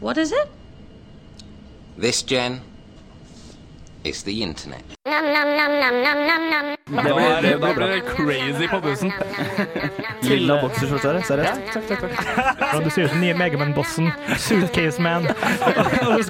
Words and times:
What 0.00 0.16
is 0.16 0.32
it? 0.32 0.48
This, 1.98 2.22
Jen, 2.22 2.60
is 4.04 4.22
the 4.22 4.42
internet. 4.42 4.82
Da 5.04 5.20
blir, 7.02 7.42
det, 7.42 7.56
da 7.58 7.86
det 7.86 8.00
crazy 8.00 8.68
på 8.68 8.80
bussen. 8.80 9.12
Lilla 10.22 10.56
bokserskjorte, 10.62 11.22
seriøst? 11.28 11.60
Takk, 11.74 11.86
takk, 11.88 12.00
takk. 12.00 12.16
Ja, 12.60 12.80
du 12.80 12.88
sier 12.90 13.12
som 13.12 13.20
nye 13.20 13.36
Megaman-bossen. 13.36 14.08
Suitcase 14.40 15.02
Man. 15.02 15.28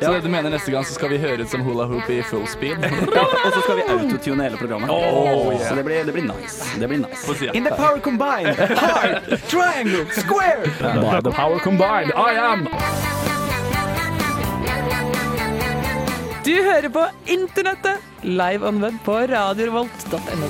ja, 0.01 0.19
du 0.19 0.29
mener 0.29 0.51
neste 0.51 0.75
gang 0.75 0.85
så 0.85 0.99
skal 0.99 1.15
vi 1.15 1.23
høre 1.23 1.47
ut 1.47 1.55
som 1.55 1.63
hula 1.63 1.87
hoop 1.87 2.11
i 2.11 2.21
full 2.27 2.49
speed? 2.51 2.83
Og 3.47 3.51
så 3.55 3.63
skal 3.63 3.79
vi 3.79 3.87
autotune 3.87 4.51
hele 4.51 4.59
programmet. 4.59 4.91
Oh, 4.91 5.55
yeah. 5.55 5.69
Så 5.69 5.79
det 5.79 5.87
blir, 5.87 6.05
det 6.05 6.19
blir 6.19 6.27
nice. 6.27 6.67
Det 6.75 6.91
blir 6.91 7.07
nice. 7.07 7.55
In 7.55 7.65
the 7.65 7.75
power 7.79 8.03
combined, 8.03 8.59
hard, 8.59 9.39
triangle, 9.47 10.11
square. 10.11 10.67
By 10.83 11.21
the 11.23 11.31
power 11.31 11.59
combined, 11.63 12.11
I 12.17 12.35
am 12.35 13.30
Du 16.51 16.57
hører 16.67 16.91
på 16.91 17.03
Internettet, 17.31 18.01
live 18.27 18.67
on 18.67 18.81
web 18.83 18.97
på 19.07 19.13
radiorevolt.no. 19.31 20.49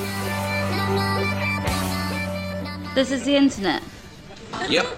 This 2.94 3.10
is 3.12 3.26
the 3.26 3.34
internet. 3.36 3.84
Yep. 4.72 4.88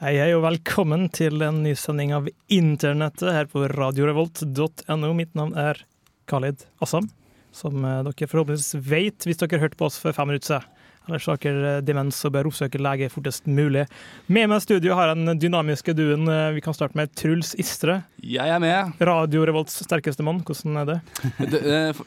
Hei, 0.00 0.14
hei, 0.16 0.30
og 0.32 0.46
velkommen 0.46 1.10
til 1.12 1.44
en 1.44 1.60
ny 1.66 1.74
sending 1.76 2.14
av 2.16 2.30
Internettet 2.48 3.28
her 3.28 3.50
på 3.52 3.66
radiorevolt.no. 3.74 5.12
Mitt 5.18 5.36
navn 5.36 5.52
er 5.52 5.82
Khalid 6.32 6.64
Assam, 6.80 7.10
som 7.52 7.84
eh, 7.84 8.00
dere 8.08 8.30
forhåpentligvis 8.32 8.88
vet 8.88 9.28
hvis 9.28 9.44
dere 9.44 9.60
hørte 9.66 9.76
på 9.76 9.90
oss 9.90 10.00
for 10.00 10.16
fem 10.16 10.32
minutter 10.32 10.54
siden. 10.54 10.77
Ellers 11.08 11.26
har 11.26 11.38
eh, 11.48 11.80
demens 11.84 12.20
og 12.28 12.34
bør 12.36 12.50
oppsøke 12.50 12.80
lege 12.84 13.08
fortest 13.12 13.46
mulig. 13.48 13.86
Med 14.28 14.50
meg 14.52 14.60
i 14.60 14.66
studio 14.66 14.94
har 14.98 15.08
jeg 15.14 15.22
den 15.24 15.40
dynamiske 15.40 15.94
duen. 15.96 16.28
eh, 16.28 16.52
Vi 16.58 16.60
kan 16.64 16.76
starte 16.76 16.98
med 17.00 17.14
Truls 17.16 17.54
Istre. 17.58 18.02
Jeg 18.22 18.48
er 18.52 18.60
med. 18.60 18.92
Radio 19.00 19.46
Revolts 19.48 19.80
sterkeste 19.86 20.22
mann. 20.26 20.42
Hvordan 20.44 20.76
er 20.82 20.90
det? 20.92 20.98
Det, 21.52 21.62
eh, 21.64 22.02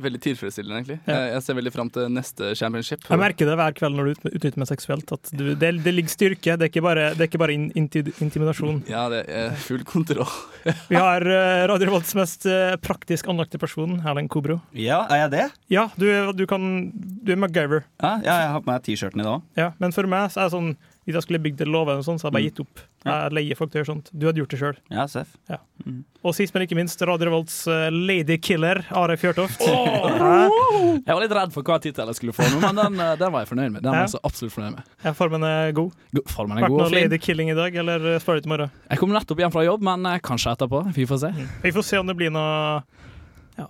veldig 0.00 0.20
tilfredsstillende, 0.24 0.78
egentlig. 0.80 0.96
Ja. 1.06 1.14
Jeg, 1.16 1.32
jeg 1.34 1.42
ser 1.46 1.56
veldig 1.58 1.72
fram 1.74 1.90
til 1.94 2.08
neste 2.12 2.50
championship. 2.58 3.04
Jeg 3.10 3.20
merker 3.20 3.48
det 3.50 3.56
hver 3.60 3.76
kveld 3.76 3.98
når 3.98 4.08
du 4.08 4.12
ut- 4.16 4.30
utnytter 4.32 4.60
meg 4.62 4.70
seksuelt. 4.70 5.12
At 5.14 5.30
du, 5.36 5.44
det, 5.54 5.70
det 5.84 5.94
ligger 5.94 6.12
styrke, 6.14 6.56
det 6.58 6.66
er 6.68 6.72
ikke 6.72 6.84
bare, 6.84 7.06
det 7.14 7.24
er 7.26 7.30
ikke 7.30 7.40
bare 7.44 7.54
in, 7.56 7.68
inti, 7.78 8.02
intimidasjon. 8.24 8.82
Ja, 8.90 9.04
det 9.12 9.22
er 9.30 9.54
full 9.64 9.84
kontroll. 9.88 10.30
Vi 10.90 10.98
har 10.98 11.24
uh, 11.28 11.66
Radio 11.70 11.90
Revolts 11.90 12.14
mest 12.18 12.48
uh, 12.50 12.74
praktisk 12.82 13.28
anlagte 13.30 13.60
person, 13.62 14.00
Erlend 14.02 14.32
Kobro. 14.32 14.58
Ja, 14.76 15.04
er 15.12 15.24
jeg 15.26 15.34
det? 15.36 15.46
Ja, 15.72 15.86
du, 16.00 16.08
du, 16.34 16.44
kan, 16.50 16.66
du 16.94 17.34
er 17.34 17.40
MacGyver. 17.44 17.84
Ja, 18.02 18.16
ja, 18.24 18.40
jeg 18.46 18.52
har 18.56 18.64
på 18.64 18.72
meg 18.72 18.82
T-skjorten 18.88 19.22
i 19.22 19.28
dag 19.28 19.38
òg. 19.38 19.46
Ja, 19.60 19.70
men 19.82 19.94
for 19.94 20.10
meg 20.10 20.32
så 20.34 20.42
er 20.44 20.50
det 20.50 20.56
sånn 20.58 20.74
hvis 21.04 21.14
jeg 21.18 21.22
skulle 21.26 21.40
bygd 21.44 21.60
en 21.66 21.72
låve, 21.74 21.94
så 22.02 22.12
hadde 22.14 22.22
jeg 22.24 22.32
bare 22.32 22.42
Mm. 22.42 22.48
gitt 22.50 22.60
opp. 22.60 22.80
Jeg 23.04 23.32
leier 23.36 23.56
folk 23.58 23.70
til 23.70 23.80
å 23.80 23.84
gjøre 23.84 23.92
sånt. 23.92 24.10
Du 24.16 24.26
hadde 24.26 24.40
gjort 24.40 24.50
det 24.54 24.58
sjøl. 24.60 24.76
Ja, 24.90 25.04
Seff. 25.06 25.36
Og 26.24 26.32
sist, 26.34 26.54
men 26.54 26.62
ikke 26.66 26.76
minst, 26.78 27.00
Radio 27.04 27.26
Revolts 27.28 27.66
Lady 27.66 28.24
ladykiller, 28.24 28.84
Are 28.96 29.16
Fjørtoft. 29.20 29.60
Oh! 29.68 30.96
Jeg 31.04 31.12
var 31.12 31.20
litt 31.20 31.34
redd 31.36 31.52
for 31.52 31.62
hva 31.66 31.76
tittel 31.82 32.08
jeg 32.08 32.16
skulle 32.16 32.32
få 32.36 32.46
nå, 32.48 32.60
men 32.62 32.78
den, 32.80 33.00
eh, 33.00 33.14
den 33.20 33.32
var 33.34 33.44
jeg 33.44 33.50
fornøyd 33.52 33.72
med. 33.74 33.82
Den 33.84 33.92
var 33.92 34.06
jeg 34.06 34.14
så 34.14 34.20
absolutt 34.24 34.54
fornøyd 34.54 34.76
med. 34.78 34.84
Ja, 35.04 35.12
Formen 35.12 35.44
er 35.44 35.72
god. 35.76 35.92
God, 36.16 36.24
Formen 36.32 36.58
er 36.58 36.62
Vært 36.66 36.74
god 36.74 36.80
og 36.86 36.90
fin. 36.94 37.10
ladykilling 37.10 37.50
i 37.52 37.54
dag, 37.58 37.76
eller 37.84 37.98
spør 38.22 38.38
du 38.40 38.40
til 38.46 38.52
morgen? 38.54 38.70
Jeg 38.90 38.98
kom 39.02 39.10
nettopp 39.14 39.38
hjem 39.44 39.52
fra 39.52 39.64
jobb, 39.66 39.82
men 39.82 40.06
eh, 40.06 40.18
kanskje 40.24 40.54
etterpå. 40.56 40.84
Vi 40.96 41.04
får 41.10 41.18
se. 41.26 41.32
Vi 41.62 41.70
får 41.76 41.84
se 41.84 41.98
om 42.00 42.06
det 42.06 42.16
blir 42.16 42.32
noe 42.32 42.82
ja, 43.58 43.66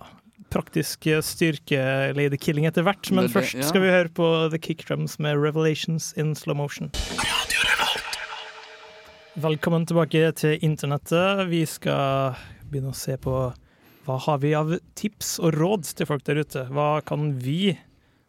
praktisk 0.53 1.07
styrke-ladykilling 1.25 2.65
etter 2.69 2.83
hvert. 2.85 3.11
Men 3.11 3.25
Det- 3.25 3.33
det- 3.33 3.43
først 3.43 3.63
skal 3.69 3.81
vi 3.81 3.87
høre 3.91 4.09
på 4.09 4.49
The 4.51 4.57
Kickdrums 4.59 5.19
med 5.19 5.35
'Revelations 5.37 6.13
in 6.17 6.35
Slow 6.35 6.55
Motion'. 6.55 6.91
Velkommen 9.37 9.85
tilbake 9.85 10.31
til 10.37 10.59
internettet. 10.63 11.49
Vi 11.49 11.65
skal 11.65 12.35
begynne 12.71 12.91
å 12.93 12.95
se 12.95 13.17
på 13.17 13.53
hva 14.05 14.19
har 14.21 14.37
vi 14.37 14.53
av 14.53 14.79
tips 14.95 15.39
og 15.43 15.53
råd 15.57 15.83
til 15.97 16.05
folk 16.05 16.23
der 16.23 16.35
ute. 16.35 16.63
Hva 16.71 17.03
kan 17.05 17.33
vi, 17.41 17.77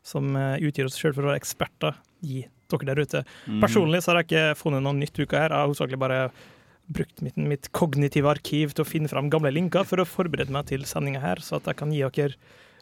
som 0.02 0.34
eh, 0.34 0.58
utgir 0.58 0.86
oss 0.88 0.98
sjøl 0.98 1.14
for 1.14 1.22
å 1.22 1.30
være 1.30 1.40
eksperter, 1.40 1.94
gi 2.24 2.46
dere 2.72 2.86
der 2.88 3.02
ute? 3.04 3.24
Personlig 3.62 4.02
så 4.02 4.12
har 4.14 4.22
jeg 4.24 4.28
ikke 4.32 4.56
funnet 4.58 4.82
noe 4.82 4.94
nytt 4.98 5.14
uka 5.20 5.38
her. 5.38 5.48
Jeg 5.50 5.58
har 5.60 5.68
hovedsakelig 5.68 5.98
bare 5.98 6.30
brukt 6.88 7.20
mitt, 7.24 7.36
mitt 7.36 7.68
kognitive 7.74 8.28
arkiv 8.30 8.72
til 8.76 8.84
å 8.84 8.88
finne 8.88 9.08
fram 9.10 9.30
gamle 9.32 9.50
linker 9.54 9.84
for 9.88 9.98
å 10.02 10.06
forberede 10.06 10.52
meg 10.54 10.68
til 10.70 10.84
sendinga 10.86 11.20
her, 11.24 11.40
så 11.42 11.58
at 11.58 11.66
jeg 11.70 11.78
kan 11.80 11.90
gi 11.94 12.04
dere 12.06 12.36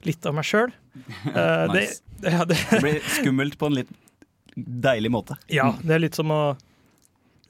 litt 0.04 0.26
av 0.28 0.34
meg 0.37 0.44
sjøl. 0.48 0.72
Nice. 1.75 2.03
ja, 2.22 2.44
det, 2.48 2.59
Det 2.70 2.81
blir 2.84 3.00
skummelt 3.19 3.56
på 3.60 3.66
en 3.70 3.78
litt 3.81 3.94
deilig 4.56 5.10
måte. 5.14 5.38
ja, 5.59 5.72
det 5.82 5.97
er 5.97 6.04
litt 6.04 6.14
som 6.19 6.31
å 6.34 6.43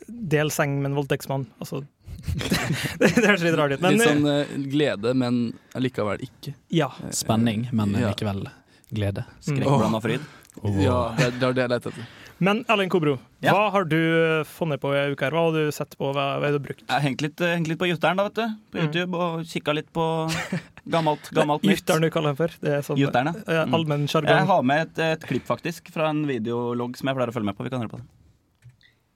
dele 0.09 0.51
seng 0.53 0.79
med 0.83 0.93
en 0.93 0.99
voldtektsmann. 0.99 1.47
Altså, 1.59 1.83
det, 2.25 3.11
det 3.17 3.25
høres 3.27 3.43
litt 3.45 3.57
rart 3.59 3.75
ut, 3.77 3.83
men 3.85 3.97
Litt 3.99 4.07
sånn 4.07 4.25
uh, 4.29 4.55
glede, 4.71 5.13
men 5.19 5.43
allikevel 5.77 6.23
ikke. 6.25 6.55
ja. 6.73 6.91
Spenning, 7.13 7.67
men 7.77 7.93
likevel 7.99 8.47
glede. 8.95 9.25
Skrekkblanda 9.45 10.01
fryd. 10.05 10.25
Ja, 10.79 10.99
det, 11.19 11.27
er- 11.33 11.39
det 11.41 11.49
er 11.49 11.57
det 11.59 11.65
jeg 11.65 11.73
leter 11.75 11.91
etter. 11.97 12.13
Men 12.39 12.65
Erling 12.69 12.91
Kobro, 12.91 13.19
Ja. 13.41 13.53
hva 13.55 13.71
har 13.71 13.85
du 13.85 14.43
funnet 14.45 14.81
på 14.83 14.91
i 14.93 15.13
uka 15.13 15.27
her? 15.27 15.31
Hva 15.37 15.45
har 15.47 15.53
du 15.53 15.71
sett 15.73 15.97
på? 15.97 16.11
Hva, 16.13 16.39
hva 16.41 16.49
har 16.49 16.53
du 16.53 16.59
brukt? 16.59 16.83
Jeg 16.83 16.91
har 16.91 17.01
hengt 17.01 17.21
litt, 17.23 17.39
hengt 17.39 17.69
litt 17.69 17.79
på 17.79 17.87
Jutteren, 17.89 18.17
da, 18.19 18.25
vet 18.29 18.35
du. 18.35 18.47
På 18.73 18.79
Mm. 18.79 18.85
YouTube, 18.89 19.15
og 19.15 19.45
kikka 19.47 19.73
litt 19.75 19.93
på 19.93 20.05
gammelt, 20.91 21.31
gammelt 21.33 21.63
nytt. 21.63 21.79
Gytteren 21.85 22.03
du 22.03 22.11
kaller 22.11 22.35
den 22.35 22.37
for? 22.37 22.49
Det 22.61 22.73
er 22.75 22.83
sånn 22.83 22.99
Jutteren, 22.99 23.27
ja. 23.33 23.41
eh, 23.47 23.65
Mm. 23.67 23.75
allmenn 23.75 24.09
Jeg 24.09 24.47
har 24.47 24.63
med 24.63 24.81
et, 24.83 24.99
et 24.99 25.21
klipp, 25.29 25.47
faktisk, 25.47 25.91
fra 25.93 26.09
en 26.11 26.27
videologg 26.27 26.97
som 26.97 27.07
jeg 27.09 27.17
pleier 27.17 27.31
å 27.31 27.33
følge 27.33 27.47
med 27.47 27.57
på. 27.57 27.65
Vi 27.65 27.71
kan 27.71 27.81
høre 27.81 27.89
på 27.91 27.99
det. 28.03 28.07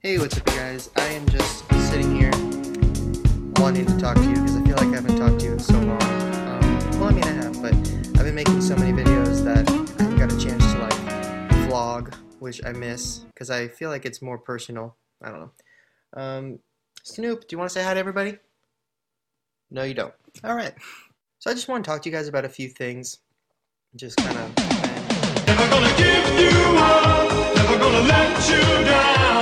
Hey, 0.01 0.17
what's 0.19 0.39
up, 0.39 0.47
guys? 0.47 0.89
I 0.97 1.09
am 1.19 1.27
just 1.27 1.67
sitting 1.91 2.15
here 2.15 2.31
wanting 3.59 3.85
to 3.85 3.99
talk 3.99 4.15
to 4.15 4.23
you 4.23 4.37
because 4.39 4.55
I 4.57 4.63
feel 4.63 4.77
like 4.79 4.95
I 4.95 5.01
haven't 5.03 5.19
talked 5.19 5.41
to 5.41 5.47
you 5.47 5.53
in 5.55 5.59
so 5.59 5.75
long. 5.75 5.99
Um, 5.99 7.01
well, 7.01 7.11
I 7.11 7.15
mean, 7.19 7.25
I 7.25 7.35
have, 7.43 7.61
but 7.61 7.75
I've 8.15 8.25
been 8.25 8.37
making 8.37 8.61
so 8.63 8.77
many 8.77 8.93
videos 8.93 9.43
that 9.43 9.69
I 9.99 10.03
haven't 10.05 10.19
got 10.23 10.31
a 10.33 10.39
chance 10.39 10.63
to 10.73 10.79
like 10.79 10.95
vlog, 11.67 12.15
which 12.41 12.65
I 12.65 12.73
miss 12.73 13.19
because 13.19 13.51
I 13.51 13.69
feel 13.69 13.91
like 13.91 14.05
it's 14.07 14.23
more 14.23 14.39
personal. 14.39 14.97
I 15.23 15.31
don't 15.31 15.41
know. 15.41 15.51
Um, 16.15 16.59
Snoop, 17.03 17.41
do 17.43 17.55
you 17.55 17.59
want 17.59 17.71
to 17.71 17.75
say 17.75 17.83
hi 17.83 17.95
to 17.95 18.01
everybody? 18.01 18.39
No, 19.71 19.83
you 19.83 19.95
don't. 19.95 20.15
All 20.45 20.55
right. 20.55 20.75
So 21.39 21.51
I 21.51 21.55
just 21.55 21.69
want 21.69 21.85
to 21.85 21.91
talk 21.91 22.03
to 22.03 22.09
you 22.09 22.15
guys 22.15 22.29
about 22.29 22.45
a 22.45 22.49
few 22.49 22.69
things. 22.69 23.19
Just 23.97 24.17
kind 24.19 24.37
of. 24.37 24.57
Never 25.47 25.69
gonna 25.71 25.97
give 25.97 26.27
you 26.39 26.77
up, 26.79 27.57
never 27.57 27.79
gonna 27.79 28.07
let 28.07 28.49
you 28.51 28.85
down, 28.85 29.38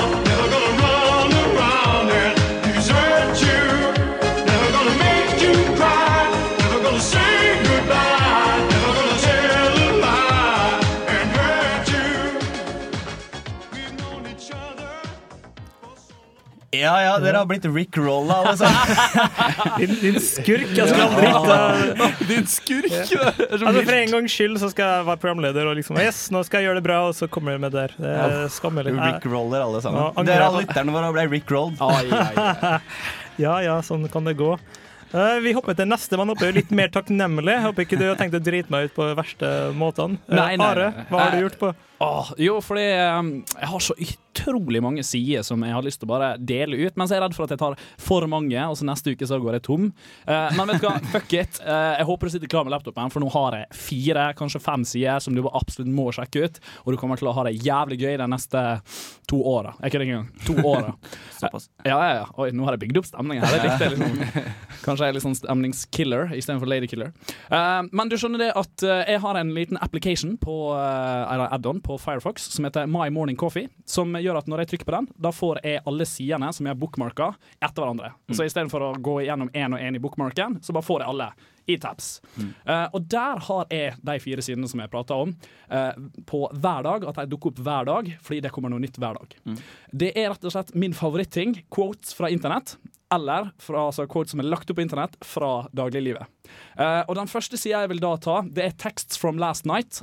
Ja 16.80 16.94
ja, 17.02 17.12
dere 17.22 17.40
har 17.42 17.48
blitt 17.48 17.66
Rick-rolla, 17.68 18.40
alle 18.42 18.54
sammen. 18.60 19.26
Din, 19.80 19.94
din 20.02 20.18
skurk! 20.22 20.70
Jeg 20.76 20.88
skal 20.90 21.04
aldri 21.06 21.30
ja. 21.30 22.08
Din 22.30 22.48
skurk! 22.50 22.88
Er 22.92 23.44
Altså, 23.46 23.72
For 23.76 23.98
en 23.98 24.14
gangs 24.16 24.36
skyld 24.36 24.60
så 24.62 24.70
skal 24.72 24.92
jeg 24.94 25.08
være 25.10 25.22
programleder 25.22 25.70
og 25.70 25.76
liksom 25.80 26.00
Yes, 26.00 26.26
nå 26.34 26.42
skal 26.46 26.62
jeg 26.62 26.70
gjøre 26.70 26.80
det 26.80 26.86
bra, 26.88 27.02
og 27.08 27.14
så 27.18 27.28
kommer 27.32 27.56
det 27.56 27.64
med 27.66 27.76
der. 27.76 27.94
Det 27.98 28.14
er 28.16 28.48
skammelig. 28.52 28.94
Jeg- 28.96 29.14
Rick-roller, 29.16 29.66
alle 29.66 29.84
sammen. 29.84 30.02
Ja, 30.10 30.26
Dere 30.30 30.48
alle 30.50 30.64
lytterne 30.64 30.96
våre 30.96 31.12
ble 31.16 31.28
ai, 31.86 32.04
ai. 32.10 32.80
Ja 33.46 33.58
ja, 33.60 33.80
sånn 33.84 34.06
kan 34.08 34.24
det 34.24 34.36
gå. 34.38 34.54
Eh, 35.14 35.38
vi 35.44 35.52
hopper 35.54 35.76
til 35.78 35.88
neste 35.88 36.18
mann. 36.18 36.30
Håper 36.32 36.48
er 36.50 36.56
litt 36.58 36.72
mer 36.74 36.90
takknemlig. 36.92 37.54
Håper 37.62 37.86
ikke 37.86 37.98
du 38.00 38.06
har 38.08 38.18
tenkt 38.18 38.36
å 38.36 38.42
drite 38.42 38.72
meg 38.72 38.88
ut 38.88 38.96
på 38.96 39.06
de 39.10 39.16
verste 39.18 39.50
måtene. 39.76 40.18
Nei, 40.28 40.54
Are, 40.60 40.88
hva 41.10 41.20
har 41.26 41.36
du 41.36 41.44
gjort 41.44 41.58
på? 41.60 41.70
Åh, 41.98 42.32
jo, 42.36 42.58
fordi 42.60 42.86
um, 43.18 43.28
jeg 43.56 43.68
har 43.70 43.80
så 43.80 43.94
utrolig 43.96 44.82
mange 44.84 45.04
sider 45.06 45.44
som 45.46 45.62
jeg 45.64 45.72
har 45.72 45.84
lyst 45.84 46.02
til 46.02 46.08
å 46.08 46.12
bare 46.12 46.34
dele 46.36 46.76
ut, 46.76 46.96
men 46.96 47.08
så 47.08 47.14
er 47.14 47.20
jeg 47.20 47.24
redd 47.24 47.36
for 47.38 47.46
at 47.46 47.54
jeg 47.54 47.60
tar 47.62 47.76
for 48.04 48.26
mange, 48.28 48.58
og 48.68 48.76
så 48.76 48.84
neste 48.84 49.14
uke 49.16 49.28
så 49.28 49.38
går 49.40 49.56
jeg 49.56 49.64
tom. 49.64 49.86
Uh, 50.28 50.50
men 50.58 50.68
vet 50.68 50.82
du 50.82 50.88
hva, 50.90 50.98
fuck 51.14 51.32
it. 51.38 51.60
Uh, 51.64 51.96
jeg 51.96 52.08
håper 52.10 52.28
du 52.28 52.34
sitter 52.34 52.52
klar 52.52 52.66
med 52.68 52.74
laptopen, 52.76 53.12
for 53.14 53.24
nå 53.24 53.30
har 53.32 53.56
jeg 53.60 53.80
fire, 53.80 54.26
kanskje 54.36 54.60
fem 54.60 54.84
sider 54.88 55.24
som 55.24 55.36
du 55.36 55.40
bare 55.40 55.56
absolutt 55.56 55.92
må 55.96 56.10
sjekke 56.12 56.44
ut, 56.44 56.60
og 56.84 56.92
du 56.92 57.00
kommer 57.00 57.20
til 57.20 57.30
å 57.30 57.36
ha 57.36 57.46
det 57.48 57.56
jævlig 57.64 58.00
gøy 58.04 58.20
de 58.20 58.28
neste 58.34 58.66
to 59.30 59.40
åra. 59.40 59.72
Er 59.80 59.88
ikke 59.88 60.02
det 60.02 60.10
engang? 60.10 60.28
To 60.46 60.58
åra. 60.74 60.92
Såpass. 61.40 61.70
Ja, 61.84 61.96
ja, 61.96 62.12
ja. 62.20 62.28
Oi, 62.36 62.50
nå 62.52 62.68
har 62.68 62.76
jeg 62.76 62.84
bygd 62.84 63.00
opp 63.00 63.08
stemningen 63.08 63.44
her. 63.46 63.56
Jeg 63.56 63.70
likte 63.70 63.88
det 63.88 63.96
liksom. 63.96 64.44
Kanskje 64.84 65.08
jeg 65.08 65.14
er 65.14 65.16
litt 65.16 65.24
sånn 65.24 65.38
stemningskiller 65.38 66.36
istedenfor 66.36 66.70
ladykiller. 66.70 67.12
Uh, 67.48 67.88
men 67.90 68.12
du 68.12 68.18
skjønner 68.20 68.44
det 68.44 68.52
at 68.56 68.84
eh, 68.86 69.02
jeg 69.14 69.22
har 69.24 69.38
en 69.40 69.50
liten 69.56 69.80
application 69.82 70.36
på 70.40 70.54
uh, 70.76 71.26
eller 71.32 71.50
add-on 71.56 71.80
på 71.86 71.98
Firefox 72.02 72.50
som 72.52 72.66
heter 72.66 72.86
My 72.90 73.08
Morning 73.14 73.36
Coffee, 73.38 73.70
som 73.86 74.14
gjør 74.18 74.40
at 74.40 74.48
når 74.50 74.64
jeg 74.64 74.72
trykker 74.74 74.88
på 74.88 74.96
den, 74.96 75.10
da 75.22 75.32
får 75.34 75.60
jeg 75.62 75.82
alle 75.86 76.06
sidene 76.08 76.52
som 76.54 76.66
jeg 76.66 76.74
har 76.74 76.80
bookmarka, 76.80 77.32
etter 77.60 77.82
hverandre. 77.82 78.12
Så 78.34 78.46
istedenfor 78.46 78.88
å 78.88 78.94
gå 78.98 79.20
gjennom 79.26 79.52
én 79.54 79.76
og 79.76 79.82
én 79.82 79.98
i 79.98 80.02
bookmarken, 80.02 80.58
så 80.62 80.74
bare 80.74 80.86
får 80.86 81.04
jeg 81.04 81.14
alle 81.14 81.30
i 81.66 81.76
tabs. 81.82 82.20
Eh, 82.38 82.84
og 82.94 83.06
der 83.10 83.40
har 83.42 83.70
jeg 83.74 83.94
de 84.06 84.18
fire 84.22 84.44
sidene 84.44 84.68
som 84.70 84.82
jeg 84.82 84.90
prata 84.92 85.16
om, 85.18 85.32
uh, 85.72 85.92
på 86.26 86.44
hver 86.54 86.86
dag. 86.86 87.06
At 87.10 87.18
de 87.18 87.30
dukker 87.32 87.52
opp 87.52 87.62
hver 87.66 87.88
dag, 87.88 88.10
fordi 88.22 88.42
det 88.44 88.52
kommer 88.54 88.70
noe 88.72 88.82
nytt 88.82 89.00
hver 89.02 89.18
dag. 89.18 89.34
Det 89.90 90.12
er 90.14 90.30
rett 90.30 90.46
og 90.46 90.54
slett 90.54 90.74
min 90.78 90.94
favoritting. 90.94 91.58
Quotes 91.72 92.14
fra 92.16 92.30
internett. 92.30 92.76
eller 93.06 93.52
fra, 93.62 93.84
altså 93.86 94.02
quotes 94.10 94.32
som 94.34 94.40
er 94.42 94.48
lagt 94.50 94.70
opp 94.70 94.80
på 94.80 94.82
internett 94.82 95.12
fra 95.22 95.68
dagliglivet. 95.70 96.26
Uh, 96.74 97.04
og 97.06 97.14
den 97.14 97.30
første 97.30 97.54
sida 97.54 97.84
jeg 97.84 97.92
vil 97.92 98.02
da 98.02 98.16
ta, 98.18 98.40
det 98.42 98.64
er 98.64 98.74
'Texts 98.74 99.18
from 99.18 99.38
last 99.38 99.64
night'. 99.64 100.02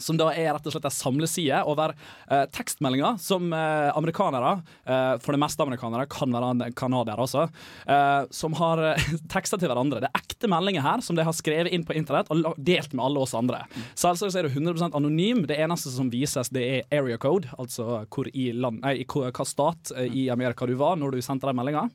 Som 0.00 0.18
da 0.20 0.30
er 0.32 0.52
rett 0.54 0.66
og 0.66 0.74
slett 0.74 0.86
en 0.88 0.94
samleside 0.94 1.62
over 1.68 1.92
eh, 2.30 2.44
tekstmeldinger 2.54 3.18
som 3.22 3.52
eh, 3.52 3.90
amerikanere, 3.96 4.54
eh, 4.86 5.14
for 5.22 5.36
det 5.36 5.42
meste 5.42 5.64
amerikanere, 5.64 6.08
kan 6.10 6.32
være 6.32 6.70
canadiere 6.78 7.26
også, 7.26 7.46
eh, 7.86 8.24
som 8.34 8.56
har 8.58 8.82
eh, 8.92 9.06
tekster 9.34 9.60
til 9.60 9.70
hverandre. 9.72 10.02
Det 10.02 10.10
er 10.10 10.22
ekte 10.22 10.50
meldinger 10.50 10.84
her 10.86 11.04
som 11.04 11.18
de 11.18 11.26
har 11.26 11.36
skrevet 11.36 11.72
inn 11.72 11.86
på 11.86 11.96
internett 11.98 12.30
og 12.32 12.56
delt 12.56 12.96
med 12.96 13.04
alle 13.04 13.22
oss 13.22 13.36
andre. 13.38 13.64
Selvsagt 13.94 14.34
så 14.34 14.42
er 14.42 14.48
det 14.48 14.56
100% 14.56 14.96
anonym. 14.98 15.44
Det 15.48 15.60
eneste 15.60 15.92
som 15.94 16.10
vises, 16.12 16.50
det 16.54 16.64
er 16.66 16.98
area 16.98 17.20
code, 17.20 17.50
altså 17.58 18.02
hvor 18.12 18.30
i 18.32 18.50
land, 18.56 18.82
nei, 18.82 19.02
hva 19.06 19.46
stat 19.48 19.94
eh, 19.96 20.10
i 20.24 20.28
Amerika 20.32 20.66
du 20.68 20.74
var 20.80 20.98
når 21.00 21.16
du 21.16 21.24
sendte 21.24 21.50
den 21.50 21.58
meldinga. 21.58 21.88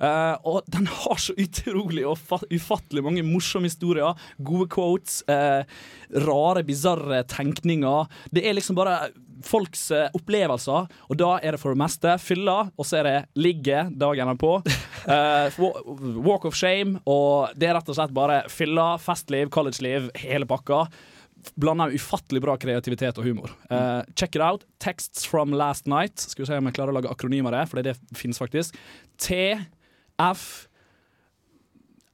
Eh, 0.00 0.34
og 0.46 0.66
den 0.72 0.86
har 0.90 1.20
så 1.22 1.34
utrolig 1.40 2.04
og 2.08 2.18
ufattelig 2.52 3.04
mange 3.06 3.24
morsomme 3.26 3.70
historier, 3.70 4.14
gode 4.38 4.68
quotes, 4.72 5.22
Uh, 5.26 5.64
rare, 6.22 6.62
bisarre 6.66 7.22
tenkninger. 7.28 8.06
Det 8.32 8.42
er 8.46 8.54
liksom 8.54 8.76
bare 8.78 9.08
folks 9.44 9.88
uh, 9.90 10.06
opplevelser, 10.16 10.86
og 11.10 11.18
da 11.18 11.30
er 11.42 11.56
det 11.56 11.60
for 11.60 11.74
det 11.74 11.80
meste 11.82 12.14
fylla, 12.22 12.70
og 12.76 12.86
så 12.86 13.00
er 13.00 13.08
det 13.08 13.16
ligge 13.42 13.82
dagen 13.98 14.30
er 14.32 14.38
på 14.40 14.52
wa- 15.60 15.82
walk 16.26 16.46
of 16.48 16.54
shame, 16.56 17.00
og 17.08 17.52
det 17.58 17.68
er 17.70 17.76
rett 17.78 17.90
og 17.92 17.98
slett 17.98 18.14
bare 18.16 18.42
fylla, 18.52 18.94
festliv, 19.02 19.50
collegeliv, 19.54 20.08
hele 20.22 20.48
pakka. 20.48 20.84
Blanda 21.60 21.88
ufattelig 21.92 22.40
bra 22.42 22.56
kreativitet 22.58 23.18
og 23.20 23.26
humor. 23.28 23.52
Uh, 23.70 24.02
check 24.18 24.34
it 24.38 24.42
out. 24.42 24.64
Texts 24.82 25.26
from 25.28 25.52
last 25.54 25.86
night. 25.86 26.18
Skal 26.18 26.42
vi 26.44 26.48
se 26.52 26.58
om 26.58 26.66
jeg 26.70 26.78
klarer 26.78 26.94
å 26.94 26.98
lage 27.00 27.12
akronymer 27.12 27.54
det 27.54 27.66
for 27.70 27.82
det 27.86 27.94
finnes 28.18 28.40
faktisk. 28.40 28.78
T 29.22 29.56
F 30.18 30.66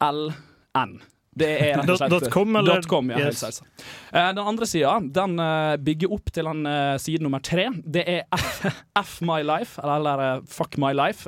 L 0.02 0.32
N. 0.78 1.00
Det 1.32 1.46
er 1.64 1.78
rett 1.80 1.88
og 1.88 1.96
slett 1.96 2.26
com, 2.34 2.56
eller? 2.60 2.82
Com, 2.90 3.08
ja, 3.08 3.16
helt 3.16 3.32
Yes. 3.32 3.40
selvsagt. 3.40 3.84
Eh, 4.12 4.32
Den 4.36 4.42
andre 4.50 4.66
sida 4.68 4.98
den 5.00 5.38
eh, 5.40 5.76
bygger 5.80 6.12
opp 6.12 6.28
til 6.34 6.44
den 6.44 6.66
eh, 6.68 6.98
side 7.00 7.22
nummer 7.24 7.40
tre. 7.40 7.70
Det 7.84 8.02
er 8.04 8.26
F, 8.36 8.66
F 9.00 9.14
My 9.24 9.40
Life, 9.40 9.80
eller, 9.80 10.42
Fuck 10.46 10.76
My 10.76 10.92
Life. 10.92 11.24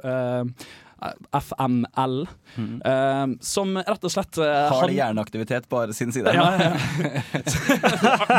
FML. 1.36 2.26
mm. 2.56 3.34
som 3.44 3.74
rett 3.76 4.04
og 4.08 4.12
slett 4.14 4.38
Har 4.40 4.86
de 4.88 4.94
hjerneaktivitet 4.96 5.66
på 5.68 5.82
sin 5.92 6.12
side? 6.14 6.32
ja, 6.32 6.46
ja. 6.56 6.70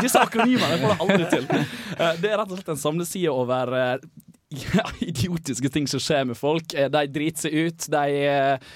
Disse 0.02 0.18
akronymene 0.18 0.78
får 0.80 0.88
det 0.90 0.96
aldri 1.04 1.28
til. 1.30 1.46
Eh, 1.98 2.16
Det 2.22 2.30
er 2.32 2.40
rett 2.40 2.50
og 2.50 2.56
slett 2.58 2.72
en 2.74 2.80
samleside 2.82 3.30
over 3.30 3.74
ja, 4.54 4.84
idiotiske 5.00 5.70
ting 5.72 5.88
som 5.90 6.02
skjer 6.02 6.28
med 6.28 6.38
folk. 6.38 6.74
Eh, 6.74 6.90
De 6.92 7.06
driter 7.12 7.46
seg 7.48 7.56
ut. 7.66 7.88
De 7.92 8.04
eh, 8.26 8.70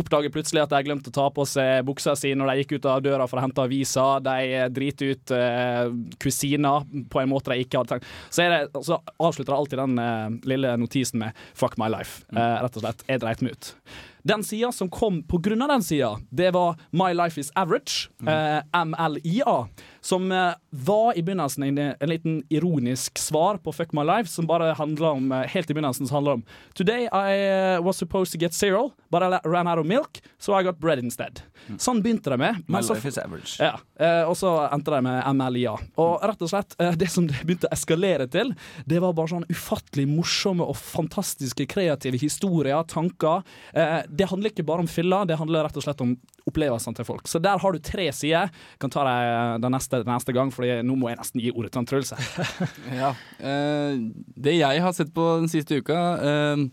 oppdager 0.00 0.30
plutselig 0.32 0.62
at 0.62 0.70
de 0.70 0.78
har 0.78 0.86
glemt 0.86 1.08
å 1.10 1.12
ta 1.12 1.26
på 1.34 1.44
seg 1.48 1.82
buksa 1.88 2.14
si 2.16 2.30
når 2.38 2.52
de 2.52 2.60
gikk 2.62 2.76
ut 2.78 2.86
av 2.88 3.02
døra 3.04 3.26
for 3.28 3.40
å 3.40 3.44
hente 3.44 3.64
aviser. 3.64 4.22
De 4.24 4.36
eh, 4.60 4.68
driter 4.72 5.14
ut 5.14 5.34
eh, 5.36 5.90
kusiner 6.22 6.86
på 7.10 7.22
en 7.22 7.32
måte 7.32 7.52
de 7.52 7.64
ikke 7.64 7.82
hadde 7.82 7.96
tenkt. 7.96 8.12
Så, 8.30 8.46
det, 8.48 8.84
så 8.86 9.00
avslutter 9.18 9.52
de 9.52 9.58
alltid 9.58 9.82
den 9.82 9.98
eh, 10.04 10.38
lille 10.54 10.76
notisen 10.80 11.20
med 11.24 11.44
'fuck 11.54 11.76
my 11.80 11.90
life'. 11.92 12.22
Eh, 12.32 12.56
rett 12.62 12.78
og 12.80 12.86
slett. 12.86 13.04
Jeg 13.08 13.20
dreit 13.24 13.44
meg 13.44 13.58
ut. 13.58 13.74
Den 14.22 14.42
sida 14.44 14.68
som 14.72 14.90
kom 14.92 15.22
av 15.24 15.68
den 15.68 15.82
sida, 15.82 16.16
det 16.30 16.50
var 16.52 16.76
My 16.92 17.12
Life 17.14 17.40
Is 17.40 17.50
Average, 17.56 18.10
eh, 18.26 18.60
MLIA. 18.84 19.68
Som 20.00 20.32
eh, 20.32 20.52
var 20.70 21.18
i 21.18 21.22
begynnelsen 21.22 21.62
en, 21.66 21.78
en 21.78 22.08
liten 22.08 22.42
ironisk 22.48 23.18
svar 23.18 23.58
på 23.60 23.72
Fuck 23.72 23.92
My 23.92 24.04
Life, 24.04 24.30
som 24.30 24.46
bare 24.46 24.72
handla 24.78 25.10
om 25.10 25.32
eh, 25.32 25.46
Helt 25.50 25.70
i 25.70 25.74
begynnelsen 25.74 26.06
som 26.06 26.14
handler 26.20 26.38
om 26.38 26.44
Today 26.74 27.08
I 27.12 27.76
eh, 27.76 27.82
was 27.84 27.96
supposed 27.96 28.32
to 28.32 28.38
get 28.38 28.54
cereal, 28.54 28.92
but 29.10 29.22
I 29.22 29.40
ran 29.48 29.68
out 29.68 29.78
of 29.78 29.86
milk, 29.86 30.22
so 30.38 30.54
I 30.60 30.62
got 30.62 30.78
bread 30.80 30.98
instead. 30.98 31.42
Sånn 31.78 32.00
begynte 32.02 32.30
det 32.32 32.38
med. 32.40 32.62
My 32.66 32.80
life 32.80 33.08
is 33.08 33.18
average. 33.18 33.56
ja, 33.60 33.74
eh, 34.00 34.22
og 34.28 34.36
så 34.38 34.54
endte 34.72 34.94
det 34.94 35.02
med 35.04 35.18
MLIA. 35.36 35.74
Og 36.00 36.22
rett 36.26 36.42
og 36.42 36.50
slett, 36.50 36.74
eh, 36.80 36.94
det 36.98 37.10
som 37.12 37.26
det 37.28 37.42
begynte 37.44 37.68
å 37.68 37.74
eskalere 37.76 38.26
til, 38.32 38.54
det 38.88 39.00
var 39.02 39.12
bare 39.16 39.34
sånn 39.34 39.46
ufattelig 39.50 40.06
morsomme 40.10 40.64
og 40.64 40.78
fantastiske 40.80 41.66
kreative 41.70 42.18
historier, 42.22 42.80
tanker. 42.90 43.42
Eh, 43.74 44.00
det 44.08 44.30
handler 44.30 44.50
ikke 44.54 44.64
bare 44.66 44.86
om 44.86 44.90
fylla, 44.90 45.24
det 45.28 45.38
handler 45.40 45.68
rett 45.68 45.76
og 45.76 45.84
slett 45.84 46.00
om 46.04 46.16
opplevelsene 46.48 46.96
til 46.96 47.06
folk. 47.06 47.28
Så 47.28 47.38
der 47.42 47.58
har 47.62 47.72
du 47.72 47.78
tre 47.84 48.08
sider. 48.16 48.50
Kan 48.80 48.90
ta 48.90 49.04
deg 49.06 49.60
den 49.62 49.74
neste, 49.76 49.89
den 49.90 50.06
neste 50.06 50.32
gang, 50.32 50.50
for 50.54 50.62
nå 50.62 50.96
må 50.96 51.08
jeg 51.10 51.18
nesten 51.18 51.40
gi 51.42 51.50
ordet 51.52 51.72
til 51.72 51.80
han 51.80 51.86
Truls. 51.90 52.12
Ja. 53.00 53.10
Eh, 53.40 53.98
det 54.36 54.54
jeg 54.58 54.82
har 54.82 54.92
sett 54.96 55.12
på 55.14 55.26
den 55.40 55.48
siste 55.50 55.78
uka 55.82 55.98
eh, 56.22 56.64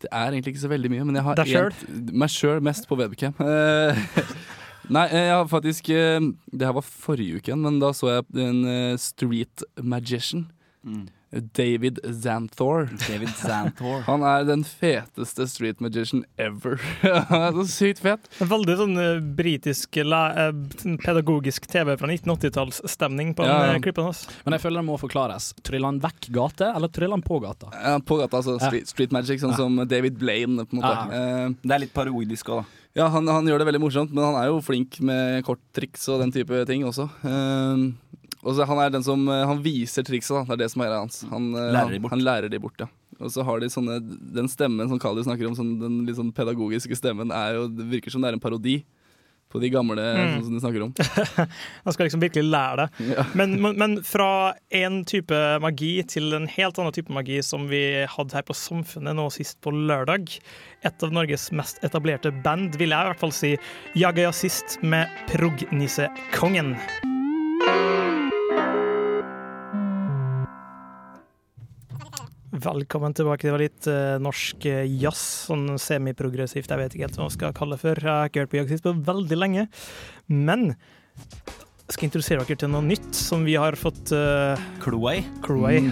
Det 0.00 0.08
er 0.12 0.30
egentlig 0.30 0.54
ikke 0.54 0.62
så 0.64 0.70
veldig 0.70 0.90
mye, 0.92 1.04
men 1.04 1.14
jeg 1.18 1.24
har 1.26 1.34
en- 1.44 2.12
meg 2.14 2.30
sjøl 2.30 2.60
mest 2.62 2.86
på 2.88 2.96
webcam. 2.98 3.34
Eh, 3.42 3.98
Nei, 4.94 5.04
jeg 5.12 5.28
har 5.34 5.44
faktisk 5.50 5.90
eh, 5.92 6.20
Det 6.48 6.64
her 6.64 6.72
var 6.72 6.86
forrige 6.86 7.42
uken, 7.42 7.60
men 7.66 7.78
da 7.82 7.90
så 7.92 8.08
jeg 8.14 8.24
en 8.48 8.64
eh, 8.64 8.96
street 8.96 9.62
magician. 9.82 10.46
David 11.30 11.98
Zanthor. 12.22 12.86
David 13.08 13.28
Zanthor. 13.36 14.00
Han 14.08 14.22
er 14.24 14.46
den 14.48 14.62
feteste 14.64 15.44
street 15.50 15.80
magician 15.84 16.22
ever. 16.40 16.78
Han 17.28 17.42
er 17.42 17.58
så 17.60 17.66
sykt 17.68 18.00
fet. 18.04 18.28
En 18.40 18.48
veldig 18.48 18.76
sånn 18.80 18.94
uh, 18.96 19.18
britisk 19.36 19.98
la- 20.08 20.48
sånn 20.80 20.96
pedagogisk 21.02 21.68
TV 21.68 21.94
fra 22.00 22.08
1980-tallsstemning 22.14 23.34
på 23.36 23.44
Ja. 23.44 23.58
den 23.66 23.76
eh, 23.76 23.82
klippen 23.84 24.08
hans. 24.08 24.24
Men 24.46 24.56
jeg 24.56 24.64
føler 24.64 24.80
det 24.82 24.88
må 24.88 24.96
forklares. 25.00 25.50
Tryller 25.66 25.90
han 25.92 26.00
vekk 26.02 26.30
gate, 26.34 26.72
eller 26.74 26.88
tryller 26.88 27.18
han 27.18 27.26
på 27.26 27.40
gata? 27.44 27.70
Uh, 27.76 27.98
på 28.00 28.18
gata, 28.22 28.40
altså 28.40 28.56
street, 28.62 28.88
street 28.88 29.12
magic, 29.14 29.42
sånn 29.44 29.56
som 29.58 29.76
David 29.88 30.16
Blaine, 30.20 30.64
på 30.64 30.76
en 30.78 30.82
måte. 30.82 30.96
Ja. 31.12 31.22
Eh, 31.44 31.54
Det 31.62 31.74
er 31.76 31.84
litt 31.84 31.94
parodisk 31.96 32.48
òg, 32.54 32.62
da. 32.64 32.74
Ja, 32.98 33.06
han, 33.12 33.28
han 33.30 33.46
gjør 33.46 33.60
det 33.60 33.66
veldig 33.68 33.80
morsomt, 33.84 34.10
men 34.16 34.24
han 34.24 34.36
er 34.40 34.48
jo 34.48 34.62
flink 34.64 34.96
med 35.04 35.44
korttriks 35.46 36.08
og 36.10 36.22
den 36.24 36.32
type 36.34 36.64
ting 36.66 36.82
også. 36.88 37.04
Ehm, 37.28 37.84
og 38.44 38.54
så 38.54 38.66
han 38.70 38.78
er 38.78 38.90
den 38.94 39.02
som 39.02 39.24
eh, 39.28 39.44
Han 39.50 39.62
viser 39.64 40.04
trikset, 40.06 40.36
da. 40.36 40.44
Det 40.44 40.58
er 40.58 40.62
det 40.66 40.70
som 40.72 40.82
er 40.84 40.90
greia 40.92 41.00
hans. 41.02 41.24
Han, 41.30 41.48
eh, 41.54 41.72
Lærer 41.74 41.90
de 41.96 41.98
bort. 42.04 42.12
Han, 42.12 42.20
han 42.20 42.26
lærer 42.28 42.52
de 42.52 42.60
bort, 42.62 42.78
ja. 42.84 42.86
Og 43.18 43.32
så 43.34 43.42
har 43.42 43.58
de 43.58 43.66
sånne 43.72 43.96
Den 44.38 44.46
stemmen 44.52 44.86
som 44.88 45.00
Kali 45.02 45.24
snakker 45.26 45.48
om, 45.48 45.56
sånn, 45.58 45.72
den 45.80 46.04
litt 46.06 46.16
sånn 46.20 46.30
pedagogiske 46.36 46.94
stemmen, 47.00 47.32
er 47.34 47.56
jo 47.58 47.64
Det 47.68 47.88
virker 47.90 48.14
som 48.14 48.22
det 48.22 48.30
er 48.30 48.38
en 48.38 48.44
parodi 48.44 48.76
på 49.48 49.56
de 49.62 49.70
gamle 49.72 49.96
Mm. 49.96 50.34
sånn 50.34 50.44
som 50.44 50.54
de 50.58 50.60
snakker 50.60 50.82
om. 50.84 50.90
Han 51.86 51.94
skal 51.96 52.04
liksom 52.04 52.20
virkelig 52.20 52.44
lære 52.52 52.82
det. 52.84 52.88
Ja. 53.16 53.24
Men, 53.32 53.54
men, 53.64 53.78
men 53.80 53.94
fra 54.04 54.52
en 54.76 54.98
type 55.08 55.32
magi 55.64 56.02
til 56.04 56.36
en 56.36 56.44
helt 56.52 56.76
annen 56.76 56.92
type 56.92 57.08
magi 57.16 57.40
som 57.40 57.64
vi 57.72 57.80
hadde 58.12 58.36
her 58.36 58.44
på 58.44 58.52
Samfunnet 58.52 59.16
nå 59.16 59.24
sist 59.32 59.56
på 59.64 59.72
lørdag. 59.72 60.36
Et 60.84 61.02
av 61.08 61.16
Norges 61.16 61.48
mest 61.56 61.80
etablerte 61.80 62.28
band, 62.44 62.76
vil 62.76 62.92
jeg 62.92 63.00
i 63.08 63.08
hvert 63.14 63.24
fall 63.24 63.32
si. 63.32 63.56
Jaga 63.96 64.28
jazzist 64.28 64.82
med 64.84 65.08
Prognissekongen. 65.32 66.74
Velkommen 72.48 73.12
tilbake. 73.12 73.44
Det 73.46 73.52
var 73.52 73.60
litt 73.60 73.86
uh, 73.92 74.16
norsk 74.24 74.64
uh, 74.64 74.84
jazz, 74.88 75.20
sånn 75.50 75.74
semiprogressivt. 75.76 76.70
Jeg 76.72 76.80
vet 76.80 76.94
ikke 76.96 77.04
helt 77.04 77.18
hva 77.18 77.26
man 77.26 77.34
skal 77.34 77.56
kalle 77.56 77.76
det 77.76 77.82
for. 77.82 78.00
Jeg 78.00 78.08
har 78.08 78.30
ikke 78.30 78.44
hørt 78.44 78.52
på 78.54 78.60
jazz 78.62 78.84
på 78.84 78.94
veldig 79.04 79.36
lenge. 79.36 79.66
Men 80.32 80.70
jeg 80.70 81.92
skal 81.92 82.08
introdusere 82.08 82.46
dere 82.48 82.60
til 82.62 82.72
noe 82.72 82.86
nytt 82.86 83.10
som 83.16 83.44
vi 83.44 83.58
har 83.60 83.76
fått 83.76 84.14
uh, 84.16 84.56
Kloé. 84.80 85.18
i. 85.20 85.26
kloa 85.44 85.74
i. 85.76 85.84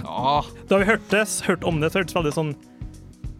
Da 0.69 0.81
vi 0.81 0.89
hørtes, 0.89 1.39
hørt 1.45 1.67
om 1.67 1.77
det, 1.81 1.91
så 1.93 2.01
hørtes 2.01 2.17
veldig 2.17 2.33
sånn 2.39 2.51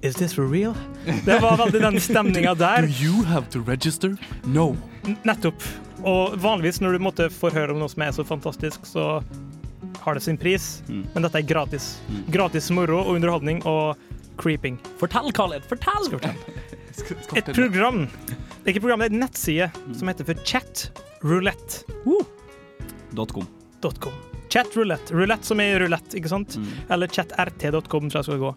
Is 0.05 0.13
this 0.21 0.35
for 0.37 0.45
real? 0.45 0.77
Det 1.25 1.39
var 1.41 1.57
veldig 1.57 1.81
den 1.81 1.97
stemninga 1.97 2.53
der. 2.61 2.85
Do 2.85 3.01
you 3.01 3.25
have 3.25 3.49
to 3.49 3.63
register? 3.65 4.13
No. 4.45 4.75
Nettopp. 5.25 5.65
Og 6.05 6.37
vanligvis 6.37 6.83
når 6.85 6.99
du 6.99 7.05
måtte 7.09 7.31
får 7.33 7.57
høre 7.57 7.73
om 7.73 7.81
noe 7.81 7.89
som 7.89 8.05
er 8.05 8.13
så 8.13 8.27
fantastisk, 8.27 8.85
så 8.85 9.23
har 10.07 10.17
det 10.17 10.23
sin 10.25 10.39
pris. 10.39 10.69
Mm. 10.87 11.03
Men 11.13 11.27
dette 11.27 11.41
er 11.41 11.47
gratis. 11.47 11.89
Gratis 12.33 12.71
moro 12.73 13.01
og 13.03 13.13
underholdning 13.17 13.61
og 13.67 13.99
creeping. 14.41 14.79
Fortell, 15.01 15.29
Khaled! 15.35 15.65
Fortell! 15.67 16.07
Skal 16.07 16.23
fortelle. 16.23 16.55
Et 17.37 17.51
program, 17.53 18.05
det 18.07 18.63
er 18.63 18.73
ikke 18.73 18.81
et 18.81 18.85
program, 18.87 19.03
det 19.03 19.11
er 19.11 19.13
en 19.13 19.21
nettside 19.21 19.67
som 19.95 20.09
heter 20.09 20.27
for 20.27 20.47
chatroulette 20.47 21.85
Dotcom 23.15 23.45
com. 23.99 24.13
Chat 24.49 24.77
roulette. 24.77 25.13
Roulette 25.13 25.45
som 25.45 25.59
er 25.59 25.79
rulett, 25.79 26.13
ikke 26.15 26.29
sant? 26.31 26.55
Eller 26.89 27.07
chatrt.com, 27.11 28.09
tror 28.09 28.19
jeg 28.21 28.27
skal 28.29 28.39
gå. 28.41 28.51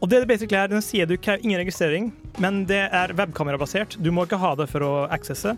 Og 0.00 0.10
det 0.10 0.18
er 0.18 0.26
basically 0.26 0.58
her, 0.58 0.70
den 0.70 0.82
sier 0.82 1.06
du 1.06 1.14
ingen 1.16 1.60
registrering, 1.60 2.10
men 2.42 2.64
det 2.66 2.88
er 2.90 3.14
webkamerabasert. 3.16 3.96
Du 4.02 4.10
må 4.12 4.26
ikke 4.26 4.40
ha 4.42 4.54
det 4.58 4.66
for 4.72 4.82
å 4.82 4.92
accesse. 5.14 5.54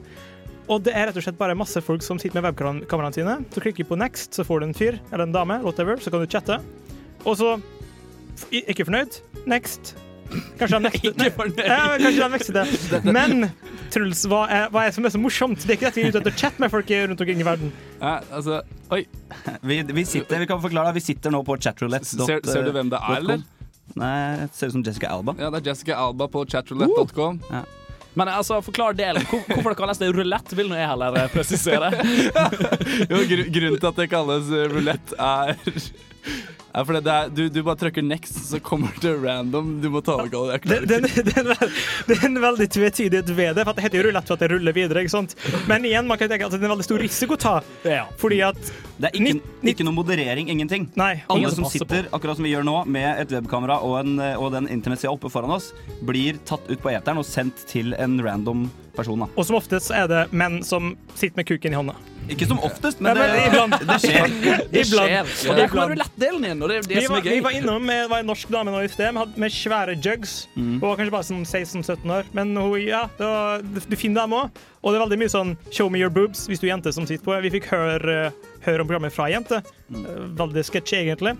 Og 0.68 0.82
det 0.84 0.92
er 0.92 1.08
rett 1.08 1.16
og 1.16 1.24
slett 1.24 1.38
bare 1.38 1.56
masse 1.56 1.80
folk 1.84 2.02
som 2.04 2.18
sitter 2.20 2.42
med 2.42 2.50
webkameraene 2.50 3.16
sine. 3.16 3.38
Så 3.54 3.62
klikker 3.64 3.86
du 3.86 3.88
på 3.92 3.96
next, 4.00 4.34
så 4.36 4.44
får 4.44 4.60
du 4.60 4.66
en 4.68 4.76
fyr 4.76 4.98
eller 5.08 5.24
en 5.24 5.32
dame, 5.32 5.60
whatever, 5.64 5.96
så 6.02 6.12
kan 6.12 6.20
du 6.24 6.28
chatte. 6.28 6.60
Og 7.24 7.38
så 7.40 7.56
Ikke 8.52 8.84
fornøyd? 8.86 9.16
Next. 9.50 9.96
Kanskje 10.60 10.76
han 10.76 10.84
nekter 10.88 11.08
Ikke 11.10 11.32
fornøyd. 11.38 11.62
Ja, 11.64 11.80
kanskje 11.98 12.22
han 12.22 12.34
nekter 12.36 12.58
det. 12.60 13.00
Men 13.16 13.48
Truls, 13.90 14.26
hva 14.28 14.42
er, 14.52 14.66
hva 14.70 14.84
er 14.84 14.90
det 14.92 14.98
som 14.98 15.08
er 15.08 15.14
så 15.14 15.20
morsomt? 15.22 15.64
Det 15.64 15.72
er 15.72 15.78
ikke 15.78 15.88
dette 15.88 15.98
vi 16.02 16.04
er 16.04 16.12
ute 16.12 16.20
etter 16.20 16.36
å 16.36 16.40
chatte 16.44 16.62
med 16.62 16.70
folk 16.74 16.92
rundt 16.92 17.24
omkring 17.24 17.40
i 17.40 17.46
verden. 17.48 17.72
Ja, 18.02 18.18
altså 18.28 18.60
Oi, 18.92 19.02
Vi, 19.64 19.80
vi 19.88 20.04
sitter, 20.08 20.38
vi 20.44 20.46
kan 20.48 20.60
forklare. 20.62 20.92
Vi 20.96 21.02
sitter 21.04 21.32
nå 21.32 21.40
på 21.48 21.56
chatroulette. 21.60 22.08
ser, 22.12 22.44
ser 22.44 22.68
du 22.68 22.70
hvem 22.76 22.92
det 22.92 23.00
er, 23.00 23.18
eller? 23.22 23.42
Nei, 23.98 24.12
det 24.44 24.52
ser 24.54 24.70
ut 24.70 24.76
som 24.76 24.84
Jessica 24.84 25.10
Alba. 25.16 25.34
Ja, 25.40 25.48
det 25.50 25.62
er 25.62 25.72
Jessica 25.72 25.96
Alba 25.96 26.28
på 26.30 26.44
chatroulette.com. 26.52 27.40
Ja. 27.50 27.64
Men 28.18 28.28
altså, 28.34 28.58
forklar 28.66 28.96
delen. 28.98 29.22
Hvor, 29.30 29.44
hvorfor 29.46 29.72
det 29.72 29.78
kalles 29.78 30.00
det 30.02 30.10
rulett, 30.16 30.54
vil 30.58 30.70
nå 30.70 30.78
jeg 30.78 30.90
heller 30.90 31.18
eh, 31.22 31.28
presisere. 31.30 31.92
Jo, 33.12 33.22
gr 33.30 33.44
grunnen 33.54 33.78
til 33.78 33.90
at 33.92 34.00
det 34.02 34.08
kalles 34.10 34.50
rulett, 34.74 35.14
er 35.14 35.54
er 36.74 36.84
for 36.84 36.98
det 36.98 37.12
er, 37.12 37.30
du, 37.32 37.42
du 37.48 37.60
bare 37.64 37.78
trykker 37.80 38.04
next, 38.04 38.36
så 38.50 38.58
kommer 38.62 38.92
det 39.02 39.14
random. 39.22 39.78
Du 39.82 39.88
må 39.92 40.02
ta 40.04 40.18
over 40.18 40.28
kallet. 40.60 40.66
Det, 40.88 40.98
det, 41.04 41.24
det, 41.24 41.56
det 42.08 42.16
er 42.18 42.26
en 42.28 42.36
veldig 42.42 42.68
tvetydighet 42.74 43.30
ved 43.34 43.56
det, 43.58 43.64
for 43.66 43.78
det 43.78 43.86
heter 43.86 44.00
jo 44.00 44.04
rulett 44.08 44.28
for 44.28 44.36
at 44.38 44.44
det 44.44 44.50
ruller 44.52 44.76
videre. 44.76 45.02
ikke 45.04 45.14
sant? 45.14 45.34
Men 45.70 45.86
igjen, 45.88 46.06
man 46.10 46.20
kan 46.20 46.30
tenke 46.30 46.46
at 46.46 46.52
det 46.54 46.60
er 46.60 46.68
en 46.68 46.74
veldig 46.76 46.86
stor 46.86 47.02
risiko 47.02 47.38
å 47.38 47.40
ta, 47.40 47.54
fordi 48.20 48.42
at 48.46 48.60
Det 48.98 49.10
er 49.12 49.16
ikke, 49.20 49.54
ikke 49.72 49.86
noe 49.86 49.94
moderering, 49.94 50.48
ingenting. 50.50 50.88
Nei, 50.98 51.22
Alle 51.28 51.44
ingen 51.44 51.54
som 51.54 51.68
sitter, 51.70 52.08
på. 52.08 52.16
akkurat 52.18 52.38
som 52.40 52.46
vi 52.48 52.52
gjør 52.52 52.66
nå, 52.66 52.76
med 52.90 53.22
et 53.22 53.32
webkamera 53.36 53.78
og, 53.86 53.96
en, 54.02 54.18
og 54.36 54.50
den 54.56 54.68
internettsida 54.74 55.12
oppe 55.14 55.30
foran 55.32 55.54
oss, 55.54 55.70
blir 56.04 56.40
tatt 56.48 56.66
ut 56.68 56.82
på 56.82 56.90
eteren 56.92 57.22
og 57.22 57.26
sendt 57.28 57.64
til 57.70 57.94
en 57.98 58.18
random 58.24 58.66
person. 58.98 59.22
Da. 59.22 59.30
Og 59.38 59.46
som 59.46 59.58
oftest 59.60 59.92
er 59.94 60.08
det 60.10 60.24
menn 60.34 60.60
som 60.66 60.96
sitter 61.14 61.38
med 61.40 61.48
kuken 61.48 61.74
i 61.76 61.78
hånda. 61.78 61.94
Ikke 62.28 62.46
som 62.48 62.58
oftest, 62.60 63.00
Nei, 63.00 63.14
men, 63.14 63.22
men 63.22 63.34
det, 63.34 63.44
iblant. 63.48 63.76
det 63.88 63.98
skjer. 64.02 64.32
Det 64.74 64.82
skjer. 64.90 65.28
Og 65.48 65.56
der 65.56 65.70
kommer 65.72 65.92
Iblant. 65.92 65.92
rulettdelen 65.94 66.44
igjen. 66.48 66.62
og 66.62 66.68
det 66.68 66.76
er 66.78 66.88
det 66.88 66.96
Vi 66.98 67.04
som 67.06 67.14
var, 67.14 67.22
er 67.22 67.28
gøy. 67.28 67.34
vi 67.38 67.44
var 67.46 67.56
innom 67.58 67.86
med, 67.88 68.02
var 68.12 68.22
en 68.24 68.28
norsk 68.28 68.50
dame 68.52 68.74
nå 68.74 68.82
i 68.84 68.90
sted 68.92 69.14
med, 69.16 69.36
med 69.40 69.54
svære 69.54 69.94
jugs. 70.04 70.34
Mm. 70.56 70.74
Hun 70.78 70.84
var 70.84 70.98
kanskje 71.00 71.14
bare 71.16 71.28
sånn 71.30 71.46
16-17 71.48 72.12
år, 72.18 72.28
men 72.36 72.52
hun, 72.58 72.76
ja, 72.84 73.04
det 73.18 73.30
var, 73.32 73.64
du 73.64 73.96
finner 73.96 74.26
dem 74.26 74.36
òg. 74.42 74.60
Og 74.82 74.92
det 74.94 75.00
er 75.00 75.04
veldig 75.06 75.18
mye 75.24 75.32
sånn 75.32 75.56
'show 75.72 75.88
me 75.90 75.98
your 75.98 76.12
boobs' 76.12 76.44
hvis 76.46 76.60
du 76.60 76.68
er 76.68 76.74
jente 76.76 76.92
som 76.94 77.06
sitter 77.08 77.24
på. 77.24 77.34
Vi 77.42 77.50
fikk 77.56 77.66
høre, 77.72 78.30
høre 78.66 78.80
om 78.84 78.86
programmet 78.86 79.12
fra 79.16 79.26
ei 79.26 79.34
jente. 79.34 79.62
Mm. 79.90 80.06
Veldig 80.38 80.64
sketsj, 80.68 80.94
egentlig. 81.02 81.34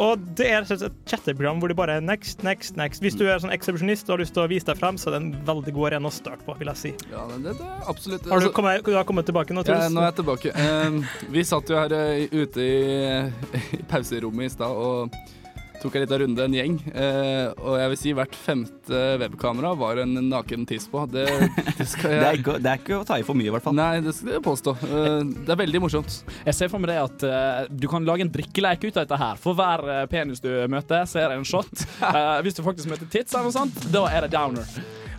Og 0.00 0.22
det 0.38 0.48
er 0.48 0.64
et 0.64 0.84
chatteprogram 1.10 1.60
hvor 1.60 1.72
det 1.72 1.76
bare 1.76 1.98
er 1.98 2.04
next, 2.04 2.42
next, 2.46 2.76
next. 2.80 3.02
Hvis 3.04 3.16
du 3.18 3.26
er 3.26 3.42
sånn 3.42 3.52
eksepsjonist 3.52 4.08
og 4.08 4.16
har 4.16 4.22
lyst 4.24 4.36
til 4.36 4.44
å 4.44 4.48
vise 4.50 4.68
deg 4.68 4.80
frem, 4.80 5.00
så 5.00 5.10
er 5.10 5.16
det 5.16 5.20
en 5.22 5.32
veldig 5.50 5.74
god 5.76 5.90
arena 5.90 6.08
å 6.08 6.14
starte 6.14 6.46
på, 6.46 6.56
vil 6.60 6.72
jeg 6.72 6.80
si. 6.80 6.94
Ja, 7.12 7.26
det, 7.32 7.56
det 7.58 7.68
er 7.68 7.90
absolutt 7.92 8.30
Har 8.32 8.40
du 8.40 8.48
kommet, 8.56 8.86
du 8.86 8.96
har 8.96 9.06
kommet 9.08 9.28
tilbake 9.28 9.56
nå, 9.56 9.66
Ja, 9.68 9.90
nå 9.92 10.02
er 10.02 10.10
jeg 10.10 10.18
tilbake. 10.22 10.54
Um, 10.56 11.02
vi 11.34 11.44
satt 11.46 11.70
jo 11.70 11.78
her 11.78 11.94
eh, 11.98 12.24
ute 12.32 12.64
i, 12.64 12.82
i 13.80 13.84
pauserommet 13.90 14.48
i 14.48 14.54
stad 14.56 14.82
og 14.86 15.12
tok 15.82 15.96
jeg 15.96 16.04
litt 16.04 16.14
av 16.14 16.20
runde, 16.22 16.44
en 16.46 16.54
gjeng. 16.56 16.76
Eh, 16.94 17.48
og 17.58 17.76
jeg 17.80 17.92
vil 17.92 18.00
si 18.00 18.14
hvert 18.16 18.36
femte 18.38 19.00
webkamera 19.20 19.72
var 19.78 20.02
en 20.04 20.14
naken 20.28 20.66
tiss 20.68 20.86
på. 20.90 21.04
Det, 21.10 21.26
det 21.78 21.88
skal 21.90 22.14
Det, 22.22 22.28
er 22.28 22.38
ikke, 22.38 22.56
det 22.62 22.72
er 22.72 22.82
ikke 22.82 23.00
å 23.00 23.06
ta 23.08 23.18
i 23.18 23.26
for 23.26 23.38
mye, 23.38 23.50
i 23.50 23.54
hvert 23.54 23.66
fall. 23.66 23.76
Nei, 23.78 24.00
det 24.04 24.14
skal 24.16 24.36
jeg 24.36 24.44
påstå. 24.46 24.76
Eh, 24.86 25.18
det 25.42 25.54
er 25.54 25.60
veldig 25.64 25.82
morsomt. 25.84 26.18
Jeg 26.46 26.58
ser 26.58 26.72
for 26.72 26.82
meg 26.82 26.92
det 26.92 27.00
at 27.02 27.26
eh, 27.28 27.70
du 27.72 27.88
kan 27.90 28.06
lage 28.06 28.26
en 28.26 28.32
drikkeleik 28.32 28.86
ut 28.86 28.94
av 28.96 29.02
dette 29.04 29.20
her. 29.24 29.42
For 29.42 29.58
hver 29.58 29.84
eh, 29.96 30.04
penis 30.12 30.42
du 30.44 30.50
møter, 30.70 31.06
så 31.10 31.24
er 31.24 31.32
det 31.32 31.40
en 31.42 31.48
shot. 31.48 31.72
Eh, 32.12 32.38
hvis 32.44 32.56
du 32.58 32.60
faktisk 32.64 32.90
møter 32.90 33.08
tits, 33.08 33.32
eller 33.32 33.48
noe 33.48 33.54
sånt, 33.54 33.78
da 33.94 34.02
er 34.12 34.26
det 34.26 34.34
downer. 34.34 34.68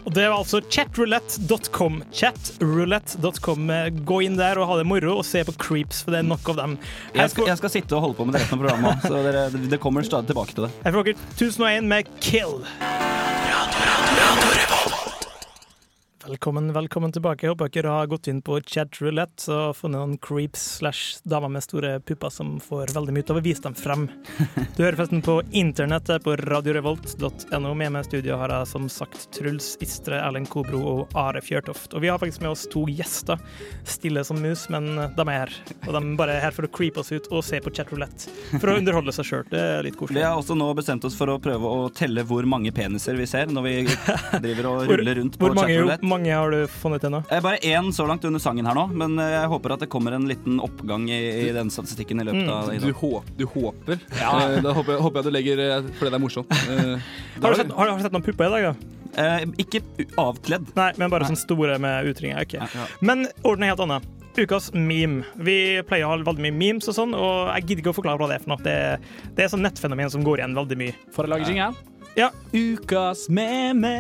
Og 0.04 0.12
det 0.16 0.26
var 0.28 0.38
altså 0.38 0.60
chatroulette.com. 0.68 2.02
Chatroulette.com. 2.12 3.72
Gå 4.04 4.20
inn 4.26 4.36
der 4.40 4.60
og 4.60 4.68
ha 4.72 4.80
det 4.82 4.88
moro, 4.90 5.18
og 5.22 5.28
se 5.28 5.44
på 5.48 5.56
creeps, 5.60 6.04
for 6.04 6.16
det 6.16 6.24
er 6.24 6.28
nok 6.28 6.54
av 6.54 6.60
dem. 6.60 6.78
Jeg 7.16 7.32
skal, 7.32 7.48
jeg 7.54 7.62
skal 7.62 7.74
sitte 7.78 7.98
og 7.98 8.08
holde 8.08 8.20
på 8.20 8.28
med 8.28 8.38
det 8.38 8.44
resten 8.44 8.60
av 8.60 8.66
programmet 8.66 9.08
så 9.08 9.24
dere, 9.24 9.48
det 9.72 9.80
kommer 9.84 10.08
stadig 10.08 10.32
tilbake 10.34 10.58
til 10.58 10.68
det. 10.68 10.74
Jeg 10.84 10.98
får 10.98 11.10
dere 11.10 11.32
1001 11.40 11.92
med 11.96 12.14
Kill. 12.24 12.60
Velkommen, 16.24 16.74
velkommen 16.74 17.12
tilbake. 17.12 17.44
Jeg 17.44 17.52
håper 17.52 17.68
dere 17.68 17.94
har 17.98 18.08
gått 18.08 18.30
inn 18.32 18.38
på 18.40 18.56
chatroulette 18.64 19.52
og 19.52 19.74
funnet 19.76 20.00
noen 20.00 20.20
creeps 20.24 20.62
slash 20.78 21.18
damer 21.28 21.52
med 21.52 21.66
store 21.66 21.98
pupper 22.00 22.32
som 22.32 22.54
får 22.64 22.94
veldig 22.96 23.12
mye 23.12 23.26
ut 23.26 23.34
av 23.34 23.40
å 23.42 23.44
vise 23.44 23.64
dem 23.66 23.76
frem. 23.76 24.06
Du 24.78 24.80
hører 24.86 24.96
festen 25.02 25.20
på 25.26 25.36
internettet 25.52 26.24
på 26.24 26.38
radiorevolt.no. 26.40 27.74
Med 27.76 27.92
meg 27.92 28.06
i 28.06 28.08
studio 28.08 28.38
har 28.40 28.54
jeg 28.56 28.70
som 28.72 28.86
sagt 28.88 29.26
Truls 29.36 29.74
Istre, 29.84 30.22
Erlend 30.24 30.48
Kobro 30.54 30.80
og 30.94 31.18
Are 31.20 31.42
Fjørtoft. 31.44 31.92
Og 31.92 32.06
vi 32.06 32.12
har 32.14 32.22
faktisk 32.24 32.46
med 32.46 32.54
oss 32.54 32.64
to 32.72 32.86
gjester. 32.88 33.44
Stille 33.84 34.24
som 34.24 34.40
mus, 34.40 34.70
men 34.72 34.88
de 34.96 35.28
er 35.28 35.42
her. 35.42 35.54
Og 35.84 35.92
de 35.92 36.04
er 36.06 36.16
bare 36.24 36.40
her 36.40 36.56
for 36.56 36.70
å 36.70 36.72
creepe 36.72 37.04
oss 37.04 37.12
ut 37.12 37.28
og 37.34 37.44
se 37.44 37.60
på 37.60 37.76
chatroulette. 37.76 38.32
For 38.54 38.72
å 38.72 38.78
underholde 38.80 39.12
seg 39.20 39.28
sjøl. 39.28 39.44
Det 39.52 39.60
er 39.60 39.84
litt 39.90 40.00
koselig. 40.00 40.22
Vi 40.22 40.26
har 40.30 40.40
også 40.40 40.56
nå 40.56 40.72
bestemt 40.80 41.04
oss 41.04 41.20
for 41.20 41.36
å 41.36 41.38
prøve 41.44 41.68
å 41.68 41.92
telle 41.92 42.24
hvor 42.32 42.48
mange 42.48 42.72
peniser 42.72 43.20
vi 43.20 43.28
ser 43.28 43.52
når 43.52 43.68
vi 43.68 43.76
driver 44.48 44.72
og 44.72 44.96
ruller 44.96 45.20
rundt 45.20 45.36
på 45.36 45.52
Chad 45.52 45.64
chatroulette. 45.68 46.13
Mange 46.14 46.32
har 46.38 46.54
du 46.54 46.64
funnet 46.72 47.04
til 47.04 47.12
nå? 47.14 47.20
Eh, 47.34 47.42
Bare 47.44 47.60
én 47.66 47.90
så 47.96 48.06
langt 48.10 48.24
under 48.30 48.42
sangen 48.44 48.66
her 48.70 48.78
nå, 48.78 48.88
men 48.94 49.18
eh, 49.22 49.34
jeg 49.40 49.52
håper 49.52 49.76
at 49.76 49.84
det 49.86 49.90
kommer 49.94 50.16
en 50.18 50.30
liten 50.30 50.62
oppgang 50.64 51.10
i, 51.12 51.20
i 51.48 51.52
den 51.56 51.70
statistikken 51.74 52.22
i 52.24 52.28
løpet 52.30 52.50
av 52.54 52.72
i 52.74 52.80
Du, 52.84 52.90
håp, 53.02 53.30
du 53.40 53.46
håper. 53.50 54.00
Ja. 54.22 54.34
da 54.64 54.74
håper 54.78 54.96
jeg, 54.96 55.04
håper 55.06 55.20
jeg 55.22 55.28
du 55.30 55.36
legger 55.38 55.64
eh, 55.68 55.92
fordi 56.00 56.14
det 56.14 56.20
er 56.22 56.26
morsomt. 56.30 56.58
Eh, 56.70 57.14
Har 57.44 57.54
du 57.56 57.60
sett, 57.60 57.72
har, 57.76 57.90
har 57.90 57.98
du 57.98 58.04
sett 58.06 58.14
noen 58.16 58.26
pupper 58.26 58.48
i 58.48 58.54
dag, 58.56 58.72
da? 58.72 59.00
Eh, 59.14 59.46
ikke 59.62 59.84
avkledd. 60.18 60.72
Nei, 60.78 60.92
men 60.98 61.12
bare 61.14 61.28
sånn 61.30 61.38
store 61.38 61.76
med 61.82 62.08
utringer. 62.10 62.46
ok. 62.48 62.56
Men 63.06 63.28
ordene 63.46 63.68
er 63.68 63.74
helt 63.76 63.84
annet. 63.86 64.08
Ukas 64.34 64.72
meme. 64.74 65.28
Vi 65.46 65.56
pleier 65.86 66.08
å 66.08 66.16
ha 66.16 66.18
veldig 66.26 66.42
mye 66.48 66.56
memes 66.58 66.88
og 66.90 66.96
sånn, 66.98 67.12
og 67.14 67.52
jeg 67.54 67.68
gidder 67.68 67.84
ikke 67.84 67.92
å 67.94 67.98
forklare 68.00 68.18
hva 68.18 68.32
det 68.32 68.40
er 68.40 68.46
for 68.46 68.54
noe. 68.56 68.64
Det, 68.66 68.78
det 69.38 69.46
er 69.46 69.52
sånn 69.54 69.62
nettfenomen 69.62 70.10
som 70.10 70.26
går 70.26 70.42
igjen 70.42 70.56
veldig 70.58 70.78
mye. 70.82 70.96
For 71.14 71.28
å 71.30 71.34
lage 71.36 71.46
jingle? 71.52 71.70
Ja. 72.18 72.32
Ukas 72.54 73.28
meme. 73.34 73.94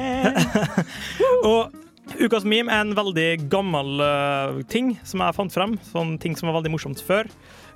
Og 1.51 1.73
ukas 2.19 2.43
meme 2.47 2.71
er 2.71 2.83
en 2.83 2.93
veldig 2.97 3.49
gammel 3.51 4.01
uh, 4.03 4.61
ting 4.69 4.93
som 5.07 5.23
jeg 5.23 5.35
fant 5.37 5.53
frem. 5.53 5.77
Sånn 5.91 6.17
ting 6.21 6.35
som 6.39 6.49
var 6.49 6.59
veldig 6.59 6.73
morsomt 6.75 7.01
før. 7.03 7.29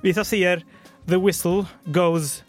Hvis 0.04 0.20
jeg 0.22 0.26
sier 0.32 0.62
'the 1.06 1.18
whistle 1.18 1.66
goes' 1.90 2.42